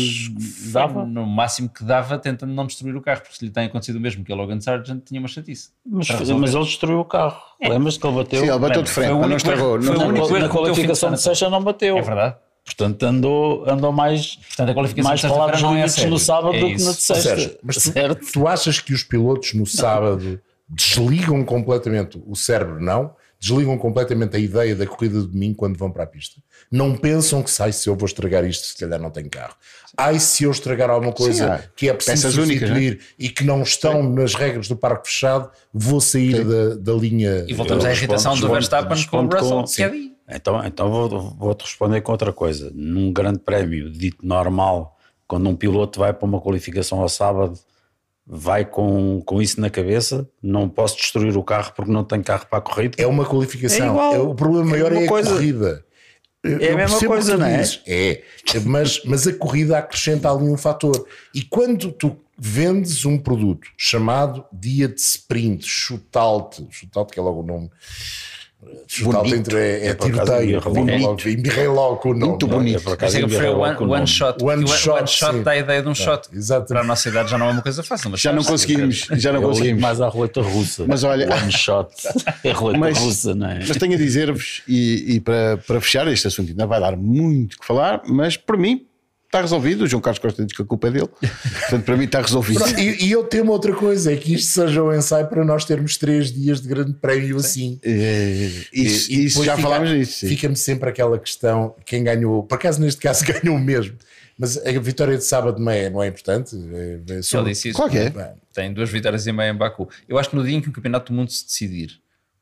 dava? 0.71 1.05
no 1.05 1.25
máximo 1.25 1.67
que 1.69 1.83
dava, 1.83 2.17
tentando 2.17 2.53
não 2.53 2.65
destruir 2.65 2.95
o 2.95 3.01
carro, 3.01 3.21
porque 3.21 3.35
se 3.35 3.43
lhe 3.45 3.51
tem 3.51 3.65
acontecido 3.65 3.97
o 3.97 3.99
mesmo 3.99 4.23
que 4.23 4.31
a 4.31 4.35
Logan 4.35 4.59
Sargent, 4.61 5.03
tinha 5.03 5.19
uma 5.19 5.27
chatice. 5.27 5.69
Mas, 5.85 6.07
mas 6.09 6.55
ele 6.55 6.63
destruiu 6.63 6.99
o 7.01 7.05
carro. 7.05 7.41
Lembras-te 7.61 7.99
que 7.99 8.07
ele 8.07 8.15
bateu? 8.15 8.39
Sim, 8.39 8.49
ele 8.49 8.59
bateu 8.59 8.81
de 8.83 8.89
frente, 8.89 9.11
mas 9.13 9.19
não 9.19 9.25
único 9.25 9.47
erro- 9.51 9.77
estragou. 9.77 9.79
Não- 9.79 10.39
na, 10.39 10.49
qualificação 10.49 11.11
de 11.11 11.21
sexta 11.21 11.49
não 11.49 11.61
bateu. 11.61 11.97
É 11.97 12.01
verdade. 12.01 12.35
Portanto, 12.75 13.03
andou, 13.03 13.69
andou 13.69 13.91
mais, 13.91 14.35
Portanto, 14.47 14.69
a 14.69 14.73
qualificação 14.73 15.09
mais 15.09 15.21
palavras 15.21 15.61
não 15.61 15.75
é 15.75 15.85
no 16.07 16.19
sábado 16.19 16.55
É 16.55 16.59
do 16.59 16.65
que 16.67 16.83
na 16.83 16.93
sexta. 16.93 17.21
Sérgio, 17.21 17.57
mas 17.63 17.75
tu, 17.75 17.81
certo? 17.91 18.31
tu 18.31 18.47
achas 18.47 18.79
que 18.79 18.93
os 18.93 19.03
pilotos 19.03 19.53
no 19.53 19.65
sábado 19.65 20.39
desligam 20.69 21.43
completamente 21.43 22.21
o 22.25 22.35
cérebro? 22.35 22.81
Não. 22.81 23.13
desligam 23.39 23.75
completamente 23.75 24.35
a 24.35 24.39
ideia 24.39 24.75
da 24.75 24.85
corrida 24.85 25.19
de 25.19 25.27
domingo 25.27 25.55
quando 25.55 25.75
vão 25.75 25.89
para 25.91 26.03
a 26.03 26.07
pista. 26.07 26.39
Não 26.71 26.95
pensam 26.95 27.41
que 27.41 27.49
sai 27.49 27.71
se 27.71 27.89
eu 27.89 27.95
vou 27.95 28.05
estragar 28.05 28.45
isto, 28.45 28.67
se 28.67 28.77
calhar 28.77 28.99
não 29.01 29.09
tenho 29.09 29.29
carro. 29.31 29.55
Ai, 29.97 30.19
se 30.19 30.43
eu 30.43 30.51
estragar 30.51 30.91
alguma 30.91 31.11
coisa 31.11 31.55
há 31.55 31.57
que 31.75 31.89
é 31.89 31.93
preciso 31.93 32.39
únicas, 32.41 32.69
substituir 32.69 32.99
e 33.17 33.29
que 33.29 33.43
não 33.43 33.63
estão 33.63 34.03
nas 34.03 34.35
regras 34.35 34.67
do 34.67 34.75
parque 34.75 35.07
fechado, 35.09 35.49
vou 35.73 35.99
sair 35.99 36.45
da, 36.45 36.75
da 36.75 36.93
linha. 36.93 37.43
E 37.47 37.53
voltamos 37.55 37.83
à 37.83 37.91
irritação 37.91 38.37
do 38.37 38.47
Verstappen 38.47 39.05
com 39.07 39.25
o 39.25 39.27
Russell, 39.27 39.89
com- 39.89 40.10
Então, 40.33 40.63
então 40.65 40.89
vou- 40.91 41.19
vou-te 41.37 41.63
responder 41.63 42.01
com 42.01 42.11
outra 42.11 42.31
coisa. 42.33 42.71
Num 42.73 43.11
grande 43.11 43.39
prémio 43.39 43.89
dito 43.91 44.25
normal, 44.25 44.97
quando 45.27 45.49
um 45.49 45.55
piloto 45.55 45.99
vai 45.99 46.13
para 46.13 46.25
uma 46.25 46.39
qualificação 46.41 46.99
ao 47.01 47.09
sábado, 47.09 47.57
vai 48.25 48.63
com, 48.65 49.21
com 49.25 49.41
isso 49.41 49.59
na 49.59 49.69
cabeça, 49.69 50.29
não 50.41 50.69
posso 50.69 50.95
destruir 50.97 51.35
o 51.35 51.43
carro 51.43 51.73
porque 51.75 51.91
não 51.91 52.03
tenho 52.03 52.23
carro 52.23 52.45
para 52.49 52.59
a 52.59 52.61
corrida. 52.61 52.95
É 53.01 53.07
uma 53.07 53.25
qualificação. 53.25 53.85
É 53.85 53.89
igual. 53.89 54.13
É 54.15 54.19
o 54.19 54.33
problema 54.35 54.67
É 54.67 54.71
maior 54.71 54.93
é, 54.93 55.05
a 55.05 55.07
coisa. 55.07 55.29
corrida. 55.31 55.85
Eu- 56.43 56.59
É 56.59 56.71
a 56.71 56.75
mesma 56.75 56.99
coisa, 57.07 57.37
não 57.37 57.45
é? 57.45 57.61
É, 57.85 58.23
mas, 58.65 59.03
mas 59.05 59.27
a 59.27 59.33
corrida 59.33 59.77
acrescenta 59.77 60.31
ali 60.31 60.43
um 60.45 60.57
fator. 60.57 61.05
E 61.35 61.43
quando 61.43 61.91
tu 61.91 62.17
vendes 62.37 63.05
um 63.05 63.17
produto 63.19 63.67
chamado 63.77 64.43
dia 64.51 64.87
de 64.87 64.99
sprint, 64.99 65.63
shootout, 65.67 66.65
shootout 66.71 67.13
que 67.13 67.19
é 67.19 67.21
logo 67.21 67.41
o 67.41 67.45
nome. 67.45 67.69
Shootout 68.87 69.23
Bonito. 69.29 69.35
entre 69.39 69.57
é, 69.57 69.85
é 69.85 69.87
É 69.87 69.93
por 69.93 70.05
tiroteio. 70.11 70.61
embirrei 71.27 71.67
logo. 71.67 71.97
com 71.97 72.09
o 72.09 72.13
nome. 72.13 72.25
Muito 72.31 72.47
não 72.47 72.53
é? 72.53 72.57
bonito. 72.57 72.75
É 72.75 72.79
por 72.79 72.83
Por 72.83 72.93
acaso 72.93 73.17
isso 73.17 73.25
é 73.25 73.29
que 73.29 73.35
foi 73.35 73.49
o 73.49 73.57
one, 73.59 74.07
shot. 74.07 74.43
One 74.43 74.67
shot, 74.67 74.89
one 74.89 75.07
shot 75.07 75.39
dá 75.39 75.51
a 75.51 75.57
ideia 75.57 75.81
de 75.81 75.87
um 75.89 75.95
shot. 75.95 76.27
exatamente. 76.33 76.67
Para 76.67 76.81
a 76.81 76.83
nossa 76.83 77.09
idade 77.09 77.31
já 77.31 77.37
não 77.37 77.47
é 77.47 77.51
uma 77.51 77.61
coisa 77.61 77.81
fácil. 77.83 78.09
Mas 78.11 78.21
Já 78.21 78.31
não 78.33 78.43
conseguimos, 78.43 79.07
já 79.13 79.31
não 79.33 79.41
conseguimos. 79.41 79.81
mais 79.81 79.99
à 80.01 80.07
roleta 80.07 80.41
russa. 80.41 80.85
Mas 80.87 81.03
olha- 81.03 81.27
One 81.33 81.51
shot. 81.51 81.89
É 82.43 82.51
roleta 82.51 82.79
Mas- 82.79 82.97
russa, 82.97 83.33
não 83.35 83.47
é? 83.49 83.59
Mas 83.67 83.77
tenho 83.77 83.93
a 83.93 83.97
dizer-vos, 83.97 84.61
e, 84.67 85.15
e 85.15 85.19
para, 85.19 85.57
para 85.65 85.79
fechar 85.81 86.07
este 86.07 86.27
assunto, 86.27 86.49
ainda 86.49 86.65
vai 86.67 86.79
dar 86.79 86.95
muito 86.97 87.57
que 87.59 87.65
falar, 87.65 88.01
mas 88.07 88.35
para 88.37 88.57
mim 88.57 88.85
está 89.31 89.41
resolvido. 89.41 89.83
O 89.85 89.87
João 89.87 90.01
Carlos 90.01 90.19
Costa 90.19 90.45
diz 90.45 90.55
que 90.55 90.61
a 90.61 90.65
culpa 90.65 90.89
é 90.89 90.91
dele, 90.91 91.07
portanto, 91.07 91.83
para 91.85 91.97
mim 91.97 92.03
está 92.05 92.21
resolvido. 92.21 92.61
E, 92.77 93.05
e 93.05 93.11
eu 93.11 93.23
temo 93.23 93.51
outra 93.51 93.73
coisa, 93.73 94.11
é 94.11 94.15
que 94.17 94.33
isto 94.33 94.51
seja 94.51 94.83
um 94.83 94.93
ensaio 94.93 95.27
para 95.27 95.43
nós 95.45 95.63
termos 95.65 95.97
três 95.97 96.31
dias 96.31 96.61
de 96.61 96.67
grande 96.67 96.93
prémio 96.93 97.37
assim. 97.37 97.79
Eh, 97.83 98.49
Isso, 98.73 99.11
E- 99.11 99.15
e 99.15 99.25
isso 99.25 99.43
já 99.43 99.55
fica- 99.55 99.67
falámos 99.69 99.91
nisso. 99.91 100.27
Fica-me 100.27 100.55
sempre 100.55 100.89
aquela 100.89 101.17
questão: 101.17 101.75
quem 101.85 102.03
ganhou, 102.03 102.43
por 102.43 102.55
acaso 102.55 102.81
neste 102.81 102.99
caso 103.01 103.23
ganhou 103.25 103.57
mesmo, 103.59 103.95
mas 104.37 104.57
a 104.57 104.71
vitória 104.79 105.17
de 105.17 105.23
sábado 105.23 105.59
não 105.59 105.71
é, 105.71 105.89
não 105.89 106.03
é 106.03 106.07
importante. 106.07 106.55
É, 106.55 106.99
é 107.09 107.13
Ele 107.13 107.23
sobre- 107.23 107.51
disse 107.51 107.69
isso. 107.69 107.89
Que 107.89 107.97
é. 107.97 108.33
Tem 108.53 108.73
duas 108.73 108.89
vitórias 108.89 109.25
e 109.27 109.31
meia 109.31 109.51
em 109.51 109.55
Baku. 109.55 109.87
Eu 110.09 110.17
acho 110.17 110.29
que 110.29 110.35
no 110.35 110.43
dia 110.43 110.57
em 110.57 110.61
que 110.61 110.67
o 110.67 110.73
Campeonato 110.73 111.11
do 111.13 111.15
Mundo 111.15 111.31
se 111.31 111.45
decidir 111.45 112.00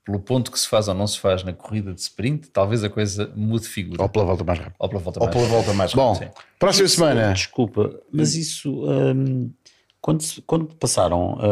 pelo 0.10 0.20
ponto 0.20 0.52
que 0.52 0.60
se 0.60 0.68
faz 0.68 0.88
ou 0.88 0.96
não 0.96 1.06
se 1.06 1.20
faz 1.20 1.44
na 1.44 1.54
corrida 1.54 1.94
de 1.94 2.02
sprint, 2.02 2.50
talvez 2.50 2.84
a 2.84 2.90
coisa 2.90 3.32
mude 3.36 3.68
figura. 3.68 4.02
Ou 4.02 4.10
pela 4.10 4.26
volta 4.26 4.44
mais 4.44 4.58
rápida. 4.58 4.76
Ou 4.80 4.90
pela 4.90 5.02
volta 5.02 5.20
Ou 5.20 5.26
mais 5.26 5.36
pela 5.36 5.48
volta 5.48 5.74
mais 5.74 5.94
Bom, 5.94 6.14
rápida. 6.14 6.34
próxima 6.58 6.86
Isso, 6.88 6.96
semana. 6.96 7.34
Desculpa, 7.34 8.02
mas 8.12 8.36
isso 8.36 8.86
hum, 8.86 9.52
quando, 10.02 10.24
quando 10.48 10.66
passaram 10.76 11.38
a, 11.40 11.46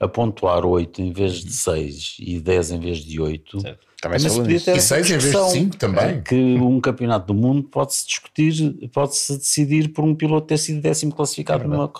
a, 0.00 0.06
a 0.06 0.08
pontuar 0.08 0.64
8 0.64 1.02
em 1.02 1.12
vez 1.12 1.34
de 1.34 1.52
6 1.52 2.16
e 2.18 2.40
10 2.40 2.70
em 2.72 2.80
vez 2.80 2.98
de 2.98 3.20
8, 3.20 3.60
Certo. 3.60 3.92
Também 4.00 4.18
se 4.18 4.28
falou 4.30 4.42
podia 4.42 4.60
ter 4.60 4.74
E 4.74 4.78
essa 4.78 4.96
seis 4.96 5.06
em 5.06 5.10
vez 5.10 5.22
de 5.22 5.28
discussão, 5.28 5.50
cinco 5.50 5.76
também. 5.76 6.22
Que 6.22 6.34
um 6.34 6.80
campeonato 6.80 7.32
do 7.32 7.34
mundo 7.34 7.62
pode-se 7.62 8.04
discutir, 8.04 8.90
pode-se 8.92 9.38
decidir 9.38 9.92
por 9.92 10.04
um 10.04 10.12
piloto 10.12 10.48
ter 10.48 10.58
sido 10.58 10.80
décimo 10.80 11.14
classificado 11.14 11.68
numa. 11.68 11.92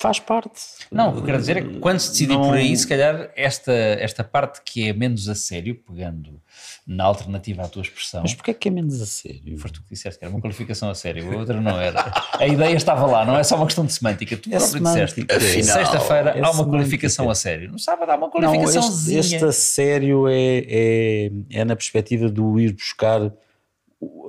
Faz 0.00 0.20
parte. 0.20 0.60
Não, 0.92 1.08
o 1.10 1.12
que 1.14 1.18
eu 1.18 1.24
quero 1.24 1.38
dizer 1.38 1.56
é 1.56 1.60
que 1.62 1.78
quando 1.80 1.98
se 1.98 2.10
decidir 2.12 2.34
Não- 2.34 2.42
por 2.42 2.54
aí, 2.54 2.76
se 2.76 2.86
calhar 2.86 3.30
esta, 3.34 3.72
esta 3.72 4.22
parte 4.22 4.60
que 4.64 4.88
é 4.88 4.92
menos 4.92 5.28
a 5.28 5.34
sério, 5.34 5.74
pegando 5.74 6.40
na 6.86 7.02
alternativa 7.04 7.62
à 7.64 7.68
tua 7.68 7.82
expressão, 7.82 8.22
Mas 8.22 8.32
porquê 8.32 8.52
é 8.52 8.54
que 8.54 8.68
é 8.68 8.70
menos 8.70 9.02
a 9.02 9.06
sério? 9.06 9.58
foste 9.58 9.74
tu 9.74 9.82
que 9.82 9.88
disseste 9.90 10.18
que 10.18 10.24
era 10.24 10.32
uma 10.32 10.40
qualificação 10.40 10.88
a 10.88 10.94
sério, 10.94 11.32
a 11.32 11.36
outra 11.36 11.60
não 11.60 11.80
era. 11.80 12.12
A 12.38 12.46
ideia 12.46 12.76
estava 12.76 13.06
lá, 13.06 13.24
não 13.24 13.36
é 13.36 13.42
só 13.42 13.56
uma 13.56 13.66
questão 13.66 13.84
de 13.84 13.92
semântica. 13.92 14.36
Tu 14.36 14.48
É 14.52 14.56
próprio 14.58 14.80
disseste. 14.84 15.26
Afinal, 15.28 15.76
Sexta-feira 15.78 16.30
é 16.30 16.32
há 16.32 16.42
uma 16.42 16.52
semântica. 16.52 16.70
qualificação 16.70 17.28
a 17.30 17.34
sério. 17.34 17.70
No 17.72 17.78
sábado 17.78 18.08
há 18.10 18.14
uma 18.16 18.26
Não, 18.28 18.32
qualificaçãozinha. 18.32 19.18
este, 19.20 19.34
este 19.34 19.44
a 19.46 19.52
sério 19.52 20.28
é, 20.28 20.64
é, 20.68 21.30
é 21.50 21.64
na 21.64 21.74
perspectiva 21.74 22.28
do 22.30 22.58
ir 22.60 22.72
buscar 22.72 23.32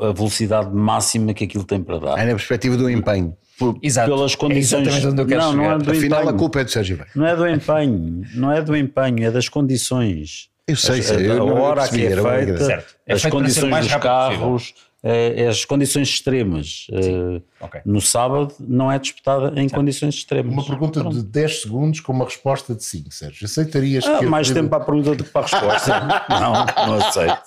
a 0.01 0.11
velocidade 0.13 0.74
máxima 0.74 1.32
que 1.34 1.43
aquilo 1.43 1.63
tem 1.63 1.84
para 1.84 1.99
dar. 1.99 2.17
É 2.17 2.26
na 2.26 2.32
perspectiva 2.32 2.76
do 2.76 2.89
empenho. 2.89 3.38
Por- 3.60 3.78
Exato. 3.84 4.10
Pelas 4.10 4.34
É 4.34 4.38
condições. 4.38 4.88
eu 4.88 4.93
quero 5.28 5.41
não, 5.41 5.53
não 5.53 5.64
chegar. 5.64 5.76
é 5.76 5.78
do 5.84 5.91
Afinal, 5.91 6.20
a 6.20 6.24
empenho. 6.24 6.38
culpa 6.38 6.62
é 6.62 6.64
do 6.64 6.72
Sérgio. 6.72 7.05
Não 7.14 7.26
é 7.28 7.36
do 7.36 7.47
empenho, 7.47 8.24
não 8.34 8.51
é 8.51 8.62
do 8.62 8.76
empenho, 8.76 9.24
é 9.28 9.30
das 9.32 9.49
condições. 9.49 10.49
Eu 10.68 10.76
sei, 10.76 10.99
a, 10.99 11.03
sei, 11.03 11.28
eu 11.28 11.32
a 11.34 11.36
eu 11.36 11.55
hora 11.57 11.82
percebi, 11.82 12.07
que 12.07 12.14
é 12.14 12.22
feita. 12.45 12.64
Certo. 12.64 12.95
É 13.05 13.14
as 13.14 13.26
condições 13.26 13.86
dos 13.88 13.95
carros, 13.95 14.74
é, 15.03 15.43
é 15.43 15.47
as 15.47 15.66
condições 15.66 16.07
extremas. 16.10 16.88
Eh, 16.93 17.41
Ok. 17.62 17.82
No 17.86 17.99
sábado 17.99 18.53
não 18.60 18.89
é 18.91 18.97
disputada 18.99 19.60
em 19.60 19.68
condições 19.68 20.16
extremas. 20.16 20.53
Uma 20.53 20.66
pergunta 20.66 21.03
de 21.03 21.24
10 21.24 21.62
segundos 21.64 21.99
com 21.99 22.14
uma 22.14 22.24
resposta 22.26 22.74
de 22.76 22.84
5, 22.84 23.12
Sérgio. 23.14 23.45
Aceitarias 23.45 24.05
Ah, 24.05 24.20
que 24.20 24.26
a 24.26 24.30
mais 24.30 24.47
corrida- 24.47 24.62
tempo 24.62 24.70
para 24.70 24.84
a 24.84 24.86
pergunta 24.86 25.16
do 25.16 25.24
que 25.24 25.30
para 25.32 25.41
a 25.41 25.43
resposta. 25.45 26.26
não, 26.30 26.88
não 26.88 27.05
aceito. 27.07 27.41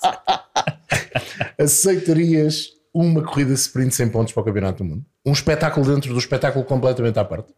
Aceitarias 1.57 2.67
uma 2.93 3.21
corrida 3.23 3.53
sprint 3.53 3.93
sem 3.95 4.07
pontos 4.09 4.33
para 4.33 4.41
o 4.41 4.43
Campeonato 4.45 4.83
do 4.83 4.89
Mundo? 4.89 5.05
Um 5.25 5.31
espetáculo 5.31 5.85
dentro 5.85 6.13
do 6.13 6.19
espetáculo 6.19 6.63
completamente 6.65 7.17
à 7.17 7.25
parte? 7.25 7.51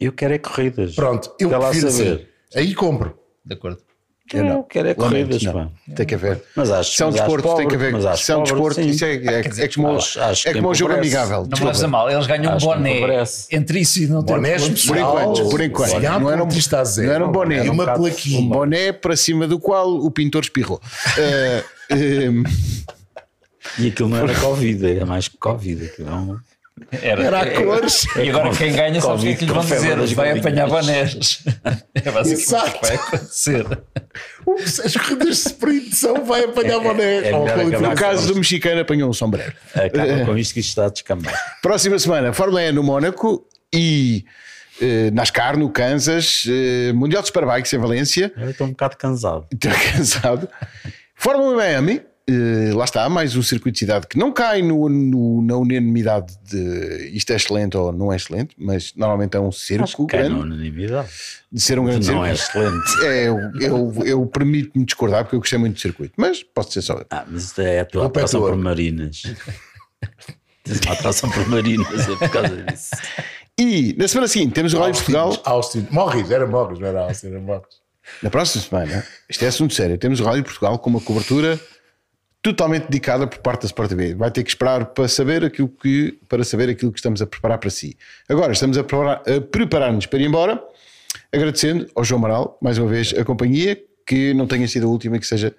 Eu 0.00 0.12
quero 0.12 0.34
é 0.34 0.38
corridas. 0.38 0.94
Pronto, 0.94 1.32
eu 1.38 1.48
Quer 1.50 1.58
lá 1.58 1.68
prefiro 1.70 1.90
saber. 1.90 2.12
assim. 2.12 2.58
Aí 2.58 2.74
compro. 2.74 3.18
De 3.44 3.54
acordo. 3.54 3.78
Eu 4.32 4.44
não 4.44 4.62
quero 4.62 4.88
é 4.88 4.94
corridas, 4.94 5.42
Lamento, 5.42 5.72
pá. 5.88 5.94
Tem 5.94 6.04
que 6.04 6.14
haver. 6.14 6.42
Mas 6.54 6.70
acho 6.70 6.94
Se 6.94 7.02
é 7.02 7.06
um 7.06 7.08
mas 7.10 7.18
acho 7.20 7.24
desporto, 7.30 7.48
tem 7.56 7.66
que 7.66 7.72
pobre, 7.72 7.76
haver. 7.76 7.92
mas 7.94 8.04
acho 8.04 8.24
Se 8.24 8.30
é 8.30 8.34
um 8.34 8.38
pobre, 8.40 8.52
desporto, 8.52 8.82
sim. 8.82 8.88
isso 8.90 9.04
é, 9.06 9.14
é, 9.14 9.18
quer 9.42 9.48
dizer, 9.48 9.64
é 9.64 9.68
como, 9.68 9.96
acho- 9.96 10.20
acho 10.20 10.48
é 10.48 10.52
que 10.52 10.58
como 10.58 10.70
um 10.70 10.74
jogo 10.74 10.92
amigável. 10.92 11.46
Não 11.50 11.58
me 11.58 11.64
leves 11.64 11.82
a 11.82 11.88
mal, 11.88 12.10
eles 12.10 12.26
ganham 12.26 12.52
um 12.52 12.56
Acho 12.56 12.68
que 12.68 12.74
boné 12.74 13.24
entre 13.52 13.80
isso 13.80 13.98
e 14.02 14.06
não 14.06 14.22
ter 14.22 14.34
pontos. 14.34 14.84
Por 14.84 14.98
enquanto, 14.98 15.48
por 15.48 15.60
enquanto. 15.62 15.94
Há 16.06 16.18
Não 16.20 16.30
era 16.30 16.44
um- 16.44 16.48
está 16.48 16.80
a 16.80 16.84
zero. 16.84 17.08
não 17.08 17.14
era 17.14 17.26
um 17.26 17.32
boné. 17.32 17.54
E 17.54 17.58
Era 17.60 17.70
um 17.70 17.72
uma 17.72 17.94
plaquinha. 17.94 18.38
Um 18.40 18.48
boné 18.50 18.92
para 18.92 19.16
cima 19.16 19.46
do 19.48 19.58
qual 19.58 19.88
o 19.96 20.10
pintor 20.10 20.42
espirrou. 20.42 20.78
Eh, 21.18 21.64
eh, 21.90 22.28
E 23.78 23.88
aquilo 23.88 24.08
não 24.08 24.18
era 24.18 24.34
Covid, 24.40 24.98
é 25.00 25.04
mais 25.04 25.28
que 25.28 25.36
Covid. 25.38 25.84
Aquilo 25.86 26.08
é 26.08 26.12
um- 26.14 26.38
Era, 26.92 27.24
Era 27.24 27.42
a 27.42 27.46
é- 27.46 27.50
cores. 27.62 28.06
E 28.16 28.28
agora 28.30 28.50
quem 28.56 28.72
ganha, 28.72 29.00
sabes 29.00 29.22
o 29.22 29.26
que 29.26 29.32
é 29.32 29.34
que 29.34 29.44
lhe 29.46 29.52
vão 29.52 29.64
dizer? 29.64 30.14
Vai 30.14 30.38
apanhar 30.38 30.68
bonés. 30.68 31.42
É 31.94 32.10
basicamente 32.12 32.68
o 32.68 32.72
que 32.78 32.86
vai 32.86 32.94
acontecer. 32.94 33.66
As 34.84 34.96
corridas 34.96 35.26
de 35.28 35.48
sprint 35.48 35.96
são 35.96 36.24
vai 36.24 36.44
apanhar 36.44 36.78
boné. 36.78 37.16
é 37.16 37.28
acabar 37.30 37.66
no 37.90 37.94
caso 37.96 38.28
do 38.28 38.36
mexicano, 38.36 38.80
apanhou 38.80 39.10
um 39.10 39.12
sombrero. 39.12 39.52
Acaba 39.74 40.24
com 40.24 40.38
isto 40.38 40.54
que 40.54 40.60
isto 40.60 40.68
está 40.68 40.86
a 40.86 40.88
descambar. 40.88 41.34
Próxima 41.60 41.98
semana, 41.98 42.32
Fórmula 42.32 42.62
E 42.62 42.70
no 42.70 42.84
Mónaco 42.84 43.44
e 43.74 44.24
eh, 44.80 45.10
NASCAR 45.10 45.58
no 45.58 45.68
Kansas, 45.70 46.44
eh, 46.48 46.92
Mundial 46.92 47.22
de 47.22 47.26
Superbikes 47.28 47.72
em 47.72 47.78
Valência. 47.78 48.32
Eu 48.36 48.50
estou 48.50 48.66
um 48.68 48.70
bocado 48.70 48.96
cansado. 48.96 49.46
Estou 49.52 49.72
cansado. 49.92 50.48
Fórmula 51.16 51.56
Miami, 51.56 52.00
eh, 52.28 52.72
lá 52.74 52.84
está, 52.84 53.08
mais 53.08 53.34
um 53.36 53.42
circuito 53.42 53.72
de 53.74 53.78
cidade 53.80 54.06
que 54.06 54.18
não 54.18 54.30
cai 54.32 54.60
no, 54.62 54.88
no- 54.88 55.40
na 55.42 55.56
unanimidade 55.56 56.34
de 56.44 57.10
isto 57.14 57.32
é 57.32 57.36
excelente 57.36 57.76
ou 57.76 57.90
não 57.92 58.12
é 58.12 58.16
excelente, 58.16 58.54
mas 58.58 58.92
normalmente 58.94 59.36
é 59.36 59.40
um 59.40 59.48
Acho 59.48 59.58
circo 59.58 60.06
que 60.06 60.12
cai 60.16 60.24
na 60.24 60.28
grande, 60.36 60.42
unanimidade. 60.54 61.08
de 61.50 61.60
ser 61.60 61.78
um 61.78 61.84
grande 61.86 62.06
Não 62.10 62.24
é 62.24 62.34
circo. 62.36 62.58
excelente. 62.58 62.88
É, 63.06 63.28
eu, 63.28 63.38
eu, 63.60 63.92
eu 64.04 64.26
permito-me 64.26 64.84
discordar 64.84 65.24
porque 65.24 65.36
eu 65.36 65.40
gostei 65.40 65.58
muito 65.58 65.74
do 65.74 65.80
circuito, 65.80 66.12
mas 66.16 66.42
pode 66.42 66.72
ser 66.72 66.82
só 66.82 66.94
eu. 66.94 67.06
Ah, 67.10 67.24
mas 67.28 67.44
isto 67.44 67.60
é 67.62 67.80
a 67.80 67.84
tua 67.84 68.04
é 68.04 68.06
atração 68.06 68.40
por 68.42 68.56
marinas. 68.56 69.22
Tens 70.64 70.80
uma 70.84 70.92
atração 70.92 71.30
por 71.30 71.48
marinas, 71.48 72.08
é 72.08 72.16
por 72.16 72.28
causa 72.28 72.56
disso. 72.62 72.90
E 73.58 73.94
na 73.98 74.06
semana 74.06 74.28
seguinte 74.28 74.52
temos 74.52 74.74
o 74.74 74.78
Rally 74.78 74.92
de 74.92 74.98
Portugal. 74.98 75.36
Austin. 75.44 75.86
Morris, 75.90 76.30
era 76.30 76.46
Morris, 76.46 76.78
não 76.78 76.86
era 76.88 77.00
Austin, 77.04 77.28
era 77.28 77.40
Morris. 77.40 77.78
Na 78.22 78.30
próxima 78.30 78.62
semana, 78.62 79.04
isto 79.28 79.44
é 79.44 79.48
assunto 79.48 79.74
sério, 79.74 79.98
temos 79.98 80.20
o 80.20 80.24
Rally 80.24 80.38
de 80.40 80.44
Portugal 80.44 80.78
com 80.78 80.88
uma 80.90 81.00
cobertura 81.00 81.58
totalmente 82.42 82.84
dedicada 82.84 83.26
por 83.26 83.38
parte 83.40 83.62
da 83.62 83.66
Sport 83.66 83.88
TV. 83.90 84.14
Vai 84.14 84.30
ter 84.30 84.42
que 84.42 84.50
esperar 84.50 84.86
para 84.86 85.08
saber 85.08 85.44
aquilo 85.44 85.68
que, 85.68 86.18
para 86.28 86.44
saber 86.44 86.68
aquilo 86.70 86.92
que 86.92 86.98
estamos 86.98 87.20
a 87.20 87.26
preparar 87.26 87.58
para 87.58 87.70
si. 87.70 87.96
Agora 88.28 88.52
estamos 88.52 88.78
a 88.78 88.84
preparar- 88.84 89.22
a 89.28 89.40
preparar-nos 89.40 90.06
para 90.06 90.18
ir 90.20 90.26
embora, 90.26 90.62
agradecendo 91.32 91.86
ao 91.94 92.04
João 92.04 92.18
Amaral, 92.20 92.58
mais 92.62 92.78
uma 92.78 92.88
vez, 92.88 93.12
a 93.18 93.24
companhia, 93.24 93.78
que 94.06 94.32
não 94.34 94.46
tenha 94.46 94.66
sido 94.66 94.86
a 94.86 94.90
última 94.90 95.16
e 95.16 95.20
que 95.20 95.26
seja 95.26 95.54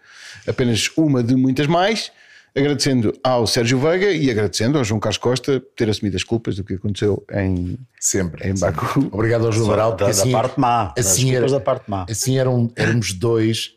apenas 0.48 0.90
uma 0.98 1.22
de 1.22 1.36
muitas 1.36 1.68
mais. 1.68 2.12
Agradecendo 2.56 3.14
ao 3.24 3.46
Sérgio 3.46 3.78
Veiga 3.80 4.10
e 4.12 4.32
agradecendo 4.32 4.80
ao 4.80 4.84
João 4.84 5.00
Carlos 5.00 5.20
Costa 5.20 5.60
por 5.60 5.70
ter 5.76 5.88
assumido 5.88 6.18
as 6.18 6.24
culpas 6.24 6.56
do 6.56 6.64
que 6.64 6.74
aconteceu 6.74 7.24
em, 7.32 7.78
Sempre. 8.00 8.50
em 8.50 8.58
Baku. 8.58 8.86
sempre. 8.88 9.10
Obrigado 9.14 9.46
ao 9.46 9.52
João 9.52 9.68
Amaral, 9.68 9.92
Da, 9.92 9.98
porque 9.98 10.12
da 10.16 10.22
assim, 10.24 10.32
parte 10.32 10.60
má. 10.60 10.92
assim 10.98 11.36
era- 11.36 11.48
da 11.48 11.60
parte 11.60 11.84
má. 11.88 12.08
assim 12.10 12.40
eram, 12.40 12.72
éramos 12.76 13.14
dois. 13.14 13.76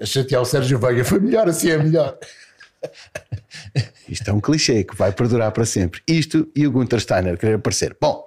A 0.00 0.04
chatear 0.04 0.42
o 0.42 0.44
Sérgio 0.44 0.78
Veiga 0.78 1.04
foi 1.04 1.20
melhor, 1.20 1.48
assim 1.48 1.70
é 1.70 1.78
melhor. 1.78 2.18
Isto 4.08 4.30
é 4.30 4.32
um 4.32 4.40
clichê 4.40 4.84
que 4.84 4.94
vai 4.94 5.10
perdurar 5.12 5.50
para 5.52 5.64
sempre. 5.64 6.00
Isto 6.06 6.48
e 6.54 6.66
o 6.66 6.70
Gunter 6.70 7.00
Steiner 7.00 7.38
querer 7.38 7.54
aparecer. 7.54 7.96
Bom, 8.00 8.26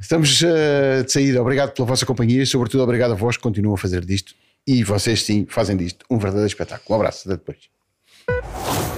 estamos 0.00 0.42
eh, 0.42 1.02
de 1.02 1.12
saída. 1.12 1.40
Obrigado 1.42 1.72
pela 1.72 1.86
vossa 1.86 2.06
companhia 2.06 2.42
e, 2.42 2.46
sobretudo, 2.46 2.82
obrigado 2.82 3.12
a 3.12 3.16
vós 3.16 3.36
que 3.36 3.42
continuam 3.42 3.74
a 3.74 3.78
fazer 3.78 4.04
disto 4.04 4.34
e 4.66 4.84
vocês 4.84 5.22
sim 5.22 5.46
fazem 5.48 5.76
disto 5.76 6.04
um 6.10 6.18
verdadeiro 6.18 6.46
espetáculo. 6.46 6.96
Um 6.96 7.00
abraço, 7.00 7.28
até 7.28 7.36
depois. 7.36 8.89